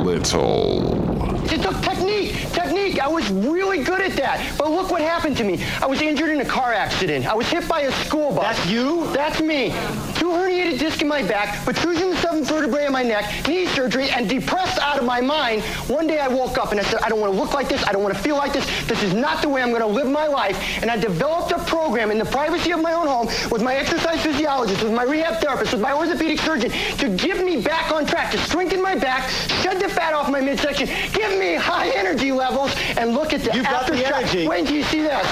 Little. 0.01 1.43
It 1.51 1.61
took 1.61 1.82
technique, 1.82 2.36
technique. 2.53 2.99
I 3.01 3.07
was 3.30 3.47
really 3.47 3.84
good 3.84 4.01
at 4.01 4.13
that. 4.13 4.55
But 4.57 4.71
look 4.71 4.91
what 4.91 5.01
happened 5.01 5.38
to 5.38 5.43
me. 5.43 5.63
I 5.82 5.86
was 5.86 6.01
injured 6.01 6.30
in 6.30 6.41
a 6.41 6.45
car 6.45 6.73
accident. 6.73 7.27
I 7.27 7.36
was 7.36 7.47
hit 7.47 7.67
by 7.67 7.82
a 7.82 7.91
school 8.05 8.32
bus. 8.34 8.57
That's 8.57 8.69
you? 8.69 9.11
That's 9.13 9.41
me. 9.41 9.71
Two 10.20 10.32
herniated 10.32 10.80
discs 10.80 11.01
in 11.01 11.07
my 11.07 11.24
back, 11.24 11.63
protrusion 11.63 12.03
in 12.03 12.09
the 12.09 12.17
seventh 12.17 12.49
vertebrae 12.49 12.86
in 12.88 12.91
my 12.91 13.03
neck, 13.03 13.47
knee 13.47 13.65
surgery, 13.67 14.09
and 14.09 14.28
depressed 14.28 14.78
out 14.80 14.99
of 14.99 15.05
my 15.05 15.22
mind. 15.22 15.61
One 15.88 16.07
day 16.07 16.20
I 16.20 16.28
woke 16.28 16.57
up 16.57 16.72
and 16.72 16.80
I 16.80 16.84
said, 16.84 16.99
I 17.01 17.07
don't 17.07 17.22
want 17.22 17.32
to 17.34 17.39
look 17.39 17.53
like 17.53 17.70
this. 17.70 17.82
I 17.88 17.93
don't 17.93 18.03
want 18.03 18.13
to 18.13 18.22
feel 18.22 18.36
like 18.36 18.51
this. 18.51 18.65
This 18.86 19.01
is 19.01 19.13
not 19.13 19.41
the 19.41 19.47
way 19.47 19.61
I'm 19.61 19.70
going 19.70 19.82
to 19.82 19.88
live 19.88 20.07
my 20.07 20.28
life. 20.28 20.57
And 20.82 20.91
I 20.91 20.97
developed 20.97 21.53
a 21.53 21.59
program 21.59 22.11
in 22.11 22.17
the 22.17 22.26
privacy 22.26 22.72
of 22.72 22.82
my 22.82 22.91
own 22.91 23.07
home 23.07 23.28
with 23.49 23.61
my 23.61 23.76
exercise 23.76 24.22
physiologist, 24.22 24.84
with 24.84 24.91
my 24.91 25.03
rehab 25.03 25.41
therapist, 25.41 25.72
with 25.72 25.82
my 25.82 25.93
orthopedic 25.93 26.39
surgeon 26.39 26.70
to 26.97 27.09
give 27.15 27.41
me 27.41 27.61
back 27.61 27.91
on 27.93 28.05
track, 28.05 28.32
to 28.32 28.38
strengthen 28.39 28.82
my 28.82 28.95
back, 28.95 29.30
shed 29.63 29.80
the 29.80 29.88
fat 29.88 30.13
off 30.13 30.30
my 30.30 30.41
midsection, 30.41 30.88
give 31.13 31.32
me 31.39 31.55
high 31.55 31.89
energy 31.95 32.34
levels, 32.34 32.76
and 32.97 33.13
look 33.13 33.32
at 33.32 33.41
the 33.41 33.55
You've 33.55 33.63
got 33.63 33.88
the 33.88 34.05
energy. 34.05 34.47
Wait 34.47 34.59
until 34.59 34.76
you 34.76 34.84
see 34.84 35.01
this. 35.01 35.24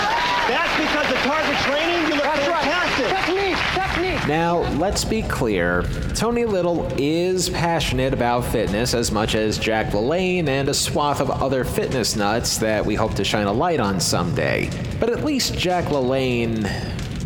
That's 0.47 0.73
because 0.79 1.07
the 1.09 1.19
target 1.27 1.57
training. 1.67 2.07
You 2.07 2.15
look 2.15 2.23
That's 2.23 2.47
right. 2.47 2.63
fantastic. 2.63 3.07
Technique, 3.11 3.57
technique. 3.75 4.16
Now, 4.27 4.57
let's 4.73 5.05
be 5.05 5.21
clear. 5.21 5.83
Tony 6.13 6.43
Little 6.43 6.91
is 6.97 7.47
passionate 7.49 8.11
about 8.13 8.41
fitness 8.41 8.93
as 8.93 9.09
much 9.09 9.35
as 9.35 9.57
Jack 9.57 9.93
LaLanne 9.93 10.49
and 10.49 10.67
a 10.67 10.73
swath 10.73 11.21
of 11.21 11.29
other 11.31 11.63
fitness 11.63 12.17
nuts 12.17 12.57
that 12.57 12.85
we 12.85 12.93
hope 12.93 13.13
to 13.13 13.23
shine 13.23 13.47
a 13.47 13.53
light 13.53 13.79
on 13.79 14.01
someday. 14.01 14.69
But 14.99 15.11
at 15.11 15.23
least 15.23 15.57
Jack 15.57 15.85
LaLanne 15.85 16.69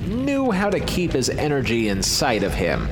knew 0.05 0.51
how 0.51 0.69
to 0.69 0.79
keep 0.79 1.13
his 1.13 1.29
energy 1.29 1.87
in 1.87 2.03
sight 2.03 2.43
of 2.43 2.53
him. 2.53 2.87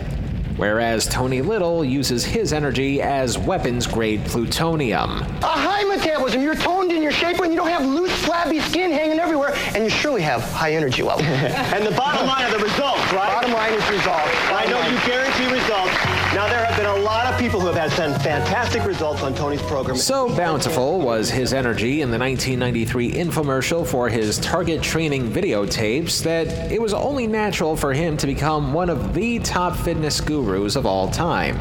Whereas 0.59 1.07
Tony 1.07 1.41
Little 1.41 1.85
uses 1.85 2.25
his 2.25 2.51
energy 2.51 3.01
as 3.01 3.37
weapons 3.37 3.87
grade 3.87 4.25
plutonium. 4.25 5.21
A 5.21 5.45
high 5.45 5.85
metabolism. 5.85 6.43
You're 6.43 6.53
toned 6.53 6.91
in 6.91 7.01
your 7.01 7.13
shape 7.13 7.39
when 7.39 7.49
you 7.49 7.55
don't 7.55 7.69
have 7.69 7.85
loose, 7.85 8.11
flabby 8.25 8.59
skin 8.59 8.91
hanging 8.91 9.19
everywhere, 9.19 9.55
and 9.73 9.85
you 9.85 9.89
surely 9.89 10.21
have 10.21 10.41
high 10.51 10.73
energy 10.73 11.01
levels. 11.01 11.25
And 11.79 11.87
the 11.87 11.95
bottom 11.95 12.27
line 12.27 12.43
are 12.43 12.51
the 12.51 12.61
results, 12.61 13.07
right? 13.13 13.31
Bottom 13.31 13.53
line 13.53 13.73
is 13.73 13.89
results. 13.89 14.35
I 14.51 14.65
know 14.65 14.83
you 14.83 14.99
guarantee 15.07 15.47
results. 15.47 15.95
Now, 16.35 16.49
there 16.49 16.65
have 16.65 16.75
been 16.75 16.85
a 16.85 16.93
lot 16.93 16.98
of 16.98 16.98
people 17.39 17.61
who 17.61 17.67
have 17.67 17.89
had 17.89 18.21
fantastic 18.21 18.83
results 18.83 19.23
on 19.23 19.33
Tony's 19.33 19.61
program. 19.61 19.95
So 19.95 20.35
bountiful 20.35 20.99
was 20.99 21.29
his 21.29 21.53
energy 21.53 22.01
in 22.01 22.11
the 22.11 22.19
1993 22.19 23.13
infomercial 23.13 23.87
for 23.87 24.09
his 24.09 24.39
target 24.39 24.83
training 24.83 25.31
videotapes 25.31 26.21
that 26.23 26.47
it 26.69 26.81
was 26.81 26.93
only 26.93 27.27
natural 27.27 27.77
for 27.77 27.93
him 27.93 28.17
to 28.17 28.27
become 28.27 28.73
one 28.73 28.89
of 28.89 29.13
the 29.13 29.39
top 29.39 29.77
fitness 29.77 30.19
gurus 30.19 30.75
of 30.75 30.85
all 30.85 31.09
time. 31.09 31.57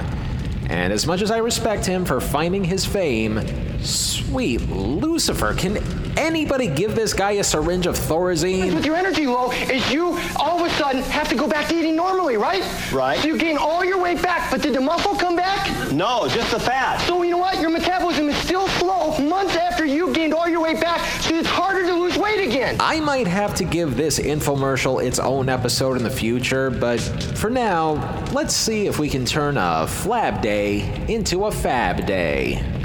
And 0.68 0.92
as 0.92 1.06
much 1.06 1.22
as 1.22 1.30
I 1.30 1.38
respect 1.38 1.86
him 1.86 2.04
for 2.04 2.20
finding 2.20 2.64
his 2.64 2.84
fame, 2.84 3.40
sweet 3.80 4.60
Lucifer, 4.68 5.54
can 5.54 5.76
anybody 6.18 6.66
give 6.66 6.94
this 6.94 7.14
guy 7.14 7.32
a 7.32 7.44
syringe 7.44 7.86
of 7.86 7.96
Thorazine? 7.96 8.74
With 8.74 8.84
your 8.84 8.96
energy 8.96 9.26
low, 9.26 9.50
is 9.52 9.90
you 9.90 10.18
all 10.36 10.60
of 10.60 10.66
a 10.66 10.74
sudden 10.74 11.02
have 11.02 11.28
to 11.28 11.34
go 11.34 11.48
back 11.48 11.68
to 11.68 11.74
eating 11.74 11.96
normally, 11.96 12.36
right? 12.36 12.62
Right. 12.92 13.18
So 13.20 13.28
you 13.28 13.38
gain 13.38 13.56
all 13.56 13.84
your 13.84 14.00
weight 14.00 14.20
back, 14.20 14.50
but 14.50 14.60
did 14.60 14.74
the 14.74 14.80
muscle 14.80 15.14
come 15.14 15.36
back? 15.36 15.92
No, 15.92 16.28
just 16.28 16.50
the 16.50 16.60
fat. 16.60 16.98
So 17.06 17.22
you 17.22 17.30
know 17.30 17.38
what? 17.38 17.60
Your 17.60 17.70
metabolism 17.70 18.28
is 18.28 18.36
still 18.38 18.68
slow 18.68 19.16
months 19.18 19.56
after 19.56 19.84
you 19.84 20.12
gained 20.12 20.34
all 20.34 20.48
your 20.48 20.60
weight 20.60 20.80
back, 20.80 21.00
so 21.22 21.34
it's 21.34 21.48
harder 21.48 21.86
to 21.86 21.94
lose 21.94 22.16
weight 22.18 22.46
again. 22.46 22.76
I 22.80 23.00
might 23.00 23.26
have 23.26 23.54
to 23.56 23.64
give 23.64 23.96
this 23.96 24.18
infomercial 24.18 25.04
its 25.04 25.18
own 25.18 25.48
episode 25.48 25.96
in 25.96 26.02
the 26.02 26.10
future, 26.10 26.70
but 26.70 27.00
for 27.36 27.50
now, 27.50 27.92
let's 28.32 28.54
see 28.54 28.86
if 28.86 28.98
we 28.98 29.08
can 29.08 29.24
turn 29.24 29.56
a 29.56 29.86
flab 29.86 30.42
day 30.42 30.80
into 31.08 31.46
a 31.46 31.52
fab 31.52 32.06
day. 32.06 32.77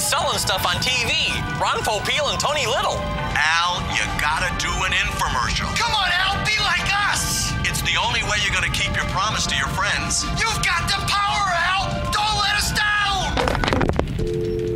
That 0.00 0.08
selling 0.08 0.38
stuff 0.38 0.64
on 0.66 0.76
TV. 0.76 1.28
Ron 1.60 1.80
Popeil 1.80 2.30
and 2.30 2.40
Tony 2.40 2.64
Little. 2.66 2.96
Al, 3.36 3.82
you 3.92 4.00
gotta 4.20 4.48
do 4.58 4.70
an 4.84 4.92
infomercial. 4.92 5.66
Come 5.76 5.94
on, 5.94 6.08
Al, 6.12 6.44
be 6.46 6.58
like 6.60 6.88
us. 7.10 7.52
It's 7.68 7.82
the 7.82 7.96
only 8.00 8.22
way 8.24 8.38
you're 8.42 8.54
gonna 8.54 8.70
keep 8.72 8.94
your 8.96 9.04
promise 9.06 9.46
to 9.46 9.56
your 9.56 9.68
friends. 9.68 10.24
You've 10.40 10.62
got 10.64 10.88
the 10.88 10.96
power, 11.06 11.52
Al. 11.68 11.90
Don't 12.12 12.36
let 12.40 12.56
us 12.56 12.72
down. 12.72 13.34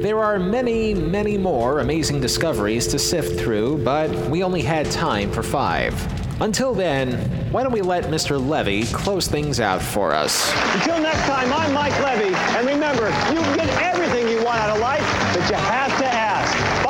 There 0.03 0.19
are 0.19 0.39
many, 0.39 0.93
many 0.95 1.39
more 1.39 1.81
amazing 1.81 2.21
discoveries 2.21 2.87
to 2.89 2.99
sift 2.99 3.41
through, 3.41 3.79
but 3.79 4.11
we 4.29 4.43
only 4.43 4.61
had 4.63 4.91
time 4.91 5.31
for 5.31 5.43
five. 5.43 5.95
Until 6.41 6.75
then, 6.75 7.13
why 7.53 7.63
don't 7.63 7.71
we 7.73 7.81
let 7.83 8.07
Mr. 8.07 8.45
Levy 8.45 8.87
close 8.87 9.29
things 9.29 9.61
out 9.61 9.81
for 9.81 10.13
us? 10.13 10.53
Until 10.75 10.99
next 10.99 11.23
time, 11.23 11.53
I'm 11.53 11.73
Mike 11.73 11.97
Levy, 12.01 12.35
and 12.35 12.67
remember, 12.67 13.07
you 13.33 13.41
can 13.41 13.57
get 13.57 13.69
everything 13.81 14.29
you 14.29 14.43
want 14.45 14.59
out 14.59 14.71
of 14.75 14.81
life, 14.81 15.07
you 15.51 15.57
have 15.57 15.97
to 15.99 16.07
ask. 16.07 16.85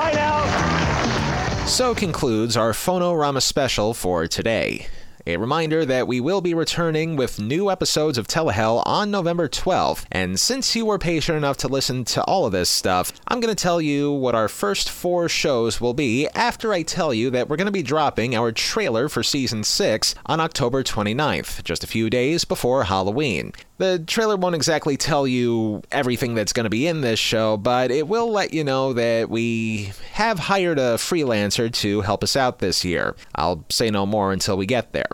So 1.74 1.92
concludes 1.92 2.56
our 2.56 2.72
Phone-O-Rama 2.72 3.40
special 3.40 3.94
for 3.94 4.28
today. 4.28 4.86
A 5.26 5.38
reminder 5.38 5.86
that 5.86 6.06
we 6.06 6.20
will 6.20 6.42
be 6.42 6.52
returning 6.52 7.16
with 7.16 7.40
new 7.40 7.70
episodes 7.70 8.18
of 8.18 8.28
Telehell 8.28 8.82
on 8.84 9.10
November 9.10 9.48
12th, 9.48 10.04
and 10.12 10.38
since 10.38 10.76
you 10.76 10.84
were 10.84 10.98
patient 10.98 11.38
enough 11.38 11.56
to 11.58 11.68
listen 11.68 12.04
to 12.04 12.22
all 12.24 12.44
of 12.44 12.52
this 12.52 12.68
stuff, 12.68 13.10
I'm 13.26 13.40
going 13.40 13.54
to 13.54 13.62
tell 13.62 13.80
you 13.80 14.12
what 14.12 14.34
our 14.34 14.48
first 14.48 14.90
four 14.90 15.30
shows 15.30 15.80
will 15.80 15.94
be 15.94 16.28
after 16.34 16.74
I 16.74 16.82
tell 16.82 17.14
you 17.14 17.30
that 17.30 17.48
we're 17.48 17.56
going 17.56 17.64
to 17.64 17.72
be 17.72 17.82
dropping 17.82 18.36
our 18.36 18.52
trailer 18.52 19.08
for 19.08 19.22
season 19.22 19.64
6 19.64 20.14
on 20.26 20.40
October 20.40 20.82
29th, 20.82 21.64
just 21.64 21.82
a 21.82 21.86
few 21.86 22.10
days 22.10 22.44
before 22.44 22.84
Halloween. 22.84 23.54
The 23.78 23.98
trailer 24.00 24.36
won't 24.36 24.54
exactly 24.54 24.96
tell 24.96 25.26
you 25.26 25.82
everything 25.90 26.34
that's 26.34 26.52
going 26.52 26.64
to 26.64 26.70
be 26.70 26.86
in 26.86 27.00
this 27.00 27.18
show, 27.18 27.56
but 27.56 27.90
it 27.90 28.06
will 28.06 28.30
let 28.30 28.54
you 28.54 28.62
know 28.62 28.92
that 28.92 29.30
we 29.30 29.90
have 30.12 30.38
hired 30.38 30.78
a 30.78 30.94
freelancer 30.94 31.72
to 31.72 32.02
help 32.02 32.22
us 32.22 32.36
out 32.36 32.60
this 32.60 32.84
year. 32.84 33.16
I'll 33.34 33.64
say 33.70 33.90
no 33.90 34.06
more 34.06 34.32
until 34.32 34.56
we 34.56 34.66
get 34.66 34.92
there. 34.92 35.13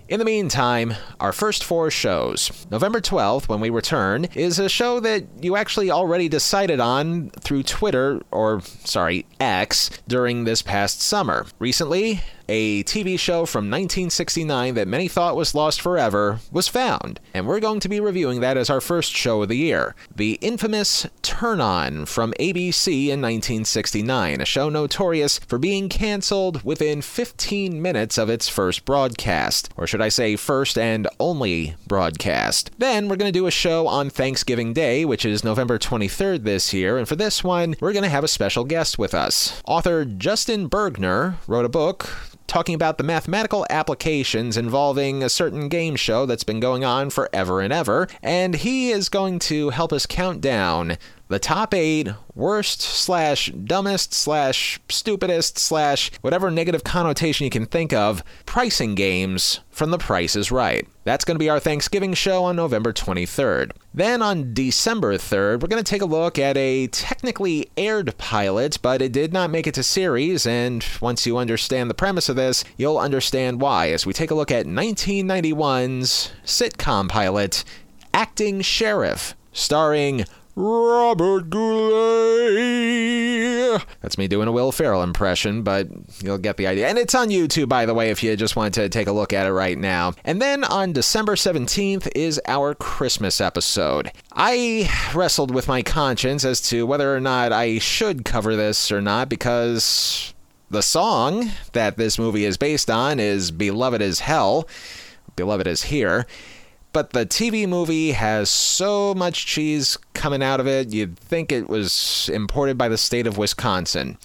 In 0.11 0.19
the 0.19 0.25
meantime, 0.25 0.95
our 1.21 1.31
first 1.31 1.63
four 1.63 1.89
shows. 1.89 2.67
November 2.69 2.99
12th, 2.99 3.47
when 3.47 3.61
we 3.61 3.69
return, 3.69 4.25
is 4.35 4.59
a 4.59 4.67
show 4.67 4.99
that 4.99 5.23
you 5.41 5.55
actually 5.55 5.89
already 5.89 6.27
decided 6.27 6.81
on 6.81 7.29
through 7.39 7.63
Twitter, 7.63 8.21
or 8.29 8.59
sorry, 8.83 9.25
X, 9.39 9.89
during 10.09 10.43
this 10.43 10.61
past 10.61 11.01
summer. 11.01 11.45
Recently, 11.59 12.19
a 12.49 12.83
TV 12.83 13.17
show 13.17 13.45
from 13.45 13.71
1969 13.71 14.73
that 14.73 14.85
many 14.85 15.07
thought 15.07 15.37
was 15.37 15.55
lost 15.55 15.79
forever 15.79 16.39
was 16.51 16.67
found, 16.67 17.21
and 17.33 17.47
we're 17.47 17.61
going 17.61 17.79
to 17.79 17.87
be 17.87 18.01
reviewing 18.01 18.41
that 18.41 18.57
as 18.57 18.69
our 18.69 18.81
first 18.81 19.13
show 19.13 19.41
of 19.41 19.47
the 19.47 19.55
year. 19.55 19.95
The 20.13 20.33
infamous 20.41 21.07
Turn 21.21 21.61
On 21.61 22.05
from 22.05 22.33
ABC 22.33 23.03
in 23.05 23.21
1969, 23.21 24.41
a 24.41 24.45
show 24.45 24.67
notorious 24.67 25.39
for 25.39 25.57
being 25.57 25.87
canceled 25.87 26.61
within 26.65 27.01
15 27.01 27.81
minutes 27.81 28.17
of 28.17 28.29
its 28.29 28.49
first 28.49 28.83
broadcast, 28.83 29.69
or 29.77 29.87
should 29.87 30.00
I 30.01 30.09
say, 30.09 30.35
first 30.35 30.77
and 30.77 31.07
only 31.19 31.75
broadcast. 31.87 32.71
Then 32.77 33.07
we're 33.07 33.15
going 33.15 33.31
to 33.31 33.39
do 33.39 33.47
a 33.47 33.51
show 33.51 33.87
on 33.87 34.09
Thanksgiving 34.09 34.73
Day, 34.73 35.05
which 35.05 35.25
is 35.25 35.43
November 35.43 35.77
23rd 35.77 36.43
this 36.43 36.73
year, 36.73 36.97
and 36.97 37.07
for 37.07 37.15
this 37.15 37.43
one, 37.43 37.75
we're 37.79 37.93
going 37.93 38.03
to 38.03 38.09
have 38.09 38.23
a 38.23 38.27
special 38.27 38.63
guest 38.63 38.97
with 38.97 39.13
us. 39.13 39.61
Author 39.65 40.05
Justin 40.05 40.69
Bergner 40.69 41.35
wrote 41.47 41.65
a 41.65 41.69
book 41.69 42.09
talking 42.51 42.75
about 42.75 42.97
the 42.97 43.03
mathematical 43.03 43.65
applications 43.69 44.57
involving 44.57 45.23
a 45.23 45.29
certain 45.29 45.69
game 45.69 45.95
show 45.95 46.25
that's 46.25 46.43
been 46.43 46.59
going 46.59 46.83
on 46.83 47.09
forever 47.09 47.61
and 47.61 47.71
ever, 47.71 48.09
and 48.21 48.55
he 48.55 48.91
is 48.91 49.07
going 49.07 49.39
to 49.39 49.69
help 49.69 49.93
us 49.93 50.05
count 50.05 50.41
down 50.41 50.97
the 51.31 51.39
top 51.39 51.73
eight 51.73 52.09
worst 52.35 52.81
slash 52.81 53.51
dumbest 53.51 54.13
slash 54.13 54.79
stupidest 54.89 55.57
slash 55.57 56.11
whatever 56.19 56.51
negative 56.51 56.83
connotation 56.83 57.45
you 57.45 57.49
can 57.49 57.65
think 57.65 57.93
of 57.93 58.21
pricing 58.45 58.95
games 58.95 59.61
from 59.69 59.91
The 59.91 59.97
Price 59.97 60.35
is 60.35 60.51
Right. 60.51 60.85
That's 61.05 61.23
going 61.23 61.35
to 61.35 61.39
be 61.39 61.49
our 61.49 61.59
Thanksgiving 61.59 62.13
show 62.13 62.43
on 62.43 62.57
November 62.57 62.91
23rd. 62.91 63.71
Then 63.93 64.21
on 64.21 64.53
December 64.53 65.13
3rd, 65.13 65.61
we're 65.61 65.69
going 65.69 65.83
to 65.83 65.89
take 65.89 66.01
a 66.01 66.05
look 66.05 66.37
at 66.37 66.57
a 66.57 66.87
technically 66.87 67.71
aired 67.77 68.17
pilot, 68.17 68.77
but 68.81 69.01
it 69.01 69.13
did 69.13 69.31
not 69.31 69.49
make 69.49 69.65
it 69.67 69.73
to 69.75 69.83
series, 69.83 70.45
and 70.45 70.85
once 70.99 71.25
you 71.25 71.37
understand 71.37 71.89
the 71.89 71.95
premise 71.95 72.27
of 72.27 72.35
this, 72.35 72.65
you'll 72.75 72.99
understand 72.99 73.61
why 73.61 73.89
as 73.91 74.05
we 74.05 74.11
take 74.11 74.31
a 74.31 74.35
look 74.35 74.51
at 74.51 74.65
1991's 74.65 76.33
sitcom 76.43 77.07
pilot, 77.07 77.63
Acting 78.13 78.59
Sheriff, 78.61 79.33
starring 79.53 80.25
Robert 80.55 81.49
Goulet. 81.49 82.91
That's 84.01 84.17
me 84.17 84.27
doing 84.27 84.47
a 84.47 84.51
Will 84.51 84.71
Ferrell 84.71 85.03
impression, 85.03 85.61
but 85.63 85.87
you'll 86.21 86.37
get 86.37 86.57
the 86.57 86.67
idea. 86.67 86.87
And 86.87 86.97
it's 86.97 87.15
on 87.15 87.29
YouTube, 87.29 87.69
by 87.69 87.85
the 87.85 87.93
way, 87.93 88.09
if 88.09 88.21
you 88.21 88.35
just 88.35 88.55
want 88.55 88.73
to 88.73 88.89
take 88.89 89.07
a 89.07 89.13
look 89.13 89.31
at 89.31 89.47
it 89.47 89.53
right 89.53 89.77
now. 89.77 90.13
And 90.25 90.41
then 90.41 90.63
on 90.65 90.91
December 90.91 91.35
17th 91.35 92.09
is 92.15 92.41
our 92.47 92.75
Christmas 92.75 93.39
episode. 93.39 94.11
I 94.33 94.89
wrestled 95.13 95.53
with 95.53 95.67
my 95.67 95.81
conscience 95.81 96.43
as 96.43 96.59
to 96.69 96.85
whether 96.85 97.15
or 97.15 97.21
not 97.21 97.53
I 97.53 97.79
should 97.79 98.25
cover 98.25 98.55
this 98.55 98.91
or 98.91 99.01
not 99.01 99.29
because 99.29 100.33
the 100.69 100.81
song 100.81 101.51
that 101.73 101.97
this 101.97 102.19
movie 102.19 102.45
is 102.45 102.57
based 102.57 102.89
on 102.89 103.19
is 103.19 103.51
Beloved 103.51 104.01
as 104.01 104.19
Hell. 104.19 104.67
Beloved 105.35 105.67
is 105.67 105.83
here 105.83 106.25
but 106.93 107.11
the 107.11 107.25
TV 107.25 107.67
movie 107.67 108.11
has 108.11 108.49
so 108.49 109.13
much 109.13 109.45
cheese 109.45 109.97
coming 110.13 110.43
out 110.43 110.59
of 110.59 110.67
it, 110.67 110.93
you'd 110.93 111.17
think 111.17 111.51
it 111.51 111.69
was 111.69 112.29
imported 112.33 112.77
by 112.77 112.87
the 112.87 112.97
state 112.97 113.27
of 113.27 113.37
Wisconsin. 113.37 114.17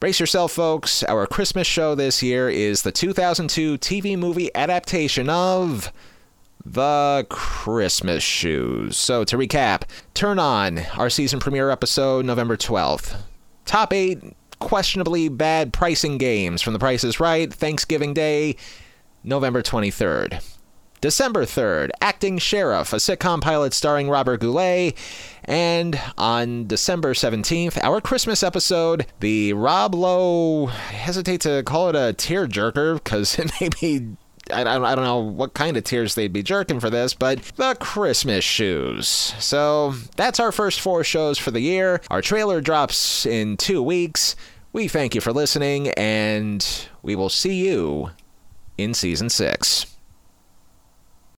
Brace 0.00 0.20
yourself, 0.20 0.52
folks. 0.52 1.02
Our 1.04 1.26
Christmas 1.26 1.66
show 1.66 1.94
this 1.94 2.22
year 2.22 2.50
is 2.50 2.82
the 2.82 2.92
2002 2.92 3.78
TV 3.78 4.18
movie 4.18 4.50
adaptation 4.54 5.30
of 5.30 5.92
The 6.66 7.26
Christmas 7.30 8.22
Shoes. 8.22 8.96
So, 8.96 9.24
to 9.24 9.38
recap, 9.38 9.82
Turn 10.12 10.38
On, 10.38 10.80
our 10.96 11.08
season 11.08 11.40
premiere 11.40 11.70
episode, 11.70 12.24
November 12.24 12.56
12th. 12.56 13.16
Top 13.64 13.92
8 13.92 14.34
questionably 14.58 15.28
bad 15.28 15.72
pricing 15.72 16.18
games 16.18 16.60
from 16.60 16.72
The 16.72 16.78
Price 16.78 17.04
is 17.04 17.20
Right, 17.20 17.52
Thanksgiving 17.52 18.14
Day, 18.14 18.56
November 19.22 19.62
23rd. 19.62 20.42
December 21.04 21.44
3rd, 21.44 21.90
Acting 22.00 22.38
Sheriff, 22.38 22.94
a 22.94 22.96
sitcom 22.96 23.42
pilot 23.42 23.74
starring 23.74 24.08
Robert 24.08 24.40
Goulet. 24.40 24.96
And 25.44 26.00
on 26.16 26.66
December 26.66 27.12
17th, 27.12 27.78
our 27.84 28.00
Christmas 28.00 28.42
episode, 28.42 29.04
the 29.20 29.52
Rob 29.52 29.94
Lowe, 29.94 30.64
hesitate 30.64 31.42
to 31.42 31.62
call 31.62 31.90
it 31.90 31.94
a 31.94 32.14
tearjerker 32.14 32.94
because 33.04 33.38
it 33.38 33.52
may 33.60 33.68
be 33.68 34.16
I 34.50 34.64
don't 34.64 35.04
know 35.04 35.18
what 35.18 35.52
kind 35.52 35.76
of 35.76 35.84
tears 35.84 36.14
they'd 36.14 36.32
be 36.32 36.42
jerking 36.42 36.80
for 36.80 36.88
this, 36.88 37.12
but 37.12 37.42
the 37.56 37.76
Christmas 37.78 38.42
shoes. 38.42 39.06
So 39.06 39.90
that's 40.16 40.40
our 40.40 40.52
first 40.52 40.80
four 40.80 41.04
shows 41.04 41.38
for 41.38 41.50
the 41.50 41.60
year. 41.60 42.00
Our 42.10 42.22
trailer 42.22 42.62
drops 42.62 43.26
in 43.26 43.58
two 43.58 43.82
weeks. 43.82 44.36
We 44.72 44.88
thank 44.88 45.14
you 45.14 45.20
for 45.20 45.34
listening, 45.34 45.88
and 45.90 46.66
we 47.02 47.14
will 47.14 47.28
see 47.28 47.56
you 47.56 48.08
in 48.78 48.94
season 48.94 49.28
six. 49.28 49.93